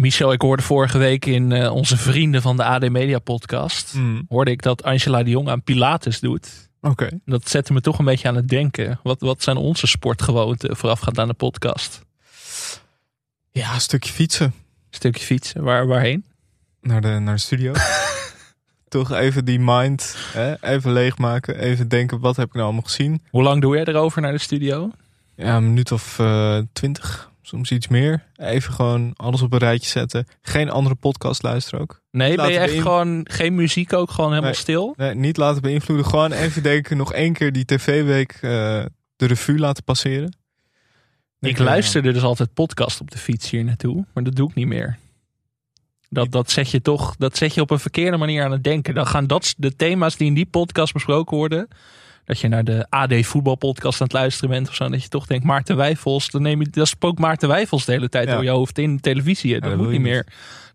Michel, 0.00 0.32
ik 0.32 0.42
hoorde 0.42 0.62
vorige 0.62 0.98
week 0.98 1.26
in 1.26 1.52
eh, 1.52 1.72
onze 1.74 1.96
vrienden 1.96 2.42
van 2.42 2.56
de 2.56 2.64
AD 2.64 2.88
Media 2.88 3.18
podcast, 3.18 3.94
Mm. 3.94 4.24
hoorde 4.28 4.50
ik 4.50 4.62
dat 4.62 4.82
Angela 4.82 5.22
de 5.22 5.30
Jong 5.30 5.48
aan 5.48 5.62
Pilates 5.62 6.20
doet. 6.20 6.68
Oké. 6.80 7.08
Dat 7.24 7.48
zette 7.48 7.72
me 7.72 7.80
toch 7.80 7.98
een 7.98 8.04
beetje 8.04 8.28
aan 8.28 8.34
het 8.36 8.48
denken. 8.48 9.00
Wat, 9.02 9.20
wat 9.20 9.42
zijn 9.42 9.56
onze 9.56 9.86
sportgewoonten 9.86 10.76
voorafgaand 10.76 11.18
aan 11.18 11.28
de 11.28 11.34
podcast? 11.34 12.00
Ja, 13.50 13.74
een 13.74 13.80
stukje 13.80 14.12
fietsen 14.12 14.54
Stukje 14.90 15.24
fietsen, 15.24 15.62
waar, 15.62 15.86
waarheen? 15.86 16.24
naar 16.80 17.00
de, 17.00 17.08
naar 17.08 17.34
de 17.34 17.40
studio. 17.40 17.72
Toch 18.88 19.12
even 19.12 19.44
die 19.44 19.58
mind 19.60 20.16
hè, 20.32 20.62
even 20.62 20.92
leegmaken. 20.92 21.58
Even 21.58 21.88
denken, 21.88 22.20
wat 22.20 22.36
heb 22.36 22.46
ik 22.46 22.52
nou 22.52 22.64
allemaal 22.64 22.82
gezien? 22.82 23.22
Hoe 23.30 23.42
lang 23.42 23.60
doe 23.60 23.76
jij 23.76 23.84
erover 23.84 24.22
naar 24.22 24.32
de 24.32 24.38
studio? 24.38 24.90
Ja, 25.36 25.56
een 25.56 25.64
minuut 25.66 25.92
of 25.92 26.18
eh, 26.18 26.58
twintig, 26.72 27.29
soms 27.50 27.70
iets 27.70 27.88
meer. 27.88 28.24
Even 28.36 28.72
gewoon 28.72 29.12
alles 29.16 29.42
op 29.42 29.52
een 29.52 29.58
rijtje 29.58 29.90
zetten. 29.90 30.26
Geen 30.42 30.70
andere 30.70 30.94
podcast 30.94 31.42
luisteren 31.42 31.80
ook. 31.80 32.00
Nee, 32.10 32.36
ben 32.36 32.52
je 32.52 32.58
echt 32.58 32.80
gewoon 32.80 33.26
geen 33.30 33.54
muziek 33.54 33.92
ook, 33.92 34.10
gewoon 34.10 34.30
helemaal 34.30 34.50
Nee. 34.50 34.60
stil? 34.60 34.94
Nee, 34.96 35.14
niet 35.14 35.36
laten 35.36 35.62
beïnvloeden. 35.62 36.06
Gewoon 36.06 36.32
even 36.32 36.62
denken, 36.62 36.96
nog 36.96 37.12
één 37.12 37.32
keer 37.32 37.52
die 37.52 37.64
tv-week 37.64 38.32
eh, 38.32 38.40
de 39.16 39.26
revue 39.26 39.58
laten 39.58 39.84
passeren. 39.84 40.36
Denk 41.38 41.52
Ik 41.52 41.58
je, 41.58 41.64
luisterde 41.64 42.12
dus 42.12 42.22
altijd 42.22 42.54
podcast 42.54 43.00
op 43.00 43.10
de 43.10 43.18
fiets 43.18 43.50
hier 43.50 43.64
naartoe, 43.64 44.04
maar 44.14 44.24
dat 44.24 44.36
doe 44.36 44.48
ik 44.48 44.54
niet 44.54 44.66
meer. 44.66 44.98
Dat, 46.08 46.32
dat, 46.32 46.50
zet 46.50 46.70
je 46.70 46.82
toch, 46.82 47.16
dat 47.16 47.36
zet 47.36 47.54
je 47.54 47.60
op 47.60 47.70
een 47.70 47.78
verkeerde 47.78 48.16
manier 48.16 48.44
aan 48.44 48.52
het 48.52 48.64
denken. 48.64 48.94
Dan 48.94 49.06
gaan 49.06 49.26
dat 49.26 49.54
de 49.56 49.76
thema's 49.76 50.16
die 50.16 50.26
in 50.26 50.34
die 50.34 50.46
podcast 50.46 50.92
besproken 50.92 51.36
worden. 51.36 51.68
Dat 52.30 52.40
je 52.40 52.48
naar 52.48 52.64
de 52.64 52.86
AD 52.88 53.14
voetbalpodcast 53.26 54.00
aan 54.00 54.06
het 54.06 54.16
luisteren 54.16 54.50
bent 54.50 54.68
of 54.68 54.74
zo. 54.74 54.88
Dat 54.88 55.02
je 55.02 55.08
toch 55.08 55.26
denkt, 55.26 55.44
Maarten 55.44 55.76
Wijfels. 55.76 56.30
Dan 56.30 56.42
neem 56.42 56.60
je, 56.60 56.68
dat 56.70 56.88
spookt 56.88 57.18
Maarten 57.18 57.48
Wijfels 57.48 57.84
de 57.84 57.92
hele 57.92 58.08
tijd 58.08 58.28
Ja. 58.28 58.34
door 58.34 58.44
je 58.44 58.50
hoofd 58.50 58.78
in 58.78 59.00
televisie. 59.00 59.52
Dat, 59.60 59.62
dat 59.70 59.76
moet 59.78 59.90
niet 59.90 60.00
meer. 60.00 60.26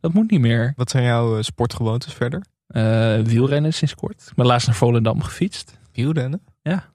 Dat 0.01 0.13
moet 0.13 0.31
niet 0.31 0.39
meer. 0.39 0.73
Wat 0.75 0.89
zijn 0.89 1.03
jouw 1.03 1.37
eh, 1.37 1.43
sportgewoontes 1.43 2.13
verder? 2.13 2.43
Eh, 2.67 3.19
wielrennen 3.19 3.73
sinds 3.73 3.95
kort. 3.95 4.25
Ik 4.29 4.35
ben 4.35 4.45
laatst 4.45 4.67
naar 4.67 4.75
Volendam 4.75 5.21
gefietst. 5.21 5.77
Wielrennen? 5.93 6.41
Ja. 6.61 6.85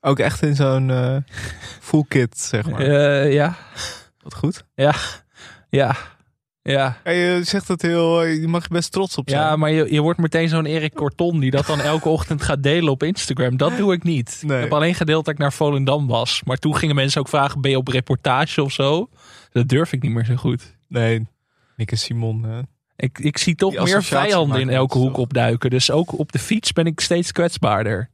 Ook 0.00 0.18
echt 0.18 0.42
in 0.42 0.54
zo'n 0.54 0.90
eh, 0.90 1.16
full 1.88 2.04
kit, 2.08 2.38
zeg 2.38 2.70
maar. 2.70 2.86
Ja, 3.30 3.56
Wat 4.22 4.34
goed. 4.34 4.64
ja, 4.74 4.94
ja. 5.68 5.96
Ja, 6.62 6.96
Ja, 7.04 7.10
je 7.10 7.40
zegt 7.44 7.68
het 7.68 7.82
heel, 7.82 8.24
je 8.24 8.48
mag 8.48 8.62
er 8.62 8.68
best 8.70 8.92
trots 8.92 9.16
op 9.16 9.28
zijn. 9.30 9.42
Ja, 9.42 9.56
maar 9.56 9.70
je, 9.70 9.92
je 9.92 10.00
wordt 10.00 10.18
meteen 10.18 10.48
zo'n 10.48 10.66
Erik 10.66 10.94
Corton 10.94 11.40
die 11.40 11.50
dat 11.50 11.66
dan 11.66 11.80
elke 11.80 12.08
ochtend 12.08 12.42
gaat 12.42 12.62
delen 12.62 12.92
op 12.92 13.02
Instagram. 13.02 13.56
Dat 13.56 13.76
doe 13.76 13.92
ik 13.92 14.02
niet. 14.02 14.42
Nee. 14.46 14.56
Ik 14.56 14.62
heb 14.62 14.72
alleen 14.72 14.94
gedeeld 14.94 15.24
dat 15.24 15.34
ik 15.34 15.40
naar 15.40 15.52
Volendam 15.52 16.06
was. 16.06 16.42
Maar 16.44 16.56
toen 16.56 16.76
gingen 16.76 16.94
mensen 16.94 17.20
ook 17.20 17.28
vragen, 17.28 17.60
ben 17.60 17.70
je 17.70 17.76
op 17.76 17.88
reportage 17.88 18.62
of 18.62 18.72
zo? 18.72 19.08
Dat 19.52 19.68
durf 19.68 19.92
ik 19.92 20.02
niet 20.02 20.12
meer 20.12 20.24
zo 20.24 20.34
goed. 20.34 20.76
Nee, 20.88 21.26
Nick 21.76 21.90
en 21.90 21.98
Simon. 21.98 22.42
hè. 22.42 22.60
Ik, 22.96 23.18
ik 23.18 23.38
zie 23.38 23.54
toch 23.54 23.70
Die 23.72 23.82
meer 23.82 24.02
vijanden 24.02 24.60
in 24.60 24.68
elke 24.68 24.98
hoek 24.98 25.16
opduiken. 25.16 25.70
Dus 25.70 25.90
ook 25.90 26.18
op 26.18 26.32
de 26.32 26.38
fiets 26.38 26.72
ben 26.72 26.86
ik 26.86 27.00
steeds 27.00 27.32
kwetsbaarder. 27.32 28.10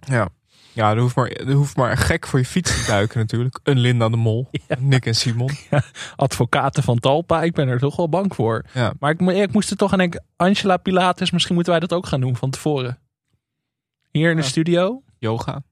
Ja. 0.00 0.28
Ja, 0.72 0.90
er 0.90 0.98
hoeft, 1.00 1.16
maar, 1.16 1.28
er 1.28 1.52
hoeft 1.52 1.76
maar 1.76 1.90
een 1.90 1.96
gek 1.96 2.26
voor 2.26 2.38
je 2.38 2.44
fiets 2.44 2.80
te 2.84 2.90
duiken 2.90 3.18
natuurlijk. 3.24 3.60
Een 3.62 3.78
Linda 3.78 4.08
de 4.08 4.16
Mol. 4.16 4.48
Nick 4.78 5.06
en 5.06 5.14
Simon. 5.14 5.50
Advocaten 6.16 6.82
van 6.82 6.98
Talpa, 6.98 7.42
ik 7.42 7.52
ben 7.54 7.68
er 7.68 7.78
toch 7.78 7.96
wel 7.96 8.08
bang 8.08 8.34
voor. 8.34 8.64
Ja. 8.74 8.92
Maar 9.00 9.10
ik, 9.10 9.20
mo- 9.20 9.30
ik 9.30 9.52
moest 9.52 9.70
er 9.70 9.76
toch 9.76 9.92
aan 9.92 9.98
denken, 9.98 10.24
Angela 10.36 10.76
Pilates, 10.76 11.30
misschien 11.30 11.54
moeten 11.54 11.72
wij 11.72 11.80
dat 11.80 11.92
ook 11.92 12.06
gaan 12.06 12.20
doen 12.20 12.36
van 12.36 12.50
tevoren. 12.50 12.98
Hier 14.10 14.30
in 14.30 14.36
de 14.36 14.42
studio, 14.42 15.02
Yoga. 15.18 15.62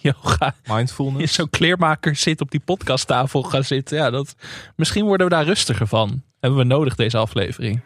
yoga. 0.00 0.54
in 0.62 0.74
Mindfulness. 0.74 1.34
zo'n 1.34 1.50
kleermaker 1.50 2.16
zit 2.16 2.40
op 2.40 2.50
die 2.50 2.60
podcasttafel 2.60 3.42
gaan 3.42 3.64
zitten. 3.64 3.96
Ja, 3.96 4.10
dat, 4.10 4.34
misschien 4.76 5.04
worden 5.04 5.26
we 5.28 5.32
daar 5.34 5.44
rustiger 5.44 5.86
van. 5.86 6.22
Hebben 6.40 6.58
we 6.58 6.64
nodig 6.64 6.94
deze 6.94 7.16
aflevering. 7.16 7.80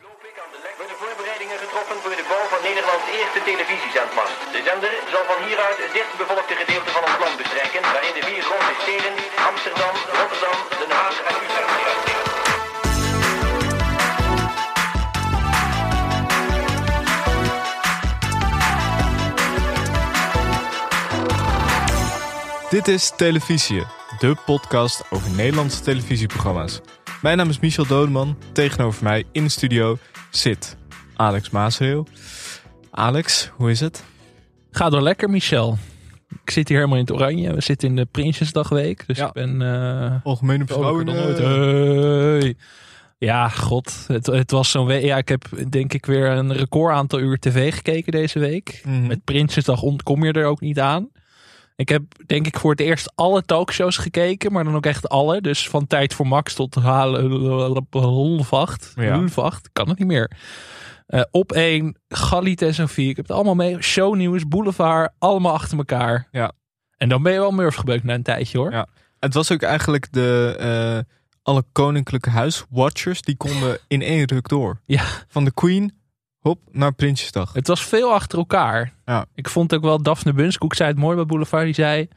Dichtbevolkte 6.20 6.54
gedeelte 6.64 6.90
van 6.90 7.02
ons 7.02 7.18
land 7.18 7.36
bestrijken, 7.36 7.82
waarin 7.82 8.14
de 8.14 8.22
vier 8.28 8.42
grote 8.42 8.74
steden 8.82 9.12
Amsterdam, 9.50 9.94
Rotterdam, 10.18 10.58
Den 10.80 10.90
Haag 10.98 11.16
en 11.28 11.34
Utrecht. 11.44 11.78
Dit 22.70 22.88
is 22.88 23.12
Televisie, 23.16 23.84
de 24.18 24.36
podcast 24.44 25.04
over 25.10 25.30
Nederlandse 25.30 25.82
televisieprogramma's. 25.82 26.80
Mijn 27.22 27.36
naam 27.36 27.48
is 27.48 27.60
Michel 27.60 27.86
Dodeman. 27.86 28.38
Tegenover 28.52 29.04
mij 29.04 29.24
in 29.32 29.44
de 29.44 29.50
studio 29.50 29.98
zit 30.30 30.76
Alex 31.16 31.50
Maasreel. 31.50 32.06
Alex, 32.90 33.50
hoe 33.56 33.70
is 33.70 33.80
het? 33.80 34.04
Ga 34.70 34.90
door 34.90 35.02
lekker, 35.02 35.30
Michel. 35.30 35.78
Ik 36.50 36.56
zit 36.56 36.68
hier 36.68 36.76
helemaal 36.76 36.98
in 36.98 37.04
het 37.04 37.12
oranje. 37.14 37.54
We 37.54 37.60
zitten 37.62 37.88
in 37.88 37.96
de 37.96 38.04
Prinsjesdagweek. 38.10 39.06
Dus 39.06 39.18
Ja. 39.18 39.26
ik 39.26 39.32
ben 39.32 39.60
uh, 39.60 40.14
Algemene 40.24 40.64
vrolijker 40.66 41.04
beschouwing. 41.04 41.38
dan 41.38 41.48
ooit. 41.48 42.42
Hey. 42.42 42.54
Ja, 43.18 43.48
god. 43.48 44.04
Het, 44.06 44.26
het 44.26 44.50
was 44.50 44.70
zo'n 44.70 44.86
week. 44.86 45.02
Ja, 45.02 45.16
ik 45.16 45.28
heb 45.28 45.44
denk 45.68 45.92
ik 45.92 46.06
weer 46.06 46.30
een 46.30 46.52
record 46.52 46.94
aantal 46.94 47.18
uur 47.18 47.38
tv 47.38 47.74
gekeken 47.74 48.12
deze 48.12 48.38
week. 48.38 48.80
Mhm. 48.84 49.06
Met 49.06 49.24
Prinsjesdag 49.24 49.82
ontkom 49.82 50.24
je 50.24 50.32
er 50.32 50.44
ook 50.46 50.60
niet 50.60 50.80
aan. 50.80 51.08
Ik 51.76 51.88
heb 51.88 52.02
denk 52.26 52.46
ik 52.46 52.58
voor 52.58 52.70
het 52.70 52.80
eerst 52.80 53.12
alle 53.14 53.42
talkshows 53.42 53.96
gekeken, 53.96 54.52
maar 54.52 54.64
dan 54.64 54.74
ook 54.76 54.86
echt 54.86 55.08
alle. 55.08 55.40
Dus 55.40 55.68
van 55.68 55.86
Tijd 55.86 56.14
voor 56.14 56.26
Max 56.26 56.54
tot 56.54 56.74
Hulvacht. 57.90 58.92
Ja. 58.96 59.26
Kan 59.72 59.88
het 59.88 59.98
niet 59.98 60.08
meer. 60.08 60.30
Eh, 61.10 61.20
op 61.30 61.52
één, 61.52 61.96
Galit 62.08 62.62
en 62.62 62.74
Sophie. 62.74 63.08
Ik 63.08 63.16
heb 63.16 63.26
het 63.26 63.34
allemaal 63.34 63.54
mee. 63.54 63.82
Shownieuws, 63.82 64.48
Boulevard, 64.48 65.12
allemaal 65.18 65.52
achter 65.52 65.78
elkaar. 65.78 66.28
Ja. 66.30 66.52
En 66.96 67.08
dan 67.08 67.22
ben 67.22 67.32
je 67.32 67.38
wel 67.38 67.50
murf 67.50 67.74
gebeukt 67.74 68.04
na 68.04 68.14
een 68.14 68.22
tijdje 68.22 68.58
hoor. 68.58 68.72
Ja. 68.72 68.86
Het 69.18 69.34
was 69.34 69.52
ook 69.52 69.62
eigenlijk 69.62 70.12
de 70.12 70.56
eh, 70.58 71.14
alle 71.42 71.64
koninklijke 71.72 72.30
huiswatchers 72.30 73.22
die 73.22 73.36
konden 73.36 73.78
in 73.88 74.02
één 74.02 74.24
ruk 74.24 74.48
door. 74.48 74.80
Ja. 74.86 75.04
Van 75.28 75.44
de 75.44 75.52
Queen, 75.52 75.92
hop, 76.38 76.60
naar 76.70 76.92
Prinsjesdag. 76.92 77.52
Het 77.52 77.66
was 77.66 77.84
veel 77.84 78.12
achter 78.12 78.38
elkaar. 78.38 78.92
Ja. 79.04 79.26
Ik 79.34 79.48
vond 79.48 79.74
ook 79.74 79.82
wel, 79.82 80.02
Daphne 80.02 80.32
Bunskoek 80.32 80.74
zei 80.74 80.88
het 80.88 80.98
mooi 80.98 81.16
bij 81.16 81.26
Boulevard. 81.26 81.64
Die 81.64 81.74
zei, 81.74 82.08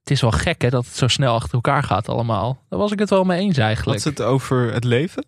het 0.00 0.10
is 0.10 0.20
wel 0.20 0.30
gek 0.30 0.62
hè, 0.62 0.68
dat 0.70 0.84
het 0.84 0.96
zo 0.96 1.08
snel 1.08 1.34
achter 1.34 1.54
elkaar 1.54 1.82
gaat 1.82 2.08
allemaal. 2.08 2.62
Daar 2.68 2.78
was 2.78 2.92
ik 2.92 2.98
het 2.98 3.10
wel 3.10 3.24
mee 3.24 3.40
eens 3.40 3.58
eigenlijk. 3.58 4.02
Had 4.02 4.16
het 4.16 4.26
over 4.26 4.72
het 4.72 4.84
leven? 4.84 5.26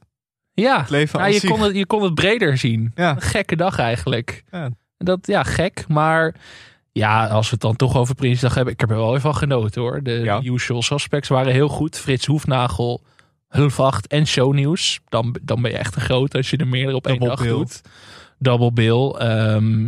Ja, 0.61 0.81
Het 0.81 0.91
leven 0.91 1.19
nou, 1.21 1.33
je, 1.33 1.47
kon 1.47 1.61
het, 1.63 1.77
je 1.77 1.87
kon 1.87 2.03
het 2.03 2.15
breder 2.15 2.59
zien. 2.59 2.93
Ja. 2.95 3.11
Een 3.11 3.21
gekke 3.21 3.57
dag 3.57 3.79
eigenlijk. 3.79 4.45
Ja. 4.51 4.71
Dat, 4.99 5.19
ja, 5.27 5.43
gek. 5.43 5.85
Maar 5.89 6.35
ja, 6.93 7.27
als 7.27 7.45
we 7.47 7.53
het 7.53 7.61
dan 7.61 7.77
toch 7.77 7.97
over 7.97 8.15
Prinsdag 8.15 8.55
hebben. 8.55 8.73
Ik 8.73 8.81
heb 8.81 8.91
er 8.91 8.97
wel 8.97 9.09
even 9.11 9.21
van 9.21 9.35
genoten 9.35 9.81
hoor. 9.83 10.03
De, 10.03 10.11
Ja. 10.11 10.41
usual 10.43 10.83
suspects 10.83 11.29
waren 11.29 11.53
heel 11.53 11.69
goed. 11.69 11.99
Frits 11.99 12.27
Hoefnagel, 12.27 13.03
Hulvacht 13.49 14.07
en 14.07 14.27
Shownieuws. 14.27 15.01
Dan, 15.09 15.37
dan 15.43 15.63
ben 15.63 15.71
je 15.71 15.77
echt 15.79 15.97
een 15.97 16.03
groot 16.03 16.35
als 16.35 16.51
je 16.51 16.57
er 16.57 16.67
meerdere 16.69 16.97
op 16.97 17.07
één 17.07 17.19
Double 17.19 17.37
dag 17.37 17.45
bill. 17.45 17.55
doet. 17.57 17.81
Double 18.39 18.73
bill. 18.73 19.11
Ehm, 19.11 19.85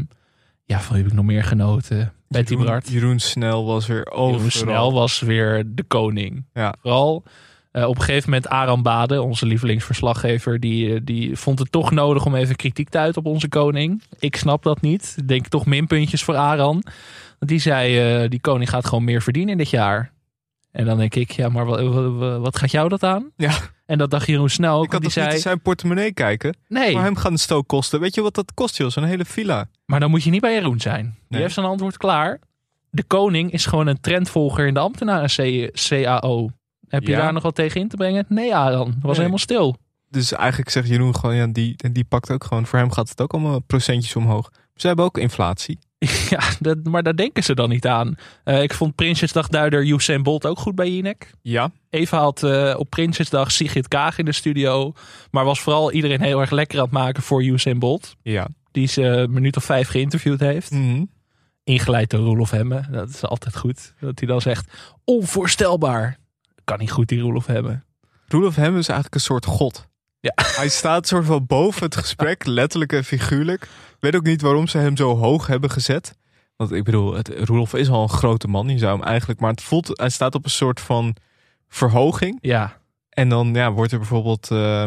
ja, 0.65 0.81
van 0.81 0.95
wie 0.95 1.03
heb 1.03 1.11
ik 1.11 1.17
nog 1.17 1.25
meer 1.25 1.45
genoten? 1.45 2.13
Betty 2.29 2.55
Jeroen. 2.55 2.81
Jeroen 2.85 3.19
Snel 3.19 3.65
was 3.67 3.87
weer 3.87 4.07
overal. 4.11 4.33
Jeroen 4.33 4.51
Snel 4.51 4.93
was 4.93 5.21
weer 5.21 5.63
de 5.67 5.83
koning. 5.83 6.45
Ja. 6.53 6.75
Vooral 6.83 7.23
eh, 7.71 7.85
op 7.89 7.97
een 7.97 8.03
gegeven 8.03 8.31
moment 8.31 8.49
Aram 8.49 8.83
Bade, 8.83 9.23
onze 9.23 9.47
lievelingsverslaggever, 9.47 10.61
die, 10.61 10.95
eh, 10.95 11.01
die 11.05 11.37
vond 11.37 11.59
het 11.59 11.73
toch 11.73 11.91
nodig 11.91 12.27
om 12.27 12.35
even 12.35 12.57
kritiek 12.57 12.89
te 12.89 12.99
uiten 12.99 13.25
op 13.25 13.33
onze 13.33 13.49
koning. 13.49 14.03
Ik 14.19 14.37
snap 14.37 14.63
dat 14.63 14.81
niet. 14.81 15.15
Ik 15.17 15.29
denk 15.29 15.47
toch 15.49 15.67
minpuntjes 15.67 16.23
voor 16.23 16.37
Aran. 16.37 16.83
Want 17.39 17.51
die 17.51 17.59
zei, 17.59 17.99
eh, 18.23 18.31
die 18.31 18.41
koning 18.41 18.71
gaat 18.71 18.87
gewoon 18.87 19.05
meer 19.05 19.23
verdienen 19.23 19.57
dit 19.57 19.71
jaar. 19.71 20.13
En 20.73 20.85
dan 20.85 20.99
denk 20.99 21.15
ik, 21.15 21.31
ja, 21.31 21.49
maar 21.49 21.65
wat, 21.65 21.81
wat, 22.41 22.57
gaat 22.59 22.71
jou 22.71 22.89
dat 22.89 23.03
aan? 23.03 23.31
Ja. 23.37 23.53
En 23.87 23.99
dat 23.99 24.11
dacht 24.11 24.27
Jeroen 24.27 24.51
Snel 24.51 24.79
ook. 24.79 24.85
Ik 24.85 24.93
had 24.93 25.01
die 25.01 25.09
niet 25.09 25.19
zei, 25.19 25.35
in 25.35 25.41
zijn 25.41 25.61
portemonnee 25.61 26.13
kijken. 26.13 26.57
nee, 26.69 26.95
Maar 26.95 27.03
hem 27.05 27.17
gaan 27.17 27.33
de 27.33 27.39
stook 27.39 27.69
kosten. 27.69 28.01
Weet 28.01 28.15
je 28.15 28.23
wat 28.23 28.35
dat 28.35 28.55
kost, 28.55 28.77
joh? 28.77 28.91
Zo'n 28.91 29.05
hele 29.05 29.25
villa. 29.25 29.69
maar 29.85 30.01
dan 30.01 30.11
moet 30.11 30.23
je 30.23 30.31
niet 30.31 30.41
bij 30.41 30.53
Jeroen 30.55 30.81
zijn. 30.81 31.03
Die 31.05 31.15
Nee. 31.29 31.41
heeft 31.41 31.55
zijn 31.55 31.67
antwoord 31.67 31.97
klaar. 31.97 32.39
De 32.91 33.03
koning 33.03 33.53
is 33.53 33.67
gewoon 33.67 33.87
een 33.87 34.01
trendvolger 34.01 34.67
in 34.67 34.75
de 34.75 34.81
ambtenaren 34.81 35.71
CAO. 35.73 36.51
Heb 36.91 37.03
je 37.03 37.11
Ja. 37.11 37.19
daar 37.21 37.33
nog 37.33 37.43
wat 37.43 37.55
tegen 37.55 37.81
in 37.81 37.89
te 37.89 37.97
brengen? 37.97 38.25
Nee, 38.29 38.55
Aran. 38.55 38.87
Was 38.87 39.03
Nee. 39.03 39.15
helemaal 39.17 39.39
stil. 39.39 39.77
Dus 40.09 40.33
eigenlijk 40.33 40.71
zegt 40.71 40.89
Jeroen 40.89 41.17
gewoon, 41.17 41.37
ja, 41.37 41.47
die, 41.47 41.77
die 41.93 42.05
pakt 42.05 42.31
ook 42.31 42.45
gewoon. 42.45 42.67
Voor 42.67 42.79
hem 42.79 42.93
gaat 42.93 43.09
het 43.09 43.21
ook 43.21 43.33
allemaal 43.33 43.61
procentjes 43.61 44.17
omhoog. 44.17 44.51
Ze 44.75 44.87
hebben 44.87 45.05
ook 45.05 45.19
inflatie. 45.19 45.79
Ja, 46.31 46.41
dat, 46.61 46.85
maar 46.85 47.03
daar 47.03 47.17
denken 47.17 47.43
ze 47.43 47.55
dan 47.55 47.69
niet 47.69 47.87
aan. 47.87 48.15
Eh, 48.45 48.63
ik 48.63 48.75
vond 48.75 48.95
Prinsjesdagduider 48.95 49.87
Usain 49.87 50.23
Bolt 50.23 50.47
ook 50.47 50.59
goed 50.59 50.75
bij 50.75 50.91
Jinek. 50.91 51.31
Ja. 51.43 51.71
Eva 51.91 52.19
had 52.19 52.43
eh, 52.43 52.75
op 52.79 52.91
Prinsjesdag 52.91 53.53
Sigrid 53.53 53.89
Kaag 53.89 54.19
in 54.19 54.25
de 54.25 54.33
studio. 54.33 54.93
Maar 55.31 55.45
was 55.45 55.61
vooral 55.61 55.93
iedereen 55.93 56.21
heel 56.21 56.41
erg 56.41 56.51
lekker 56.51 56.79
aan 56.79 56.85
het 56.85 56.93
maken 56.93 57.23
voor 57.23 57.43
Usain 57.45 57.79
Bolt. 57.79 58.17
Ja. 58.23 58.49
Die 58.71 58.87
ze 58.87 59.03
een 59.03 59.33
minuut 59.33 59.57
of 59.57 59.65
vijf 59.65 59.89
geïnterviewd 59.89 60.41
heeft. 60.41 60.71
Mhm. 60.71 61.05
Ingeleid 61.65 62.11
door 62.11 62.21
Roelof 62.21 62.51
Hemme. 62.51 62.83
Dat 62.91 63.09
is 63.09 63.25
altijd 63.25 63.57
goed. 63.57 63.95
Dat 64.01 64.19
hij 64.19 64.29
dan 64.29 64.41
zegt, 64.41 64.73
onvoorstelbaar. 65.05 66.19
Kan 66.71 66.79
niet 66.79 66.91
goed 66.91 67.09
die 67.09 67.21
Roelof 67.21 67.47
Hemme. 67.47 67.83
Roelof 68.29 68.55
Hem 68.55 68.77
is 68.79 68.87
eigenlijk 68.89 69.15
een 69.15 69.21
soort 69.21 69.45
god. 69.45 69.89
Ja. 70.21 70.33
Hij 70.57 70.69
staat 70.69 71.07
soort 71.07 71.25
van 71.27 71.47
boven 71.47 71.83
het 71.83 71.97
gesprek, 71.97 72.47
letterlijk 72.61 72.93
en 72.93 73.05
figuurlijk. 73.05 73.63
Ik 73.63 73.97
weet 74.01 74.17
ook 74.17 74.23
niet 74.23 74.41
waarom 74.41 74.67
ze 74.67 74.79
hem 74.79 74.97
zo 74.97 75.17
hoog 75.17 75.47
hebben 75.47 75.71
gezet. 75.71 76.15
Want 76.57 76.73
ik 76.73 76.85
bedoel, 76.85 77.15
het, 77.15 77.29
Roelof 77.29 77.75
is 77.75 77.89
al 77.89 78.03
een 78.03 78.09
grote 78.09 78.49
man. 78.49 78.69
Je 78.69 78.79
zou 78.79 78.99
hem 78.99 79.07
eigenlijk, 79.07 79.41
maar 79.41 79.51
het 79.51 79.63
voelt, 79.63 79.99
hij 79.99 80.09
staat 80.11 80.35
op 80.35 80.45
een 80.45 80.51
soort 80.51 80.81
van 80.81 81.17
verhoging. 81.69 82.39
Ja, 82.41 82.77
En 83.09 83.29
dan 83.29 83.55
ja, 83.55 83.73
wordt 83.73 83.93
er 83.93 83.99
bijvoorbeeld. 83.99 84.51
eh, 84.51 84.85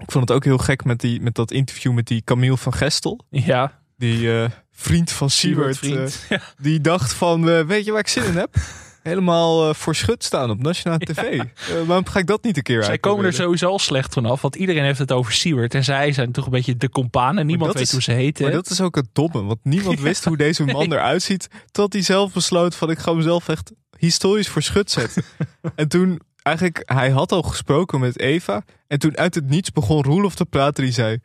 ik 0.00 0.10
vond 0.10 0.28
het 0.28 0.36
ook 0.36 0.44
heel 0.44 0.58
gek 0.58 0.84
met, 0.84 1.00
die, 1.00 1.20
met 1.20 1.34
dat 1.34 1.50
interview 1.50 1.92
met 1.92 2.06
die 2.06 2.22
Camille 2.24 2.56
van 2.56 2.74
Gestel. 2.74 3.24
ja. 3.30 3.80
Die 3.96 4.42
eh, 4.42 4.50
vriend 4.70 5.12
van 5.12 5.30
vriend. 5.30 6.26
eh, 6.28 6.40
die 6.58 6.80
dacht 6.80 7.12
van, 7.12 7.66
weet 7.66 7.84
je 7.84 7.90
waar 7.90 8.00
ik 8.00 8.08
zin 8.08 8.24
in 8.24 8.36
heb? 8.36 8.54
Helemaal 9.02 9.68
eh, 9.68 9.74
voor 9.74 9.94
schut 9.94 10.24
staan 10.24 10.50
op 10.50 10.62
nationale 10.62 11.04
tv. 11.12 11.18
Eh, 11.18 11.44
waarom 11.86 12.06
ga 12.06 12.18
ik 12.18 12.26
dat 12.26 12.42
niet 12.42 12.56
een 12.56 12.62
keer 12.62 12.84
Zij 12.84 12.98
komen 12.98 13.24
er 13.24 13.32
sowieso 13.32 13.66
al 13.68 13.78
slecht 13.78 14.12
vanaf, 14.12 14.40
want 14.40 14.56
iedereen 14.56 14.84
heeft 14.84 14.98
het 14.98 15.12
over 15.12 15.32
Siewert. 15.32 15.74
En 15.74 15.84
zij 15.84 16.12
zijn 16.12 16.32
toch 16.32 16.44
een 16.44 16.50
beetje 16.50 16.76
de 16.76 16.88
companen. 16.88 17.46
Niemand 17.46 17.72
weet 17.72 17.82
is- 17.82 17.92
hoe 17.92 18.02
ze 18.02 18.12
heten. 18.12 18.44
Maar 18.44 18.52
dat 18.52 18.70
is 18.70 18.80
ook 18.80 18.94
het 18.96 19.08
domme, 19.12 19.42
want 19.42 19.58
niemand 19.62 20.00
wist 20.08 20.24
hoe 20.24 20.36
deze 20.36 20.64
man 20.64 20.92
eruit 20.92 21.22
ziet. 21.22 21.48
Tot 21.70 21.92
hij 21.92 22.02
zelf 22.02 22.32
besloot 22.32 22.74
van 22.74 22.90
ik 22.90 22.98
ga 22.98 23.12
mezelf 23.12 23.48
echt 23.48 23.72
historisch 23.98 24.48
voor 24.48 24.62
schut 24.62 24.90
zetten. 24.90 25.22
en 25.74 25.88
toen 25.88 26.20
eigenlijk, 26.42 26.82
hij 26.84 27.10
had 27.10 27.32
al 27.32 27.42
gesproken 27.42 28.00
met 28.00 28.18
Eva. 28.18 28.62
En 28.86 28.98
toen 28.98 29.16
uit 29.16 29.34
het 29.34 29.48
niets 29.48 29.72
begon 29.72 30.02
Roelof 30.02 30.34
te 30.34 30.44
praten. 30.46 30.84
Die 30.84 30.92
zei, 30.92 31.18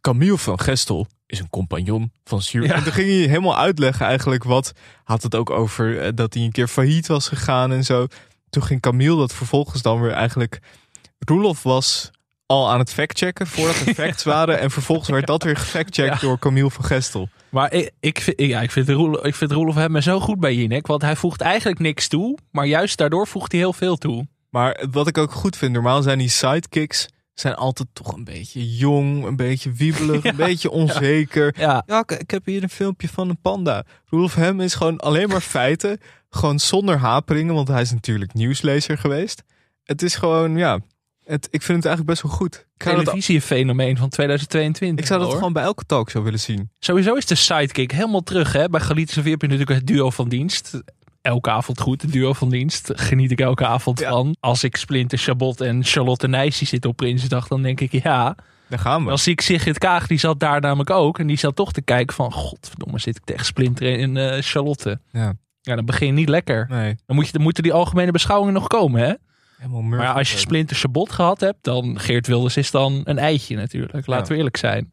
Camille 0.00 0.38
van 0.38 0.60
Gestel 0.60 1.06
is 1.34 1.40
een 1.40 1.50
compagnon 1.50 2.12
van. 2.24 2.40
Ja. 2.42 2.74
En 2.74 2.82
toen 2.82 2.92
ging 2.92 3.08
hij 3.08 3.16
helemaal 3.16 3.58
uitleggen 3.58 4.06
eigenlijk 4.06 4.44
wat. 4.44 4.72
Had 5.04 5.22
het 5.22 5.34
ook 5.34 5.50
over 5.50 6.00
eh, 6.00 6.08
dat 6.14 6.34
hij 6.34 6.42
een 6.42 6.52
keer 6.52 6.68
failliet 6.68 7.06
was 7.06 7.28
gegaan 7.28 7.72
en 7.72 7.84
zo. 7.84 8.06
Toen 8.50 8.62
ging 8.62 8.80
Camille 8.80 9.16
dat 9.16 9.34
vervolgens 9.34 9.82
dan 9.82 10.00
weer 10.00 10.12
eigenlijk... 10.12 10.58
Roelof 11.18 11.62
was 11.62 12.10
al 12.46 12.70
aan 12.70 12.78
het 12.78 12.92
factchecken 12.92 13.46
voordat 13.46 13.76
er 13.76 13.94
facts 14.04 14.22
waren. 14.24 14.58
En 14.60 14.70
vervolgens 14.70 15.08
werd 15.08 15.26
dat 15.26 15.42
weer 15.42 15.56
gefactcheckt 15.56 16.20
Ja. 16.20 16.26
door 16.26 16.38
Camille 16.38 16.70
van 16.70 16.84
Gestel. 16.84 17.28
Maar 17.48 17.72
ik, 17.72 17.90
ik, 18.00 18.20
vind, 18.20 18.40
ja, 18.40 18.60
ik 18.60 18.70
vind 18.70 18.88
Roelof, 18.88 19.24
ik 19.24 19.34
vind 19.34 19.52
Roelof 19.52 19.74
hem 19.74 20.00
zo 20.00 20.20
goed 20.20 20.40
bij 20.40 20.54
Jinek. 20.54 20.86
Want 20.86 21.02
hij 21.02 21.16
voegt 21.16 21.40
eigenlijk 21.40 21.78
niks 21.78 22.08
toe. 22.08 22.38
Maar 22.50 22.66
juist 22.66 22.98
daardoor 22.98 23.26
voegt 23.26 23.52
hij 23.52 23.60
heel 23.60 23.72
veel 23.72 23.96
toe. 23.96 24.26
Maar 24.50 24.84
wat 24.90 25.06
ik 25.06 25.18
ook 25.18 25.32
goed 25.32 25.56
vind, 25.56 25.72
normaal 25.72 26.02
zijn 26.02 26.18
die 26.18 26.28
sidekicks 26.28 27.08
zijn 27.34 27.54
altijd 27.54 27.88
toch 27.92 28.12
een 28.12 28.24
beetje 28.24 28.76
jong, 28.76 29.24
een 29.24 29.36
beetje 29.36 29.72
wiebelig, 29.72 30.22
Ja, 30.24 30.30
een 30.30 30.36
beetje 30.36 30.70
onzeker. 30.70 31.54
Ja, 31.58 31.82
Ja, 31.86 31.98
ik, 31.98 32.10
ik 32.10 32.30
heb 32.30 32.44
hier 32.44 32.62
een 32.62 32.70
filmpje 32.70 33.08
van 33.08 33.28
een 33.28 33.40
panda. 33.40 33.84
Roelof 34.06 34.34
Hem 34.34 34.60
is 34.60 34.74
gewoon 34.74 34.98
alleen 34.98 35.28
maar 35.28 35.40
feiten, 35.40 36.00
gewoon 36.30 36.58
zonder 36.58 36.98
haperingen, 36.98 37.54
want 37.54 37.68
hij 37.68 37.80
is 37.80 37.92
natuurlijk 37.92 38.32
nieuwslezer 38.34 38.98
geweest. 38.98 39.42
Het 39.84 40.02
is 40.02 40.14
gewoon, 40.14 40.56
ja, 40.56 40.80
het, 41.24 41.48
ik 41.50 41.62
vind 41.62 41.84
het 41.84 41.86
eigenlijk 41.86 42.06
best 42.06 42.22
wel 42.22 42.32
goed. 42.32 42.66
Televisiefenomeen 42.76 43.96
van 43.96 44.08
2022. 44.08 45.00
ik 45.00 45.06
zou 45.06 45.18
dat 45.20 45.28
hoor. 45.28 45.38
gewoon 45.38 45.52
bij 45.52 45.62
elke 45.62 45.84
talkshow 45.84 46.24
willen 46.24 46.40
zien. 46.40 46.70
Sowieso 46.78 47.14
is 47.14 47.26
de 47.26 47.34
sidekick 47.34 47.90
helemaal 47.92 48.22
terug. 48.22 48.52
Hè? 48.52 48.68
Bij 48.68 48.80
Galiet 48.80 49.14
heb 49.14 49.24
je 49.24 49.32
natuurlijk 49.32 49.70
het 49.70 49.86
duo 49.86 50.10
van 50.10 50.28
dienst. 50.28 50.80
Elke 51.24 51.50
avond 51.50 51.80
goed, 51.80 52.02
het 52.02 52.12
duo 52.12 52.32
van 52.32 52.50
dienst. 52.50 52.90
Geniet 52.94 53.30
ik 53.30 53.40
elke 53.40 53.66
avond 53.66 53.98
Ja. 54.00 54.10
van. 54.10 54.36
Als 54.40 54.64
ik 54.64 54.76
Splinter 54.76 55.18
Chabot 55.18 55.60
en 55.60 55.84
Charlotte 55.84 56.28
Nijs 56.28 56.58
zitten 56.58 56.90
op 56.90 56.96
Prinsjesdag, 56.96 57.48
dan 57.48 57.62
denk 57.62 57.80
ik 57.80 57.92
ja. 58.02 58.36
Daar 58.68 58.78
gaan 58.78 59.02
we. 59.02 59.08
Dan 59.08 59.18
zie 59.18 59.32
ik 59.32 59.40
Sigrid 59.40 59.78
Kaag, 59.78 60.06
die 60.06 60.18
zat 60.18 60.40
daar 60.40 60.60
namelijk 60.60 60.90
ook. 60.90 61.18
En 61.18 61.26
die 61.26 61.36
zat 61.38 61.56
toch 61.56 61.72
te 61.72 61.82
kijken 61.82 62.14
van, 62.16 62.32
godverdomme, 62.32 62.98
zit 62.98 63.16
ik 63.16 63.24
tegen 63.24 63.44
Splinter 63.44 63.98
en 63.98 64.16
eh, 64.16 64.42
Charlotte. 64.42 65.00
Ja, 65.12 65.32
Ja, 65.60 65.74
dan 65.74 65.84
begin 65.84 66.06
je 66.06 66.12
niet 66.12 66.28
lekker. 66.28 66.66
nee, 66.70 66.96
Dan, 67.06 67.16
moet 67.16 67.26
je, 67.26 67.32
dan 67.32 67.42
moeten 67.42 67.62
die 67.62 67.72
algemene 67.72 68.10
beschouwingen 68.10 68.54
nog 68.54 68.66
komen, 68.66 69.00
hè? 69.00 69.12
helemaal 69.58 69.82
Maar 69.82 70.12
als 70.14 70.32
je 70.32 70.38
Splinter 70.38 70.76
Chabot 70.76 71.12
gehad 71.12 71.40
hebt, 71.40 71.64
dan 71.64 71.98
Geert 72.00 72.26
Wilders 72.26 72.56
is 72.56 72.70
dan 72.70 73.00
een 73.04 73.18
eitje 73.18 73.56
natuurlijk. 73.56 74.06
Laten 74.06 74.24
Ja. 74.24 74.30
we 74.30 74.36
eerlijk 74.36 74.56
zijn. 74.56 74.90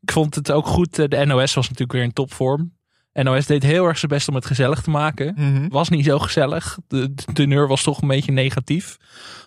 Ik 0.00 0.12
vond 0.12 0.34
het 0.34 0.50
ook 0.52 0.66
goed. 0.66 0.98
eh, 0.98 1.08
De 1.08 1.24
NOS 1.24 1.54
was 1.54 1.64
natuurlijk 1.64 1.92
weer 1.92 2.02
in 2.02 2.12
topvorm. 2.12 2.72
NOS 3.12 3.46
deed 3.46 3.62
heel 3.62 3.86
erg 3.86 3.98
zijn 3.98 4.10
best 4.10 4.28
om 4.28 4.34
het 4.34 4.46
gezellig 4.46 4.80
te 4.80 4.90
maken. 4.90 5.34
Mhm. 5.36 5.68
Was 5.68 5.88
niet 5.88 6.04
zo 6.04 6.18
gezellig. 6.18 6.78
De, 6.88 7.14
de 7.14 7.32
teneur 7.32 7.68
was 7.68 7.82
toch 7.82 8.02
een 8.02 8.08
beetje 8.08 8.32
negatief 8.32 8.96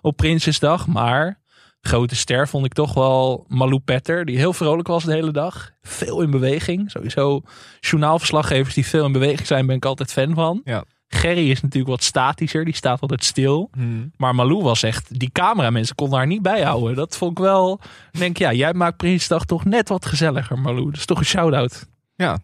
op 0.02 0.18
Prinsjesdag. 0.18 0.88
Maar 0.88 1.42
grote 1.82 2.16
ster 2.16 2.48
vond 2.48 2.66
ik 2.66 2.74
toch 2.74 2.94
wel 2.94 3.46
Malou 3.48 3.80
Petter. 3.80 4.26
Die 4.26 4.38
heel 4.38 4.54
vrolijk 4.54 4.88
was 4.88 5.04
de 5.04 5.12
hele 5.12 5.32
dag. 5.32 5.72
Veel 5.82 6.22
in 6.22 6.32
beweging. 6.32 6.92
Sowieso 6.92 7.42
journaalverslaggevers 7.80 8.74
die 8.74 8.86
veel 8.86 9.06
in 9.06 9.12
beweging 9.12 9.48
zijn, 9.48 9.66
ben 9.66 9.76
ik 9.76 9.86
altijd 9.86 10.12
fan 10.12 10.34
van. 10.34 10.62
Ja. 10.64 10.84
Gerry 11.08 11.50
is 11.50 11.62
natuurlijk 11.62 11.92
wat 11.92 12.04
statischer. 12.04 12.66
Die 12.66 12.76
staat 12.76 13.02
altijd 13.02 13.24
stil. 13.24 13.70
Mhm. 13.78 14.08
Maar 14.18 14.36
Malou 14.36 14.64
was 14.64 14.84
echt, 14.84 15.20
die 15.20 15.32
cameramensen 15.32 15.96
konden 15.96 16.18
haar 16.18 16.28
niet 16.28 16.42
bijhouden. 16.42 16.96
Dat 16.96 17.18
vond 17.18 17.32
ik 17.32 17.44
wel, 17.44 17.80
ik 18.12 18.20
denk 18.20 18.38
ja, 18.38 18.54
jij 18.54 18.74
maakt 18.74 18.98
Prinsdag 18.98 19.46
toch 19.46 19.66
net 19.66 19.90
wat 19.90 20.06
gezelliger 20.06 20.60
Malou. 20.60 20.86
Dat 20.86 20.96
is 20.96 21.06
toch 21.06 21.20
een 21.20 21.26
shout-out. 21.26 21.86
Ja, 22.16 22.40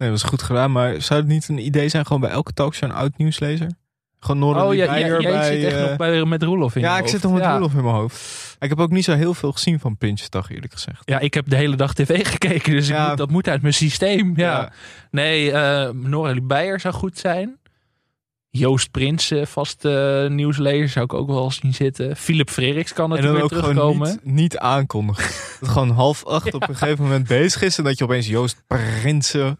nee, 0.00 0.10
dat 0.10 0.20
was 0.20 0.30
goed 0.30 0.42
gedaan. 0.42 0.72
Maar 0.72 1.02
zou 1.02 1.20
het 1.20 1.28
niet 1.28 1.48
een 1.48 1.64
idee 1.64 1.88
zijn 1.88 2.06
gewoon 2.06 2.20
bij 2.20 2.30
elke 2.30 2.52
talkshow 2.52 2.90
een 2.90 2.96
oud 2.96 3.16
nieuwslezer? 3.16 3.70
Gewoon 4.20 4.40
Nora 4.40 4.66
Oh 4.66 4.74
ja, 4.74 4.86
bij... 4.86 5.44
zit 5.44 5.64
echt 5.64 5.76
eh, 5.76 5.88
nog 5.88 5.96
bij, 5.96 6.24
met 6.24 6.42
Roelof 6.42 6.74
in 6.76 6.80
Ja, 6.82 6.92
ik 6.94 6.98
hoofd. 6.98 7.10
zit 7.10 7.22
nog 7.22 7.32
met 7.32 7.42
ja. 7.42 7.52
Roelof 7.52 7.74
in 7.74 7.82
mijn 7.82 7.94
hoofd. 7.94 8.56
Ik 8.58 8.68
heb 8.68 8.80
ook 8.80 8.90
niet 8.90 9.04
zo 9.04 9.14
heel 9.14 9.34
veel 9.34 9.52
gezien 9.52 9.80
van 9.80 9.96
Prinsjesdag, 9.96 10.50
eerlijk 10.50 10.72
gezegd. 10.72 11.02
Ja, 11.04 11.18
ik 11.18 11.34
heb 11.34 11.48
de 11.48 11.56
hele 11.56 11.76
dag 11.76 11.94
tv 11.94 12.26
gekeken, 12.30 12.72
dus 12.72 12.88
Ja. 12.88 13.08
moet, 13.08 13.16
dat 13.16 13.30
moet 13.30 13.48
uit 13.48 13.62
mijn 13.62 13.74
systeem. 13.74 14.32
Ja. 14.36 14.50
Ja. 14.60 14.72
Nee, 15.10 15.52
eh 15.52 15.90
Nora 15.90 16.32
Liebeyer 16.32 16.80
zou 16.80 16.94
goed 16.94 17.18
zijn. 17.18 17.58
Joost 18.50 18.90
Prins, 18.90 19.30
eh, 19.30 19.46
vast 19.46 19.84
eh, 19.84 20.26
nieuwslezer, 20.28 20.88
zou 20.88 21.04
ik 21.04 21.12
ook 21.14 21.28
wel 21.28 21.50
zien 21.50 21.74
zitten. 21.74 22.16
Philip 22.16 22.50
Freriks 22.50 22.92
kan 22.92 23.16
En 23.16 23.22
dan 23.22 23.32
natuurlijk 23.32 23.44
ook 23.44 23.50
weer 23.50 23.70
gewoon 23.74 23.92
terugkomen. 24.02 24.20
niet, 24.24 24.34
niet 24.34 24.58
aankondigen. 24.58 25.24
dat 25.60 25.68
gewoon 25.68 25.90
half 25.90 26.24
acht 26.26 26.54
op 26.54 26.68
een 26.68 26.76
gegeven 26.76 27.04
moment 27.04 27.26
bezig 27.26 27.62
is. 27.62 27.78
En 27.78 27.84
dat 27.84 27.98
je 27.98 28.04
opeens 28.04 28.26
Joost 28.26 28.62
Prinsen 28.66 29.58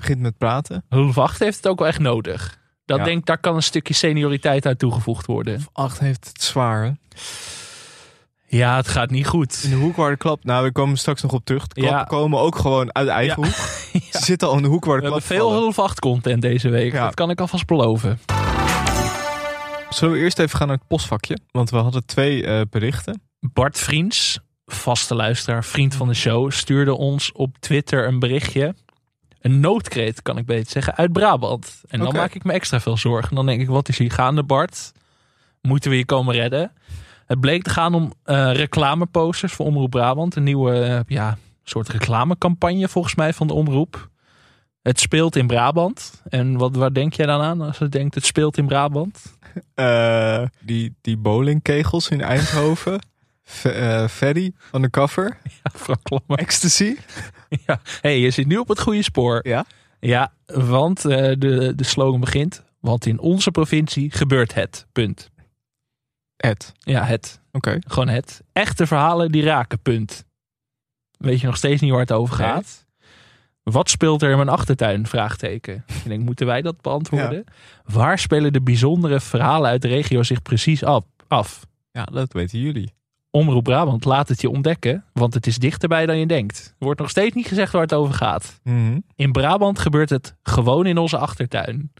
begint 0.00 0.20
met 0.20 0.38
praten. 0.38 0.84
8 1.14 1.38
heeft 1.38 1.56
het 1.56 1.66
ook 1.68 1.78
wel 1.78 1.88
echt 1.88 1.98
nodig. 1.98 2.58
Dat 2.84 2.98
Ja. 2.98 3.04
denk, 3.04 3.26
daar 3.26 3.38
kan 3.38 3.54
een 3.56 3.62
stukje 3.62 3.94
senioriteit 3.94 4.66
aan 4.66 4.76
toegevoegd 4.76 5.26
worden. 5.26 5.64
Acht 5.72 5.98
heeft 5.98 6.26
het 6.28 6.42
zwaar, 6.42 6.84
hè? 6.84 6.90
Ja, 8.46 8.76
het 8.76 8.88
gaat 8.88 9.10
niet 9.10 9.26
goed. 9.26 9.60
In 9.64 9.70
de 9.70 9.76
hoek 9.76 9.96
waar 9.96 10.10
de 10.10 10.16
klap... 10.16 10.44
Nou, 10.44 10.64
we 10.64 10.72
komen 10.72 10.96
straks 10.96 11.22
nog 11.22 11.32
op 11.32 11.44
terug. 11.44 11.66
De 11.66 11.74
klappen 11.74 11.98
Ja. 11.98 12.04
komen 12.04 12.38
ook 12.40 12.56
gewoon 12.56 12.94
uit 12.94 13.06
de 13.06 13.12
eigen 13.12 13.42
Ja. 13.42 13.46
hoek. 13.48 13.54
Ze 14.12 14.24
zitten 14.24 14.48
al 14.48 14.56
in 14.56 14.62
de 14.62 14.68
hoek 14.68 14.84
waar 14.84 14.96
de 14.96 15.02
We 15.02 15.08
klap 15.08 15.20
hebben 15.28 15.38
veel. 15.38 15.52
Hulf 15.52 15.78
8 15.78 16.00
content 16.00 16.42
deze 16.42 16.68
week. 16.68 16.92
Dat 16.92 17.14
kan 17.14 17.30
ik 17.30 17.40
alvast 17.40 17.66
beloven. 17.66 18.18
Zullen 19.90 20.14
we 20.14 20.20
eerst 20.20 20.38
even 20.38 20.58
gaan 20.58 20.66
naar 20.68 20.76
het 20.76 20.86
postvakje? 20.86 21.38
Want 21.50 21.70
we 21.70 21.76
hadden 21.76 22.06
twee 22.06 22.46
eh, 22.46 22.60
berichten. 22.70 23.22
Bart 23.40 23.78
Vriends, 23.78 24.38
vaste 24.66 25.14
luisteraar, 25.14 25.64
vriend 25.64 25.94
van 25.94 26.08
de 26.08 26.14
show, 26.14 26.50
stuurde 26.50 26.94
ons 26.94 27.32
op 27.32 27.56
Twitter 27.58 28.06
een 28.06 28.18
berichtje. 28.18 28.74
Een 29.40 29.60
noodkreet, 29.60 30.22
kan 30.22 30.38
ik 30.38 30.46
beter 30.46 30.70
zeggen, 30.70 30.96
uit 30.96 31.12
Brabant. 31.12 31.82
En 31.88 31.98
dan 31.98 32.14
maak 32.14 32.34
ik 32.34 32.44
me 32.44 32.52
extra 32.52 32.80
veel 32.80 32.96
zorgen. 32.96 33.34
Dan 33.34 33.46
denk 33.46 33.60
ik, 33.60 33.68
wat 33.68 33.88
is 33.88 33.98
hier 33.98 34.10
gaande, 34.10 34.42
Bart? 34.42 34.92
Moeten 35.60 35.90
we 35.90 35.96
je 35.96 36.04
komen 36.04 36.34
redden? 36.34 36.72
Het 37.26 37.40
bleek 37.40 37.62
te 37.62 37.70
gaan 37.70 37.94
om 37.94 38.12
eh, 38.24 38.52
reclameposters 38.52 39.52
voor 39.52 39.66
Omroep 39.66 39.90
Brabant. 39.90 40.36
Een 40.36 40.42
nieuwe 40.42 40.80
eh, 40.80 41.00
ja, 41.06 41.38
soort 41.62 41.88
reclamecampagne 41.88 42.88
volgens 42.88 43.14
mij 43.14 43.32
van 43.32 43.46
de 43.46 43.52
Omroep. 43.52 44.08
Het 44.82 45.00
speelt 45.00 45.36
in 45.36 45.46
Brabant. 45.46 46.22
En 46.28 46.56
wat, 46.56 46.76
waar 46.76 46.92
denk 46.92 47.12
jij 47.12 47.26
dan 47.26 47.40
aan 47.40 47.60
als 47.60 47.78
je 47.78 47.88
denkt 47.88 48.14
het 48.14 48.24
speelt 48.24 48.56
in 48.56 48.66
Brabant? 48.66 49.38
Eh, 49.74 50.42
die, 50.60 50.94
die 51.00 51.16
bowlingkegels 51.16 52.08
in 52.08 52.20
Eindhoven. 52.20 53.00
Ferry 54.10 54.52
van 54.56 54.82
de 54.82 54.90
cover. 54.90 55.38
Ja, 55.42 55.70
Frank. 55.74 56.20
Ecstasy. 56.26 56.96
Ja. 57.66 57.80
hey, 58.00 58.18
je 58.20 58.30
zit 58.30 58.46
nu 58.46 58.56
op 58.56 58.68
het 58.68 58.80
goede 58.80 59.02
spoor. 59.02 59.40
Ja? 59.48 59.64
Ja, 60.00 60.32
want 60.46 61.04
eh, 61.04 61.16
de, 61.38 61.72
de 61.76 61.84
slogan 61.84 62.20
begint. 62.20 62.62
Want 62.80 63.06
in 63.06 63.18
onze 63.18 63.50
provincie 63.50 64.10
gebeurt 64.10 64.54
het. 64.54 64.86
Punt. 64.92 65.30
Ed. 66.36 66.72
Ja, 66.78 67.04
het. 67.04 67.40
Oké. 67.52 67.78
Gewoon 67.86 68.08
het. 68.08 68.42
Echte 68.52 68.86
verhalen 68.86 69.32
die 69.32 69.42
raken. 69.42 69.78
Punt. 69.80 70.24
Weet 71.18 71.40
je 71.40 71.46
nog 71.46 71.56
steeds 71.56 71.80
niet 71.80 71.90
waar 71.90 72.00
het 72.00 72.12
over 72.12 72.38
Nee. 72.38 72.48
gaat? 72.48 72.86
Wat 73.62 73.90
speelt 73.90 74.22
er 74.22 74.30
in 74.30 74.36
mijn 74.36 74.48
achtertuin? 74.48 75.06
Vraagteken. 75.06 75.84
Ik 75.86 76.08
denk, 76.08 76.22
moeten 76.24 76.46
wij 76.46 76.62
dat 76.62 76.80
beantwoorden? 76.80 77.44
Waar 77.84 78.18
spelen 78.18 78.52
de 78.52 78.62
bijzondere 78.62 79.20
verhalen 79.20 79.70
uit 79.70 79.82
de 79.82 79.88
regio 79.88 80.22
zich 80.22 80.42
precies 80.42 80.84
af? 80.84 81.04
af? 81.28 81.66
Ja, 81.92 82.04
dat 82.04 82.32
weten 82.32 82.58
jullie. 82.58 82.94
Omroep 83.30 83.64
Brabant 83.64 84.04
laat 84.04 84.28
het 84.28 84.40
je 84.40 84.50
ontdekken, 84.50 85.04
want 85.12 85.34
het 85.34 85.46
is 85.46 85.56
dichterbij 85.58 86.06
dan 86.06 86.18
je 86.18 86.26
denkt. 86.26 86.74
Er 86.78 86.84
wordt 86.84 87.00
nog 87.00 87.10
steeds 87.10 87.34
niet 87.34 87.46
gezegd 87.46 87.72
waar 87.72 87.82
het 87.82 87.94
over 87.94 88.14
gaat. 88.14 88.60
Mhm. 88.64 88.98
In 89.16 89.32
Brabant 89.32 89.78
gebeurt 89.78 90.10
het 90.10 90.34
gewoon 90.42 90.86
in 90.86 90.98
onze 90.98 91.18
achtertuin. 91.18 91.92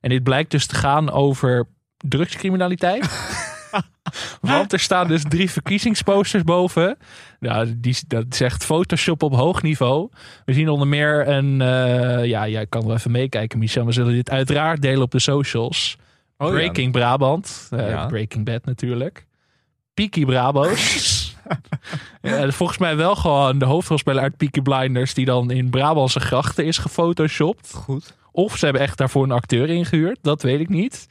En 0.00 0.10
dit 0.10 0.22
blijkt 0.22 0.50
dus 0.50 0.66
te 0.66 0.74
gaan 0.74 1.10
over 1.10 1.66
drugscriminaliteit. 1.96 3.08
Want 4.40 4.72
er 4.72 4.78
staan 4.78 5.08
dus 5.08 5.22
drie 5.28 5.50
verkiezingsposters 5.50 6.42
boven. 6.42 6.96
Nou, 7.40 7.74
die, 7.80 7.96
dat 8.06 8.24
zegt 8.28 8.64
Photoshop 8.64 9.22
op 9.22 9.34
hoog 9.34 9.62
niveau. 9.62 10.08
We 10.44 10.52
zien 10.52 10.68
onder 10.68 10.88
meer 10.88 11.28
een... 11.28 11.60
eh, 11.60 12.24
ja, 12.24 12.48
jij 12.48 12.66
kan 12.66 12.86
wel 12.86 12.96
even 12.96 13.10
meekijken, 13.10 13.58
Michel. 13.58 13.86
We 13.86 13.92
zullen 13.92 14.12
dit 14.12 14.30
uiteraard 14.30 14.82
delen 14.82 15.02
op 15.02 15.10
de 15.10 15.18
socials. 15.18 15.96
Oh, 16.38 16.48
Breaking 16.48 16.92
Brabant. 16.92 17.68
Eh, 17.70 17.88
Ja. 17.88 18.06
Breaking 18.06 18.44
Bad 18.44 18.64
natuurlijk. 18.64 19.26
Peaky 19.96 20.24
Brabo's. 20.24 21.24
Ja, 22.22 22.50
volgens 22.50 22.78
mij 22.78 22.96
wel 22.96 23.16
gewoon 23.16 23.58
de 23.58 23.64
hoofdrolspeler 23.64 24.22
uit 24.22 24.36
Peaky 24.36 24.60
Blinders... 24.60 25.14
die 25.14 25.24
dan 25.24 25.50
in 25.50 25.70
Brabantse 25.70 26.20
grachten 26.20 26.64
is 26.64 26.78
gefotoshopt. 26.78 27.72
Goed. 27.74 28.14
Of 28.32 28.56
ze 28.56 28.64
hebben 28.64 28.82
echt 28.82 28.98
daarvoor 28.98 29.24
een 29.24 29.30
acteur 29.30 29.68
ingehuurd. 29.70 30.18
Dat 30.22 30.42
weet 30.42 30.60
ik 30.60 30.68
niet. 30.68 31.06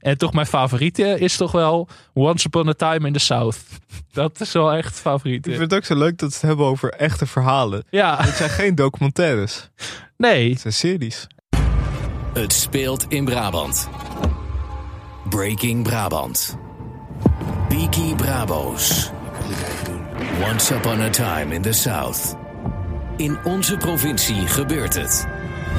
En 0.00 0.18
toch 0.18 0.32
mijn 0.32 0.46
favoriete 0.46 1.18
is 1.18 1.36
toch 1.36 1.52
wel 1.52 1.88
Once 2.14 2.46
Upon 2.46 2.68
a 2.68 2.72
Time 2.72 3.06
in 3.06 3.12
the 3.12 3.18
South. 3.18 3.58
Dat 4.12 4.40
is 4.40 4.52
wel 4.52 4.72
echt 4.72 4.88
Ik 4.94 5.00
favoriet. 5.00 5.44
vind 5.46 5.58
het 5.60 5.74
ook 5.74 5.84
zo 5.84 5.96
leuk 5.96 6.18
dat 6.18 6.30
ze 6.30 6.36
het 6.38 6.46
hebben 6.46 6.66
over 6.66 6.90
echte 6.92 7.26
verhalen. 7.26 7.84
Ja, 7.90 8.16
Het 8.22 8.34
zijn 8.34 8.50
geen 8.50 8.74
documentaires. 8.74 9.68
nee. 10.16 10.50
Het 10.50 10.60
zijn 10.60 10.72
series. 10.74 11.26
Het 12.32 12.52
speelt 12.52 13.06
in 13.08 13.24
Brabant. 13.24 13.88
Breaking 15.28 15.82
Brabant. 15.82 16.56
Peaky 17.70 18.14
Brabo's. 18.14 19.12
Once 20.40 20.74
upon 20.74 21.00
a 21.00 21.10
time 21.10 21.54
in 21.54 21.62
the 21.62 21.72
South. 21.72 22.36
In 23.16 23.38
onze 23.44 23.76
provincie 23.76 24.46
gebeurt 24.46 24.94
het. 24.94 25.26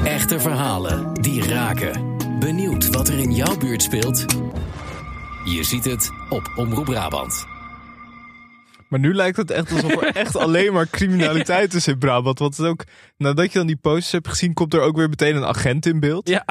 Echte 0.04 0.40
verhalen 0.40 1.14
die 1.14 1.48
raken. 1.48 2.16
Benieuwd 2.38 2.88
wat 2.88 3.08
er 3.08 3.18
in 3.18 3.32
jouw 3.34 3.56
buurt 3.56 3.82
speelt? 3.82 4.24
Je 5.44 5.64
ziet 5.64 5.84
het 5.84 6.10
op 6.28 6.52
Omroep 6.56 6.84
Brabant. 6.84 7.51
Maar 8.92 9.00
nu 9.00 9.14
lijkt 9.14 9.36
het 9.36 9.50
echt 9.50 9.72
alsof 9.72 10.02
er 10.02 10.16
echt 10.16 10.36
alleen 10.36 10.72
maar 10.72 10.88
criminaliteit 10.88 11.74
is 11.74 11.88
in 11.88 11.98
Brabant. 11.98 12.38
Want 12.38 12.56
het 12.56 12.66
ook, 12.66 12.84
nadat 13.16 13.52
je 13.52 13.58
dan 13.58 13.66
die 13.66 13.76
posters 13.76 14.12
hebt 14.12 14.28
gezien, 14.28 14.52
komt 14.54 14.74
er 14.74 14.80
ook 14.80 14.96
weer 14.96 15.08
meteen 15.08 15.36
een 15.36 15.44
agent 15.44 15.86
in 15.86 16.00
beeld. 16.00 16.28
Ja, 16.28 16.44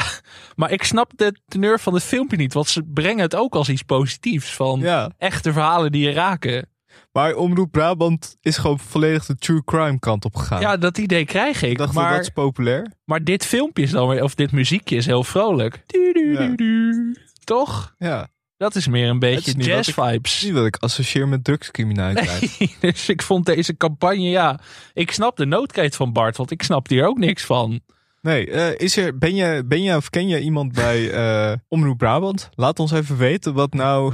maar 0.56 0.72
ik 0.72 0.84
snap 0.84 1.12
de 1.16 1.40
teneur 1.48 1.80
van 1.80 1.94
het 1.94 2.04
filmpje 2.04 2.38
niet. 2.38 2.54
Want 2.54 2.68
ze 2.68 2.84
brengen 2.84 3.22
het 3.22 3.36
ook 3.36 3.56
als 3.56 3.70
iets 3.70 3.82
positiefs. 3.84 4.54
Van 4.56 4.80
Ja. 4.80 5.12
echte 5.18 5.54
verhalen 5.54 5.92
die 5.92 6.04
je 6.08 6.12
raken. 6.14 6.70
Maar 7.12 7.36
Omroep 7.36 7.72
Brabant 7.72 8.38
is 8.42 8.58
gewoon 8.58 8.80
volledig 8.80 9.26
de 9.26 9.36
true 9.36 9.64
crime 9.64 10.00
kant 10.00 10.26
op 10.26 10.36
gegaan. 10.36 10.62
Ja, 10.62 10.78
dat 10.78 10.98
idee 10.98 11.26
krijg 11.26 11.62
ik. 11.62 11.72
ik 11.72 11.78
dacht, 11.78 11.94
maar, 11.94 12.12
dat 12.12 12.22
is 12.22 12.30
populair. 12.30 12.92
maar 13.06 13.24
dit 13.24 13.46
filmpje 13.46 13.84
is 13.84 13.92
dan 13.92 14.08
weer, 14.08 14.24
of 14.24 14.36
dit 14.36 14.52
muziekje 14.52 14.96
is 14.96 15.06
heel 15.06 15.24
vrolijk. 15.24 15.84
Du, 15.86 16.14
du, 16.14 16.34
Ja. 16.34 16.40
du, 16.40 16.56
du. 16.56 17.16
Toch? 17.44 17.96
Ja. 17.98 18.28
Dat 18.62 18.76
is 18.76 18.88
meer 18.88 19.10
een 19.10 19.20
beetje 19.20 19.54
is 19.58 19.66
jazz 19.66 19.94
wat 19.94 20.10
vibes. 20.10 20.44
Niet 20.44 20.54
wat 20.54 20.66
ik 20.66 20.76
associeer 20.76 21.28
met 21.28 21.44
drugscriminaliteit. 21.44 22.58
dus 22.80 23.10
ik 23.10 23.22
vond 23.22 23.46
deze 23.46 23.78
campagne, 23.78 24.30
ja. 24.30 24.60
Ik 24.94 25.12
snap 25.12 25.38
de 25.38 25.46
noodkreet 25.46 25.96
van 25.96 26.14
Bart, 26.14 26.38
want 26.38 26.52
ik 26.52 26.64
snap 26.64 26.88
hier 26.88 27.08
ook 27.08 27.18
niks 27.18 27.44
van. 27.44 27.80
Nee, 28.22 28.52
eh, 28.52 28.80
is 28.86 28.98
er, 28.98 29.18
ben, 29.18 29.36
je, 29.36 29.64
ben 29.66 29.84
je 29.84 29.96
of 29.96 30.10
ken 30.10 30.28
je 30.28 30.40
iemand 30.40 30.74
bij 30.74 31.12
eh, 31.12 31.58
Omroep 31.68 31.98
Brabant? 31.98 32.50
Laat 32.56 32.80
ons 32.80 32.92
even 32.92 33.18
weten 33.18 33.54
wat 33.54 33.74
nou... 33.74 34.14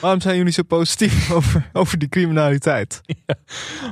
Waarom 0.00 0.20
zijn 0.20 0.36
jullie 0.36 0.52
zo 0.52 0.62
positief 0.62 1.30
over, 1.32 1.70
over 1.72 1.98
die 1.98 2.08
criminaliteit? 2.08 3.00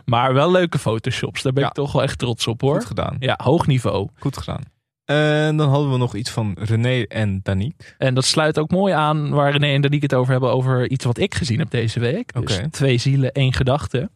Maar 0.04 0.34
wel 0.34 0.50
leuke 0.50 0.78
photoshops. 0.78 1.42
Daar 1.42 1.52
ben 1.52 1.62
Ja. 1.62 1.68
ik 1.68 1.74
toch 1.74 1.92
wel 1.92 2.02
echt 2.02 2.18
trots 2.18 2.46
op 2.46 2.60
hoor. 2.60 2.74
Goed 2.74 2.84
gedaan. 2.86 3.16
Ja, 3.18 3.38
hoog 3.42 3.66
niveau. 3.66 4.08
Goed 4.18 4.36
gedaan. 4.36 4.62
En 5.10 5.56
dan 5.56 5.68
hadden 5.68 5.90
we 5.90 5.96
nog 5.96 6.14
iets 6.14 6.30
van 6.30 6.56
René 6.58 7.02
en 7.02 7.40
Danique. 7.42 7.94
En 7.98 8.14
dat 8.14 8.24
sluit 8.24 8.58
ook 8.58 8.70
mooi 8.70 8.92
aan 8.94 9.30
waar 9.30 9.52
René 9.52 9.72
en 9.72 9.80
Danique 9.80 10.04
het 10.04 10.14
over 10.14 10.32
hebben. 10.32 10.52
Over 10.52 10.90
iets 10.90 11.04
wat 11.04 11.18
ik 11.18 11.34
gezien 11.34 11.58
heb 11.58 11.70
deze 11.70 12.00
week. 12.00 12.32
Dus 12.40 12.60
twee 12.70 12.98
zielen, 12.98 13.32
één 13.32 13.52
gedachte. 13.52 14.10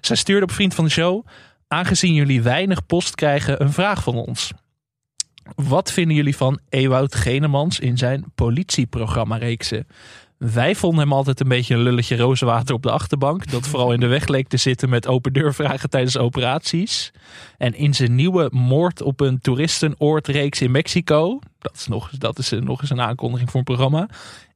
Zij 0.00 0.16
stuurde 0.16 0.42
op 0.42 0.52
vriend 0.52 0.74
van 0.74 0.84
de 0.84 0.90
show. 0.90 1.26
Aangezien 1.68 2.14
jullie 2.14 2.42
weinig 2.42 2.86
post 2.86 3.14
krijgen, 3.14 3.62
een 3.62 3.72
vraag 3.72 4.02
van 4.02 4.14
ons. 4.14 4.52
Wat 5.54 5.92
vinden 5.92 6.16
jullie 6.16 6.36
van 6.36 6.60
Ewout 6.68 7.14
Genemans 7.14 7.80
in 7.80 7.98
zijn 7.98 8.24
politieprogramma-reeksen? 8.34 9.86
Wij 10.38 10.74
vonden 10.74 11.00
hem 11.00 11.12
altijd 11.12 11.40
een 11.40 11.48
beetje 11.48 11.74
een 11.74 11.82
lulletje 11.82 12.16
rozenwater 12.16 12.74
op 12.74 12.82
de 12.82 12.90
achterbank. 12.90 13.50
Dat 13.50 13.68
vooral 13.68 13.92
in 13.92 14.00
de 14.00 14.06
weg 14.06 14.28
leek 14.28 14.48
te 14.48 14.56
zitten 14.56 14.88
met 14.88 15.06
open 15.06 15.32
deurvragen 15.32 15.90
tijdens 15.90 16.18
operaties. 16.18 17.12
En 17.56 17.74
in 17.74 17.94
zijn 17.94 18.14
nieuwe 18.14 18.48
moord 18.52 19.02
op 19.02 19.20
een 19.20 19.40
toeristenoordreeks 19.40 20.60
in 20.60 20.70
Mexico. 20.70 21.38
Dat 21.58 21.74
is, 21.74 21.86
nog, 21.86 22.10
dat 22.10 22.38
is 22.38 22.50
nog 22.50 22.80
eens 22.80 22.90
een 22.90 23.00
aankondiging 23.00 23.50
voor 23.50 23.58
een 23.58 23.64
programma. 23.64 24.08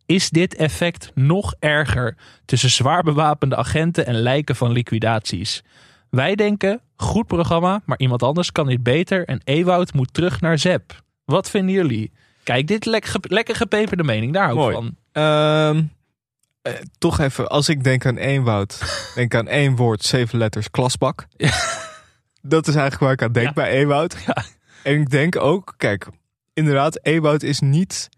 Is 0.07 0.31
dit 0.31 0.55
effect 0.55 1.11
nog 1.15 1.55
erger 1.59 2.17
tussen 2.45 2.71
zwaar 2.71 3.03
bewapende 3.03 3.57
agenten 3.57 4.07
en 4.07 4.15
lijken 4.15 4.57
van 4.57 4.73
liquidaties? 4.73 5.63
Wij 6.11 6.35
denken, 6.35 6.81
goed 6.97 7.27
programma, 7.27 7.81
maar 7.85 7.99
iemand 7.99 8.23
anders 8.23 8.53
kan 8.53 8.67
dit 8.67 8.83
beter 8.83 9.25
en 9.25 9.41
Ewoud 9.45 9.93
moet 9.93 10.15
terug 10.15 10.41
naar 10.41 10.59
Zep. 10.59 11.03
Wat 11.25 11.51
vinden 11.51 11.75
jullie? 11.75 12.13
Kijk, 12.43 12.67
dit 12.67 12.85
lekker, 12.85 13.15
lekker 13.21 13.57
gepeperde 13.57 14.05
mening, 14.05 14.33
daar 14.33 14.45
hou 14.45 14.57
ik 14.57 14.63
Mooi. 14.63 14.75
van. 14.75 14.97
Ehm, 15.13 15.83
eh, 16.63 16.73
toch 16.99 17.19
even, 17.19 17.49
als 17.49 17.69
ik 17.69 17.85
denk 17.85 18.07
aan 18.07 18.19
één 18.19 18.43
woud, 18.43 18.83
denk 19.15 19.35
aan 19.35 19.49
één 19.49 19.77
woord, 19.77 20.03
zeven 20.05 20.39
letters, 20.39 20.71
klasbak. 20.71 21.27
Dat 22.43 22.69
is 22.69 22.75
eigenlijk 22.75 23.03
waar 23.05 23.13
ik 23.13 23.23
aan 23.23 23.33
denk 23.33 23.47
Ja. 23.47 23.53
bij 23.53 23.71
Ewoud. 23.71 24.17
Ja. 24.27 24.45
En 24.83 25.01
ik 25.01 25.11
denk 25.11 25.37
ook, 25.37 25.75
kijk, 25.77 26.09
inderdaad, 26.53 26.99
Ewoud 27.05 27.43
is 27.43 27.61
niet, 27.61 28.09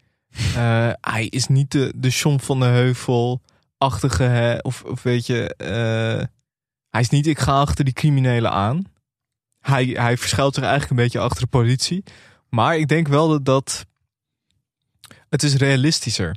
eh, 0.55 0.89
hij 1.01 1.25
is 1.25 1.47
niet 1.47 1.71
de, 1.71 1.93
de 1.95 2.09
John 2.09 2.39
van 2.39 2.59
de 2.59 2.65
Heuvel-achtige, 2.65 4.23
hè, 4.23 4.57
of, 4.57 4.83
of 4.83 5.03
weet 5.03 5.25
je, 5.25 5.55
eh, 5.55 6.25
hij 6.89 7.01
is 7.01 7.09
niet, 7.09 7.27
ik 7.27 7.39
ga 7.39 7.59
achter 7.59 7.85
die 7.85 7.93
criminelen 7.93 8.51
aan. 8.51 8.83
Hij, 9.59 9.85
hij 9.85 10.17
verschuilt 10.17 10.53
zich 10.55 10.63
eigenlijk 10.63 10.91
een 10.91 11.03
beetje 11.05 11.19
achter 11.19 11.41
de 11.41 11.47
politie. 11.47 12.03
Maar 12.49 12.77
ik 12.77 12.87
denk 12.87 13.07
wel 13.07 13.27
dat, 13.27 13.45
dat 13.45 13.85
het 15.29 15.43
is 15.43 15.55
realistischer. 15.55 16.35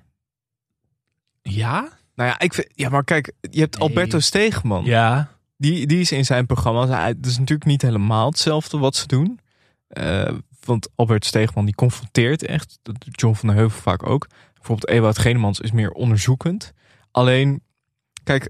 Ja? 1.51 1.89
Nou 2.15 2.29
ja, 2.31 2.39
ik 2.39 2.55
vind, 2.55 2.67
ja, 2.75 2.89
maar 2.89 3.05
kijk, 3.05 3.33
je 3.41 3.61
hebt 3.61 3.79
Nee. 3.79 3.89
Alberto 3.89 4.19
Steegman. 4.19 4.85
Ja. 4.85 5.29
Die, 5.57 5.87
die 5.87 6.01
is 6.01 6.13
in 6.13 6.25
zijn 6.25 6.47
programma's. 6.47 6.89
hij- 6.89 7.09
Het 7.09 7.27
is 7.27 7.39
natuurlijk 7.39 7.69
niet 7.71 7.83
helemaal 7.83 8.29
hetzelfde 8.29 8.79
wat 8.79 8.97
ze 8.97 9.07
doen. 9.07 9.41
Eh, 9.89 10.33
want 10.65 10.89
Albert 10.95 11.25
Steegman 11.25 11.65
die 11.65 11.75
confronteert 11.75 12.47
echt. 12.47 12.79
Dat 12.83 12.95
doet 13.05 13.21
John 13.21 13.35
van 13.35 13.49
der 13.49 13.57
Heuvel 13.59 13.81
vaak 13.81 14.07
ook. 14.09 14.27
Bijvoorbeeld 14.55 14.89
Ewout 14.91 15.19
Genemans 15.19 15.61
is 15.61 15.73
meer 15.73 15.91
onderzoekend. 15.91 16.73
Alleen, 17.11 17.63
kijk, 18.25 18.49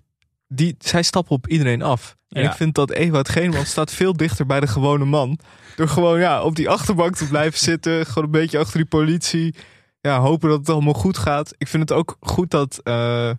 die, 0.49 0.75
zij 0.79 1.03
stappen 1.03 1.33
op 1.33 1.47
iedereen 1.49 1.83
af. 1.83 2.17
En 2.29 2.43
Ja. 2.43 2.51
ik 2.51 2.57
vind 2.57 2.75
dat 2.75 2.91
Ewout 2.91 3.29
Genemans 3.29 3.71
staat 3.71 3.93
veel 3.93 4.13
dichter 4.17 4.47
bij 4.47 4.61
de 4.61 4.67
gewone 4.67 5.05
man. 5.05 5.39
Door 5.77 5.89
gewoon 5.89 6.19
ja, 6.21 6.43
op 6.43 6.57
die 6.57 6.69
achterbank 6.69 7.17
te 7.17 7.29
blijven 7.29 7.59
zitten. 7.59 8.07
Gewoon 8.07 8.25
een 8.25 8.31
beetje 8.31 8.59
achter 8.59 8.77
die 8.77 8.87
politie. 8.89 9.55
Ja, 10.01 10.21
hopen 10.21 10.49
dat 10.49 10.59
het 10.59 10.69
allemaal 10.69 10.93
goed 10.93 11.19
gaat. 11.19 11.55
Ik 11.59 11.69
vind 11.69 11.89
het 11.89 11.99
ook 11.99 12.17
goed 12.21 12.51
dat 12.51 12.81
eh, 12.85 13.31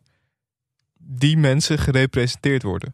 die 0.97 1.37
mensen 1.37 1.77
gerepresenteerd 1.77 2.63
worden. 2.63 2.93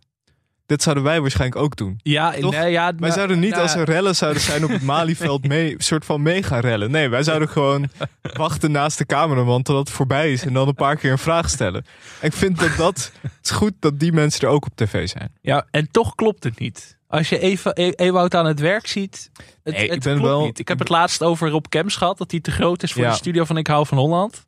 Dit 0.66 0.82
zouden 0.82 1.04
wij 1.04 1.22
waarschijnlijk 1.22 1.62
ook 1.62 1.76
doen. 1.76 2.00
Ja, 2.04 2.32
Toch? 2.32 2.52
nee, 2.52 2.72
ja 2.72 2.86
Wij 2.86 2.94
nou, 2.98 3.12
zouden 3.12 3.40
niet 3.40 3.50
nou, 3.50 3.62
als 3.62 3.76
er 3.76 3.86
rellen 3.86 4.16
zouden 4.16 4.42
zijn 4.42 4.64
op 4.64 4.70
het 4.70 4.82
Malieveld 4.94 5.48
mee, 5.48 5.76
soort 5.78 6.06
van 6.06 6.22
mee 6.22 6.44
gaan 6.44 6.60
rellen. 6.60 6.92
Nee, 6.92 7.10
wij 7.10 7.24
zouden 7.24 7.50
gewoon 7.50 7.90
wachten 8.34 8.72
naast 8.72 8.98
de 8.98 9.06
cameraman 9.06 9.62
totdat 9.62 9.88
het 9.88 9.96
voorbij 9.96 10.32
is 10.32 10.46
en 10.46 10.54
dan 10.54 10.68
een 10.68 10.76
paar 10.76 10.96
keer 10.96 11.12
een 11.12 11.18
vraag 11.18 11.50
stellen. 11.50 11.86
En 12.20 12.28
ik 12.28 12.34
vind 12.34 12.60
dat 12.60 12.76
dat, 12.78 13.12
het 13.22 13.32
is 13.44 13.52
goed 13.52 13.74
dat 13.80 14.00
die 14.00 14.12
mensen 14.12 14.42
er 14.42 14.54
ook 14.54 14.66
op 14.66 14.76
tv 14.76 15.08
zijn. 15.10 15.32
Ja, 15.42 15.66
en 15.72 15.92
toch 15.92 16.16
klopt 16.16 16.44
het 16.44 16.60
niet. 16.60 16.98
Als 17.18 17.30
je 17.30 17.40
Eva, 17.40 17.72
E- 17.74 17.90
Ewout 17.96 18.36
aan 18.36 18.46
het 18.46 18.60
werk 18.60 18.88
ziet, 18.88 19.30
het, 19.64 19.74
Nee, 19.74 19.84
ik 19.84 19.92
het 19.92 20.04
ben 20.04 20.14
klopt 20.14 20.28
wel- 20.30 20.46
niet. 20.46 20.60
Ik 20.60 20.68
heb 20.68 20.80
het 20.80 20.90
laatst 20.90 21.24
over 21.24 21.50
Rob 21.50 21.66
Kems 21.70 21.96
gehad, 21.96 22.18
dat 22.18 22.32
hij 22.32 22.40
te 22.40 22.52
groot 22.52 22.84
is 22.84 22.94
voor 22.94 23.02
Ja. 23.04 23.10
de 23.10 23.16
studio 23.16 23.44
van 23.44 23.58
Ik 23.58 23.68
hou 23.68 23.86
van 23.86 23.98
Holland. 23.98 24.44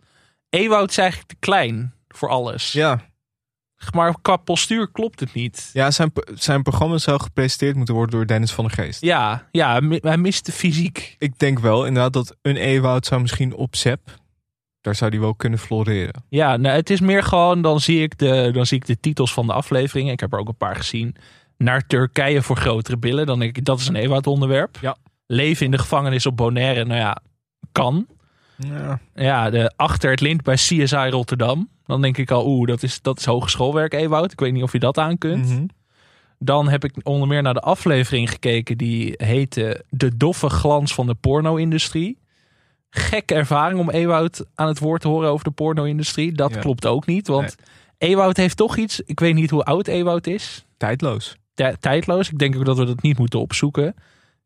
Ewout 0.49 0.89
is 0.89 0.97
eigenlijk 0.97 1.29
te 1.29 1.35
klein 1.39 1.93
voor 2.07 2.29
alles. 2.29 2.71
Ja, 2.71 3.01
Maar 3.93 4.15
qua 4.21 4.35
postuur 4.37 4.91
klopt 4.91 5.19
het 5.19 5.33
niet. 5.33 5.69
ja 5.73 5.91
zijn, 5.91 6.11
zijn 6.33 6.63
programma 6.63 6.97
zou 6.97 7.19
gepresenteerd 7.21 7.75
moeten 7.75 7.95
worden 7.95 8.15
door 8.15 8.27
Dennis 8.27 8.51
van 8.51 8.65
der 8.65 8.73
Geest. 8.73 9.01
Ja, 9.01 9.47
ja 9.51 9.71
hij 9.71 9.81
mi- 9.81 9.99
hij 10.01 10.17
mist 10.17 10.45
de 10.45 10.51
fysiek. 10.51 11.15
Ik 11.19 11.39
denk 11.39 11.59
wel 11.59 11.85
inderdaad 11.85 12.13
dat 12.13 12.35
een 12.41 12.55
Ewoud 12.57 13.05
zou 13.05 13.21
misschien 13.21 13.53
op 13.55 13.75
Zep, 13.75 13.99
daar 14.81 14.95
zou 14.95 15.11
die 15.11 15.19
wel 15.19 15.35
kunnen 15.35 15.59
floreren. 15.59 16.25
Ja, 16.29 16.57
nou, 16.57 16.75
het 16.75 16.89
is 16.89 16.99
meer 16.99 17.23
gewoon, 17.23 17.61
dan 17.61 17.79
zie, 17.79 18.01
ik 18.01 18.17
de, 18.17 18.49
dan 18.53 18.65
zie 18.65 18.77
ik 18.77 18.85
de 18.85 18.99
titels 18.99 19.33
van 19.33 19.47
de 19.47 19.53
afleveringen. 19.53 20.13
Ik 20.13 20.19
heb 20.19 20.33
er 20.33 20.39
ook 20.39 20.47
een 20.47 20.57
paar 20.57 20.75
gezien. 20.75 21.15
Naar 21.57 21.87
Turkije 21.87 22.41
voor 22.41 22.55
grotere 22.57 22.97
billen. 22.97 23.25
Dan 23.25 23.39
denk 23.39 23.57
ik, 23.57 23.65
dat 23.65 23.79
is 23.79 23.87
een 23.87 23.95
Ewout 23.95 24.27
onderwerp. 24.27 24.77
Ja. 24.81 24.95
Leven 25.25 25.65
in 25.65 25.71
de 25.71 25.77
gevangenis 25.77 26.25
op 26.25 26.37
Bonaire, 26.37 26.85
nou 26.85 26.99
ja, 26.99 27.17
kan. 27.71 28.07
Ja. 28.57 28.99
Ja, 29.15 29.49
de, 29.49 29.71
achter 29.75 30.09
het 30.11 30.21
lint 30.21 30.41
bij 30.43 30.55
CSI 30.55 31.09
Rotterdam. 31.09 31.69
Dan 31.85 32.01
denk 32.01 32.17
ik 32.17 32.31
al, 32.31 32.47
oeh, 32.47 32.67
dat 32.67 32.83
is, 32.83 33.01
dat 33.01 33.19
is 33.19 33.25
hogeschoolwerk, 33.25 33.93
Ewout. 33.93 34.31
Ik 34.31 34.39
weet 34.39 34.53
niet 34.53 34.63
of 34.63 34.71
je 34.71 34.79
dat 34.79 34.97
aan 34.97 35.17
kunt. 35.17 35.49
Mhm. 35.49 35.65
Dan 36.39 36.69
heb 36.69 36.83
ik 36.83 36.93
onder 37.03 37.27
meer 37.27 37.41
naar 37.41 37.53
de 37.53 37.59
aflevering 37.59 38.29
gekeken. 38.29 38.77
Die 38.77 39.13
heette 39.17 39.83
De 39.89 40.17
doffe 40.17 40.49
glans 40.49 40.93
van 40.93 41.07
de 41.07 41.13
porno-industrie. 41.15 42.17
Gekke 42.89 43.33
ervaring 43.33 43.79
om 43.79 43.89
Ewout 43.89 44.45
aan 44.55 44.67
het 44.67 44.79
woord 44.79 45.01
te 45.01 45.07
horen 45.07 45.29
over 45.29 45.43
de 45.43 45.51
porno-industrie. 45.51 46.31
Dat 46.31 46.53
Ja. 46.53 46.59
klopt 46.59 46.85
ook 46.85 47.05
niet, 47.05 47.27
want 47.27 47.55
Ewout 47.97 48.37
heeft 48.37 48.57
toch 48.57 48.77
iets... 48.77 49.01
Ik 49.05 49.19
weet 49.19 49.33
niet 49.33 49.49
hoe 49.49 49.63
oud 49.63 49.87
Ewout 49.87 50.27
is. 50.27 50.65
Tijdloos. 50.77 51.35
Tij- 51.57 51.75
Tijdloos. 51.79 52.29
Ik 52.31 52.37
denk 52.37 52.55
ook 52.55 52.65
dat 52.65 52.77
we 52.77 52.85
dat 52.85 53.01
niet 53.01 53.17
moeten 53.17 53.39
opzoeken. 53.39 53.95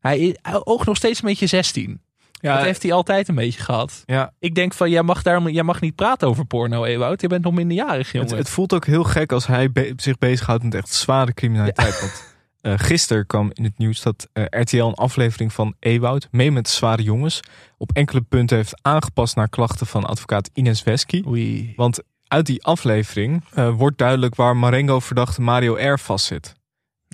Hij, 0.00 0.36
oogt 0.64 0.86
nog 0.86 0.96
steeds 0.96 1.22
een 1.22 1.28
beetje 1.28 1.46
16. 1.46 2.00
Ja, 2.32 2.54
dat 2.56 2.64
heeft 2.64 2.82
hij 2.82 2.92
altijd 2.92 3.28
een 3.28 3.34
beetje 3.34 3.60
gehad. 3.60 4.02
ja 4.06 4.32
Ik 4.38 4.54
denk 4.54 4.74
van, 4.74 4.90
jij 4.90 5.02
mag, 5.02 5.22
daarom, 5.22 5.48
jij 5.48 5.62
mag 5.62 5.80
niet 5.80 5.94
praten 5.94 6.28
over 6.28 6.44
porno, 6.44 6.84
Ewout. 6.84 7.20
Je 7.20 7.26
bent 7.26 7.44
nog 7.44 7.52
minderjarig, 7.54 8.12
jongen. 8.12 8.28
het, 8.28 8.38
het 8.38 8.48
voelt 8.48 8.72
ook 8.72 8.86
heel 8.86 9.04
gek 9.04 9.32
als 9.32 9.46
hij 9.46 9.72
be- 9.72 9.92
zich 9.96 10.18
bezighoudt 10.18 10.62
met 10.62 10.74
echt 10.74 10.92
zware 10.94 11.34
criminaliteit. 11.34 12.00
Want 12.00 12.24
eh, 12.60 12.72
gisteren 12.86 13.26
kwam 13.26 13.50
in 13.52 13.64
het 13.64 13.78
nieuws 13.78 14.02
dat 14.02 14.28
eh, 14.32 14.44
RTL 14.50 14.76
een 14.82 14.94
aflevering 14.94 15.52
van 15.52 15.74
Ewoud, 15.78 16.28
mee 16.30 16.52
met 16.52 16.68
zware 16.68 17.02
jongens, 17.02 17.40
op 17.78 17.90
enkele 17.92 18.20
punten 18.20 18.56
heeft 18.56 18.78
aangepast 18.82 19.36
naar 19.36 19.48
klachten 19.48 19.86
van 19.86 20.04
advocaat 20.04 20.50
Ines 20.54 20.82
Wesky. 20.82 21.22
Oei. 21.26 21.72
Want 21.76 22.00
uit 22.26 22.46
die 22.46 22.64
aflevering 22.64 23.44
eh, 23.54 23.74
wordt 23.76 23.98
duidelijk 23.98 24.34
waar 24.34 24.56
Marengo-verdachte 24.56 25.40
Mario 25.40 25.74
R. 25.92 25.98
vastzit. 25.98 26.54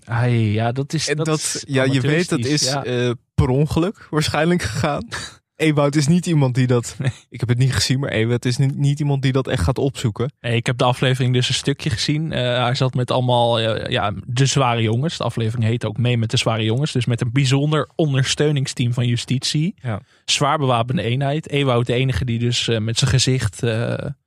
Ai, 0.09 0.53
ja, 0.53 0.73
dat 0.73 0.93
is. 0.93 1.09
En 1.09 1.17
Dat, 1.17 1.27
dat, 1.27 1.39
is 1.39 1.65
ja, 1.67 1.83
je 1.83 2.01
weet 2.01 2.29
dat 2.29 2.39
is 2.39 2.65
ja. 2.65 2.85
eh, 2.85 3.11
per 3.35 3.49
ongeluk 3.49 4.07
waarschijnlijk 4.11 4.63
gegaan. 4.63 5.09
Ewout 5.57 5.95
is 5.95 6.07
niet 6.07 6.27
iemand 6.27 6.55
die 6.55 6.67
dat. 6.67 6.97
Ik 7.29 7.41
heb 7.41 7.49
het 7.49 7.59
niet 7.59 7.75
gezien, 7.75 8.01
maar 8.01 8.11
Ewout 8.11 8.45
is 8.45 8.57
niet, 8.57 8.77
niet 8.77 9.01
iemand 9.01 9.23
die 9.23 9.33
dat 9.33 9.49
echt 9.49 9.63
gaat 9.63 9.79
opzoeken. 9.79 10.33
Nee, 10.41 10.57
ik 10.57 10.67
heb 10.67 10.79
de 10.79 10.85
aflevering 10.85 11.33
dus 11.35 11.49
een 11.49 11.55
stukje 11.55 11.91
gezien. 11.91 12.33
Eh, 12.33 12.63
hij 12.63 12.75
zat 12.75 12.95
met 12.95 13.11
allemaal 13.11 13.61
eh, 13.61 13.91
ja, 13.91 14.13
de 14.27 14.47
zware 14.47 14.83
jongens. 14.83 15.17
De 15.17 15.25
aflevering 15.25 15.65
heet 15.65 15.85
ook 15.85 15.99
mee 15.99 16.19
met 16.19 16.31
de 16.31 16.37
zware 16.37 16.65
jongens. 16.65 16.93
Dus 16.93 17.07
met 17.07 17.21
een 17.21 17.33
bijzonder 17.33 17.89
ondersteuningsteam 17.95 18.93
van 18.93 19.07
justitie. 19.07 19.75
Ja. 19.83 20.01
Zwaar 20.25 20.59
bewapende 20.59 21.03
eenheid. 21.03 21.49
Ewout 21.51 21.87
de 21.87 21.95
enige 21.95 22.25
die 22.25 22.39
dus 22.39 22.71
met 22.79 22.99
zijn 22.99 23.11
gezicht 23.11 23.59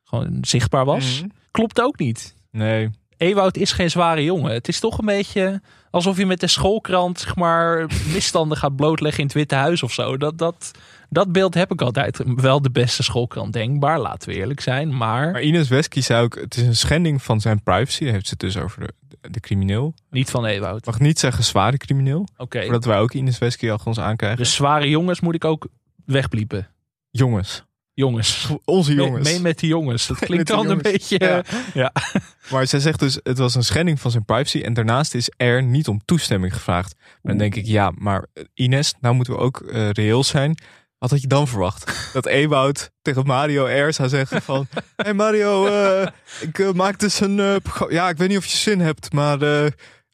gewoon 0.03 0.37
zichtbaar 0.41 0.85
was. 0.85 1.19
Mhm. 1.19 1.29
Klopt 1.51 1.81
ook 1.81 1.99
niet. 1.99 2.35
Nee. 2.51 2.89
Ewout 3.21 3.57
is 3.57 3.71
geen 3.71 3.89
zware 3.89 4.23
jongen. 4.23 4.53
Het 4.53 4.67
is 4.67 4.79
toch 4.79 4.97
een 4.97 5.05
beetje 5.05 5.61
alsof 5.89 6.17
je 6.17 6.25
met 6.25 6.39
de 6.39 6.47
schoolkrant 6.47 7.19
zeg 7.19 7.35
maar, 7.35 7.87
misstanden 8.13 8.57
gaat 8.57 8.75
blootleggen 8.75 9.19
in 9.19 9.25
het 9.25 9.35
Witte 9.35 9.55
Huis 9.55 9.83
of 9.83 9.93
zo. 9.93 10.17
Dat, 10.17 10.37
dat, 10.37 10.71
dat 11.09 11.31
beeld 11.31 11.53
heb 11.53 11.71
ik 11.71 11.81
altijd. 11.81 12.21
Wel 12.25 12.61
de 12.61 12.71
beste 12.71 13.03
schoolkrant 13.03 13.53
denkbaar, 13.53 13.99
laten 13.99 14.29
we 14.29 14.35
eerlijk 14.35 14.59
zijn. 14.59 14.97
Maar, 14.97 15.31
Maar 15.31 15.41
Ines 15.41 15.69
Wesky 15.69 16.01
zei 16.01 16.23
ook: 16.23 16.35
het 16.35 16.55
is 16.57 16.63
een 16.63 16.75
schending 16.75 17.23
van 17.23 17.41
zijn 17.41 17.63
privacy. 17.63 18.05
Heeft 18.05 18.25
ze 18.25 18.31
het 18.31 18.39
dus 18.39 18.57
over 18.57 18.79
de, 18.79 19.29
de 19.29 19.39
crimineel. 19.39 19.93
niet 20.09 20.29
van 20.29 20.45
Ewout. 20.45 20.77
Ik 20.77 20.85
mag 20.85 20.99
niet 20.99 21.19
zeggen 21.19 21.43
zware 21.43 21.77
crimineel. 21.77 22.27
Oké. 22.37 22.61
Voordat 22.61 22.85
wij 22.85 22.99
ook 22.99 23.13
Ines 23.13 23.37
Wesky 23.37 23.69
achter 23.69 23.87
ons 23.87 23.99
aankrijgen. 23.99 24.37
Dus 24.39 24.53
zware 24.53 24.89
jongens 24.89 25.19
moet 25.19 25.35
ik 25.35 25.45
ook 25.45 25.67
wegbliepen. 26.05 26.67
jongens. 27.11 27.63
Jongens. 27.93 28.49
Onze 28.65 28.93
jongens. 28.93 29.29
mee 29.29 29.39
met 29.39 29.59
die 29.59 29.69
jongens. 29.69 30.07
Dat 30.07 30.19
klinkt 30.27 30.47
dan 30.47 30.69
een 30.69 30.81
beetje... 30.81 31.19
Ja. 31.19 31.43
ja. 31.73 31.91
Maar 32.51 32.67
zij 32.67 32.79
zegt 32.79 32.99
dus: 32.99 33.19
het 33.23 33.37
was 33.37 33.55
een 33.55 33.63
schending 33.63 33.99
van 33.99 34.11
zijn 34.11 34.25
privacy. 34.25 34.61
En 34.61 34.73
daarnaast 34.73 35.13
is 35.15 35.31
er 35.37 35.63
niet 35.63 35.87
om 35.87 36.01
toestemming 36.05 36.53
gevraagd. 36.53 36.95
Maar 36.99 37.19
dan 37.21 37.37
denk 37.37 37.55
ik: 37.55 37.65
ja, 37.65 37.91
maar 37.97 38.25
eh, 38.33 38.43
Ines, 38.53 38.93
nou 38.99 39.15
moeten 39.15 39.33
we 39.33 39.39
ook 39.39 39.61
eh, 39.61 39.89
reëel 39.89 40.23
zijn. 40.23 40.57
Wat 41.01 41.09
had 41.09 41.21
je 41.21 41.27
dan 41.27 41.47
verwacht? 41.47 41.93
Dat 42.13 42.25
Ewout 42.25 42.91
tegen 43.01 43.25
Mario 43.25 43.87
R 43.87 43.93
zou 43.93 44.09
zeggen 44.09 44.41
van... 44.41 44.67
hey 44.95 45.13
Mario, 45.13 45.65
eh, 45.65 46.07
ik 46.41 46.59
eh, 46.59 46.71
maak 46.71 46.99
dus 46.99 47.19
een... 47.19 47.39
eh, 47.39 47.55
ja, 47.89 48.09
ik 48.09 48.17
weet 48.17 48.27
niet 48.29 48.37
of 48.37 48.45
je 48.45 48.57
zin 48.57 48.79
hebt, 48.79 49.13
maar... 49.13 49.39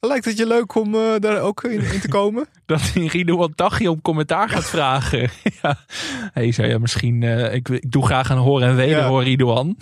lijkt 0.07 0.25
het 0.25 0.37
je 0.37 0.47
leuk 0.47 0.75
om 0.75 0.95
eh, 0.95 1.15
daar 1.19 1.41
ook 1.41 1.63
in, 1.63 1.81
in 1.93 1.99
te 1.99 2.07
komen? 2.07 2.47
Dat 2.65 2.81
Rido 2.81 3.47
Taghi 3.47 3.87
om 3.87 4.01
commentaar 4.01 4.49
gaat 4.49 4.65
vragen. 4.65 5.29
ja. 5.61 5.77
Hij 6.33 6.51
zei 6.51 6.69
ja, 6.69 6.77
misschien... 6.77 7.23
eh, 7.23 7.53
ik, 7.53 7.69
ik 7.69 7.91
doe 7.91 8.05
graag 8.05 8.31
aan 8.31 8.37
horen 8.37 8.67
en 8.67 8.75
weder 8.75 8.97
Ja. 8.97 9.07
hoor 9.07 9.23
Ridouan. 9.23 9.77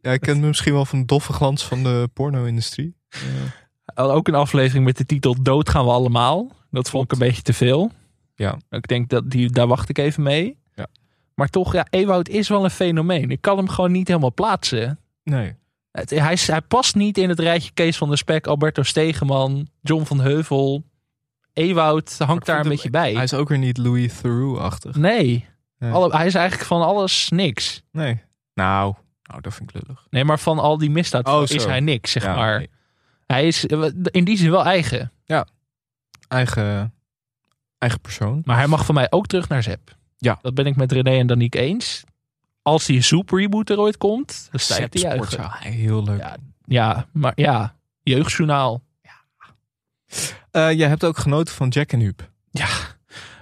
Ja, 0.00 0.12
ik 0.12 0.20
ken 0.20 0.40
me 0.40 0.46
misschien 0.46 0.72
wel 0.72 0.84
van 0.84 0.98
de 0.98 1.04
doffe 1.06 1.32
glans 1.32 1.64
van 1.64 1.82
de 1.82 2.08
porno-industrie. 2.12 2.96
Had 3.84 4.10
ook 4.10 4.28
een 4.28 4.34
aflevering 4.34 4.84
met 4.84 4.96
de 4.96 5.06
titel 5.06 5.42
Dood 5.42 5.68
gaan 5.70 5.84
we 5.84 5.90
allemaal. 5.90 6.50
Dat 6.70 6.90
vond 6.90 7.04
ik 7.04 7.12
een 7.12 7.18
beetje 7.26 7.42
te 7.42 7.52
veel. 7.52 7.90
Ja. 8.34 8.58
Ik 8.70 8.86
denk 8.88 9.08
dat 9.08 9.30
die, 9.30 9.50
daar 9.50 9.66
wacht 9.66 9.88
ik 9.88 9.98
even 9.98 10.22
mee. 10.22 10.58
Ja. 10.74 10.86
Maar 11.34 11.48
toch, 11.48 11.72
ja, 11.72 11.86
Ewout 11.90 12.28
is 12.28 12.48
wel 12.48 12.64
een 12.64 12.70
fenomeen. 12.70 13.30
Ik 13.30 13.40
kan 13.40 13.56
hem 13.56 13.68
gewoon 13.68 13.92
niet 13.92 14.08
helemaal 14.08 14.32
plaatsen. 14.34 14.98
Nee. 15.24 15.54
Het, 15.92 16.10
hij, 16.10 16.60
past 16.68 16.94
niet 16.94 17.18
in 17.18 17.28
het 17.28 17.38
rijtje 17.40 17.70
Kees 17.72 17.96
van 17.96 18.08
der 18.08 18.18
Spek, 18.18 18.46
Alberto 18.46 18.82
Stegeman, 18.82 19.68
John 19.80 20.04
van 20.04 20.20
Heuvel. 20.20 20.84
Ewout 21.52 22.14
hangt 22.18 22.46
daar 22.46 22.60
een 22.60 22.68
beetje 22.68 22.90
bij. 22.90 23.12
Hij 23.14 23.22
is 23.22 23.34
ook 23.34 23.48
weer 23.48 23.58
niet 23.58 23.78
Louis 23.78 24.20
Theroux-achtig. 24.20 24.96
Nee, 24.96 25.50
Nee. 25.82 25.92
Alle, 25.92 26.16
hij 26.16 26.26
is 26.26 26.34
eigenlijk 26.34 26.66
van 26.68 26.82
alles 26.82 27.28
niks. 27.28 27.82
Nee. 27.92 28.22
Nou, 28.54 28.94
nou, 29.22 29.40
dat 29.40 29.54
vind 29.54 29.74
ik 29.74 29.82
lullig. 29.82 30.06
Nee, 30.10 30.24
maar 30.24 30.38
van 30.38 30.58
al 30.58 30.78
die 30.78 30.90
misdaad 30.90 31.28
Oh, 31.28 31.42
is 31.42 31.64
hij 31.64 31.80
niks, 31.80 32.12
zeg 32.12 32.22
Ja, 32.22 32.34
maar. 32.34 32.58
nee. 32.58 32.70
Hij 33.26 33.46
is 33.46 33.66
eh, 33.66 33.84
in 34.04 34.24
die 34.24 34.36
zin 34.36 34.50
wel 34.50 34.64
eigen. 34.64 35.12
Eigen, 36.28 36.94
eigen 37.78 38.00
persoon. 38.00 38.42
Maar 38.44 38.56
hij 38.56 38.66
mag 38.66 38.84
van 38.84 38.94
mij 38.94 39.06
ook 39.10 39.26
terug 39.26 39.48
naar 39.48 39.62
Zep. 39.62 39.96
Ja. 40.16 40.38
Dat 40.42 40.54
ben 40.54 40.66
ik 40.66 40.76
met 40.76 40.92
René 40.92 41.18
en 41.18 41.26
Danique 41.26 41.60
eens. 41.60 42.02
Als 42.62 42.84
die 42.86 43.02
Soep 43.02 43.30
reboot 43.30 43.70
er 43.70 43.78
ooit 43.78 43.96
komt, 43.96 44.48
dan 44.50 45.10
juichen. 45.10 45.30
zou 45.32 45.48
hij 45.52 45.70
heel 45.70 46.04
leuk. 46.04 46.18
Ja, 46.20 46.36
ja, 46.64 47.06
maar 47.12 47.32
ja, 47.34 47.74
jeugdjournaal. 48.02 48.82
Eh, 50.50 50.72
jij 50.72 50.88
hebt 50.88 51.04
ook 51.04 51.18
genoten 51.18 51.54
van 51.54 51.68
Jack 51.68 51.92
en 51.92 52.00
Huub. 52.00 52.30
Ja, 52.50 52.68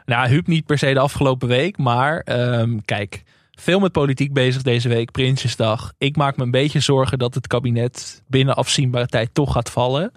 nou, 0.04 0.28
Huub 0.28 0.46
niet 0.46 0.66
per 0.66 0.78
se 0.78 0.92
de 0.92 0.98
afgelopen 1.00 1.48
week. 1.48 1.78
Maar 1.78 2.20
ehm, 2.20 2.78
kijk, 2.85 3.22
veel 3.50 3.80
met 3.80 3.92
politiek 3.92 4.33
bezig 4.33 4.62
deze 4.62 4.88
week, 4.88 5.11
Prinsjesdag. 5.11 5.92
Ik 5.98 6.16
maak 6.16 6.37
me 6.37 6.42
een 6.44 6.50
beetje 6.50 6.80
zorgen 6.80 7.18
dat 7.18 7.35
het 7.35 7.46
kabinet 7.46 8.22
binnen 8.26 8.56
afzienbare 8.56 9.06
tijd 9.06 9.35
toch 9.35 9.52
gaat 9.52 9.70
vallen. 9.70 10.12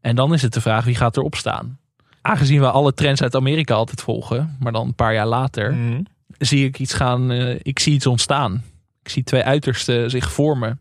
En 0.00 0.16
dan 0.16 0.34
is 0.34 0.42
het 0.42 0.52
de 0.52 0.60
vraag, 0.60 0.84
wie 0.84 0.94
gaat 0.94 1.16
erop 1.16 1.34
staan? 1.34 1.78
Aangezien 2.22 2.60
we 2.60 2.70
alle 2.70 2.92
trends 2.94 3.22
uit 3.22 3.34
Amerika 3.36 3.74
altijd 3.74 4.02
volgen, 4.02 4.56
maar 4.60 4.72
dan 4.72 4.86
een 4.86 4.94
paar 4.94 5.14
jaar 5.14 5.26
later, 5.26 5.72
Mhm. 5.74 6.02
Zie 6.38 6.66
ik 6.66 6.78
iets 6.78 6.94
gaan, 6.94 7.30
eh, 7.30 7.56
ik 7.62 7.78
zie 7.78 7.92
iets 7.94 8.06
ontstaan. 8.06 8.64
Ik 9.02 9.08
zie 9.08 9.22
twee 9.24 9.42
uitersten 9.42 10.10
zich 10.10 10.32
vormen. 10.32 10.80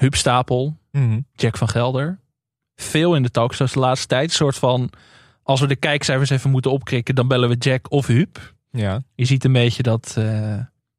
Huub 0.00 0.14
Stapel, 0.14 0.76
Mhm. 0.90 1.20
Jack 1.34 1.56
van 1.56 1.68
Gelder. 1.68 2.18
Veel 2.76 3.14
in 3.14 3.22
de 3.22 3.30
talkshows 3.30 3.72
de 3.72 3.78
laatste 3.78 4.06
tijd. 4.06 4.24
Een 4.28 4.34
soort 4.36 4.56
van, 4.56 4.90
als 5.42 5.60
we 5.60 5.66
de 5.66 5.76
kijkcijfers 5.76 6.30
even 6.30 6.50
moeten 6.50 6.70
opkrikken, 6.70 7.14
dan 7.14 7.28
bellen 7.28 7.48
we 7.48 7.56
Jack 7.56 7.90
of 7.90 8.06
Huub. 8.06 8.54
Ja. 8.70 9.02
Je 9.14 9.24
ziet 9.24 9.44
een 9.44 9.52
beetje 9.52 9.82
dat 9.82 10.14
eh, 10.18 10.24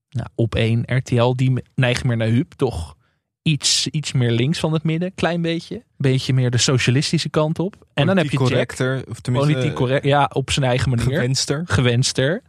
nou, 0.09 0.27
op 0.35 0.55
één 0.55 0.83
RTL, 0.85 1.33
die 1.35 1.63
neigt 1.75 2.03
meer 2.03 2.17
naar 2.17 2.27
Huub. 2.27 2.51
Toch 2.53 2.95
iets, 3.41 3.87
iets 3.87 4.11
meer 4.11 4.31
links 4.31 4.59
van 4.59 4.73
het 4.73 4.83
midden, 4.83 5.13
klein 5.15 5.41
beetje. 5.41 5.83
Beetje 5.97 6.33
meer 6.33 6.49
de 6.51 6.57
socialistische 6.57 7.29
kant 7.29 7.59
op. 7.59 7.85
En 7.93 8.05
dan 8.05 8.17
heb 8.17 8.25
je 8.25 8.37
Jack, 8.37 8.47
correcter, 8.47 9.03
of 9.09 9.19
tenminste 9.19 9.51
politiek 9.53 9.75
correct, 9.75 10.05
ja, 10.05 10.29
op 10.33 10.51
zijn 10.51 10.65
eigen 10.65 10.89
manier 10.89 11.05
gewenster. 11.05 11.63
gewenster. 11.65 12.41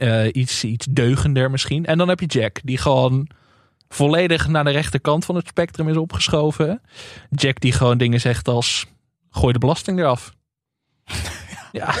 Eh, 0.00 0.28
iets, 0.32 0.64
iets 0.64 0.86
deugender 0.90 1.50
misschien. 1.50 1.86
En 1.86 1.98
dan 1.98 2.08
heb 2.08 2.20
je 2.20 2.26
Jack, 2.26 2.60
die 2.62 2.78
gewoon 2.78 3.28
volledig 3.88 4.48
naar 4.48 4.64
de 4.64 4.70
rechterkant 4.70 5.24
van 5.24 5.34
het 5.34 5.46
spectrum 5.46 5.88
is 5.88 5.96
opgeschoven. 5.96 6.82
Jack 7.30 7.60
die 7.60 7.72
gewoon 7.72 7.98
dingen 7.98 8.20
zegt 8.20 8.48
als, 8.48 8.86
gooi 9.30 9.52
de 9.52 9.58
belasting 9.58 9.98
eraf. 9.98 10.32
ja, 11.72 11.94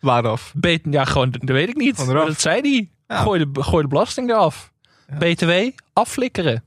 Waaraf? 0.00 0.52
bet, 0.56 0.80
ja, 0.90 1.04
gewoon, 1.04 1.30
dat 1.30 1.48
weet 1.48 1.68
ik 1.68 1.76
niet. 1.76 2.06
Dat 2.06 2.40
zei 2.40 2.60
hij. 2.60 2.90
Ja. 3.08 3.22
Gooi, 3.22 3.50
de, 3.52 3.62
gooi 3.62 3.82
de 3.82 3.88
belasting 3.88 4.30
eraf. 4.30 4.72
Ja. 5.08 5.16
BTW, 5.16 5.50
afflikkeren. 5.92 6.64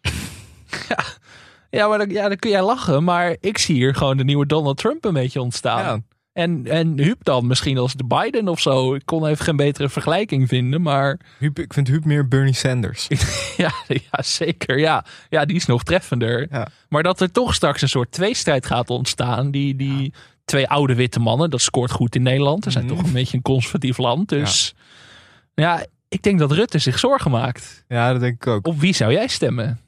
ja. 0.88 0.98
Ja, 1.70 1.88
maar 1.88 1.98
dan, 1.98 2.10
ja, 2.10 2.28
dan 2.28 2.36
kun 2.36 2.50
jij 2.50 2.62
lachen. 2.62 3.04
Maar 3.04 3.36
ik 3.40 3.58
zie 3.58 3.74
hier 3.74 3.94
gewoon 3.94 4.16
de 4.16 4.24
nieuwe 4.24 4.46
Donald 4.46 4.76
Trump 4.76 5.04
een 5.04 5.14
beetje 5.14 5.40
ontstaan. 5.40 6.06
Ja. 6.34 6.42
En, 6.42 6.66
en 6.66 6.98
Huub 6.98 7.24
dan 7.24 7.46
misschien 7.46 7.78
als 7.78 7.94
de 7.94 8.04
Biden 8.04 8.48
of 8.48 8.60
zo. 8.60 8.94
Ik 8.94 9.02
kon 9.04 9.26
even 9.26 9.44
geen 9.44 9.56
betere 9.56 9.88
vergelijking 9.88 10.48
vinden. 10.48 10.82
Maar 10.82 11.18
Huub, 11.38 11.58
ik 11.58 11.72
vind 11.72 11.88
Huub 11.88 12.04
meer 12.04 12.28
Bernie 12.28 12.54
Sanders. 12.54 13.06
ja, 13.56 13.72
ja 13.86 14.22
zeker. 14.22 14.78
Ja. 14.78 15.04
ja, 15.28 15.44
die 15.44 15.56
is 15.56 15.66
nog 15.66 15.82
treffender. 15.82 16.46
Ja. 16.50 16.68
Maar 16.88 17.02
dat 17.02 17.20
er 17.20 17.30
toch 17.30 17.54
straks 17.54 17.82
een 17.82 17.88
soort 17.88 18.12
tweestrijd 18.12 18.66
gaat 18.66 18.90
ontstaan. 18.90 19.50
Die, 19.50 19.76
die 19.76 20.12
twee 20.44 20.68
oude 20.68 20.94
witte 20.94 21.20
mannen, 21.20 21.50
dat 21.50 21.60
scoort 21.60 21.90
goed 21.90 22.14
in 22.14 22.22
Nederland. 22.22 22.64
We 22.64 22.70
zijn 22.70 22.84
Mhm. 22.84 22.94
toch 22.94 23.04
een 23.04 23.12
beetje 23.12 23.36
een 23.36 23.42
conservatief 23.42 23.98
land. 23.98 24.28
Dus 24.28 24.74
ja. 25.54 25.84
ik 26.08 26.22
denk 26.22 26.38
dat 26.38 26.52
Rutte 26.52 26.78
zich 26.78 26.98
zorgen 26.98 27.30
maakt. 27.30 27.84
Ja, 27.88 28.12
dat 28.12 28.20
denk 28.20 28.34
ik 28.34 28.46
ook. 28.46 28.66
Op 28.66 28.80
wie 28.80 28.94
zou 28.94 29.12
jij 29.12 29.26
stemmen? 29.28 29.80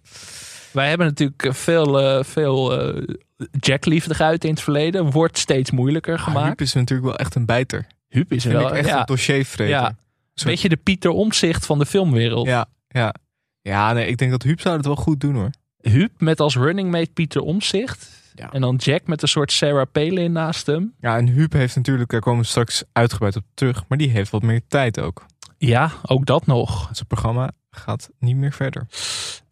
Wij 0.76 0.88
hebben 0.88 1.06
natuurlijk 1.06 1.46
veel, 1.50 2.00
eh, 2.00 2.24
veel 2.24 2.78
eh, 2.80 3.02
Jack-liefde 3.50 4.14
geuit 4.14 4.44
in 4.44 4.50
het 4.50 4.60
verleden. 4.60 5.10
Wordt 5.10 5.38
steeds 5.38 5.70
moeilijker 5.70 6.16
Ah, 6.16 6.22
gemaakt. 6.22 6.46
Huub 6.46 6.60
is 6.60 6.72
natuurlijk 6.72 7.08
wel 7.08 7.18
echt 7.18 7.34
een 7.34 7.44
bijter. 7.46 7.86
Huub 8.08 8.32
is 8.32 8.44
wel 8.44 8.74
echt 8.74 8.86
ja, 8.88 8.98
een 9.00 9.06
dossiervreter. 9.06 9.74
ja, 9.74 9.86
een 9.88 10.44
beetje 10.44 10.68
de 10.68 10.76
Pieter 10.76 11.10
Omzicht 11.10 11.66
van 11.66 11.78
de 11.78 11.86
filmwereld. 11.86 12.46
Ja, 12.46 12.66
ja. 12.88 13.14
Ja, 13.62 13.92
nee, 13.92 14.06
ik 14.06 14.18
denk 14.18 14.30
dat 14.30 14.42
Huub 14.42 14.60
zou 14.60 14.76
het 14.76 14.86
wel 14.86 14.96
goed 14.96 15.20
doen 15.20 15.34
hoor. 15.34 15.50
Huub 15.80 16.10
met 16.18 16.40
als 16.40 16.56
running 16.56 16.90
mate 16.90 17.10
Pieter 17.12 17.40
Omzicht. 17.40 18.08
Ja. 18.34 18.52
En 18.52 18.60
dan 18.60 18.76
Jack 18.76 19.06
met 19.06 19.22
een 19.22 19.28
soort 19.28 19.52
Sarah 19.52 19.86
Palin 19.92 20.32
naast 20.32 20.66
hem. 20.66 20.94
Ja, 21.00 21.16
en 21.16 21.26
Huub 21.28 21.52
heeft 21.52 21.76
natuurlijk, 21.76 22.10
daar 22.10 22.20
komen 22.20 22.40
we 22.40 22.46
straks 22.46 22.84
uitgebreid 22.92 23.36
op 23.36 23.44
terug, 23.54 23.84
maar 23.88 23.98
die 23.98 24.10
heeft 24.10 24.30
wat 24.30 24.42
meer 24.42 24.60
tijd 24.68 25.00
ook. 25.00 25.24
Ja, 25.58 25.90
ook 26.06 26.26
dat 26.26 26.46
nog. 26.46 26.88
Zijn 26.92 27.06
programma 27.06 27.50
gaat 27.70 28.10
niet 28.18 28.36
meer 28.36 28.52
verder. 28.52 28.86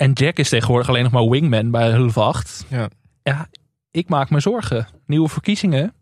En 0.04 0.12
Jack 0.12 0.36
is 0.36 0.48
tegenwoordig 0.48 0.88
alleen 0.88 1.02
nog 1.02 1.12
maar 1.12 1.28
wingman 1.28 1.70
bij 1.70 1.90
Hulf 1.90 2.18
8. 2.18 2.64
Ja. 2.68 2.88
Ja, 3.22 3.48
ik 3.90 4.08
maak 4.08 4.30
me 4.30 4.40
zorgen. 4.40 4.88
Nieuwe 5.06 5.28
verkiezingen. 5.28 5.94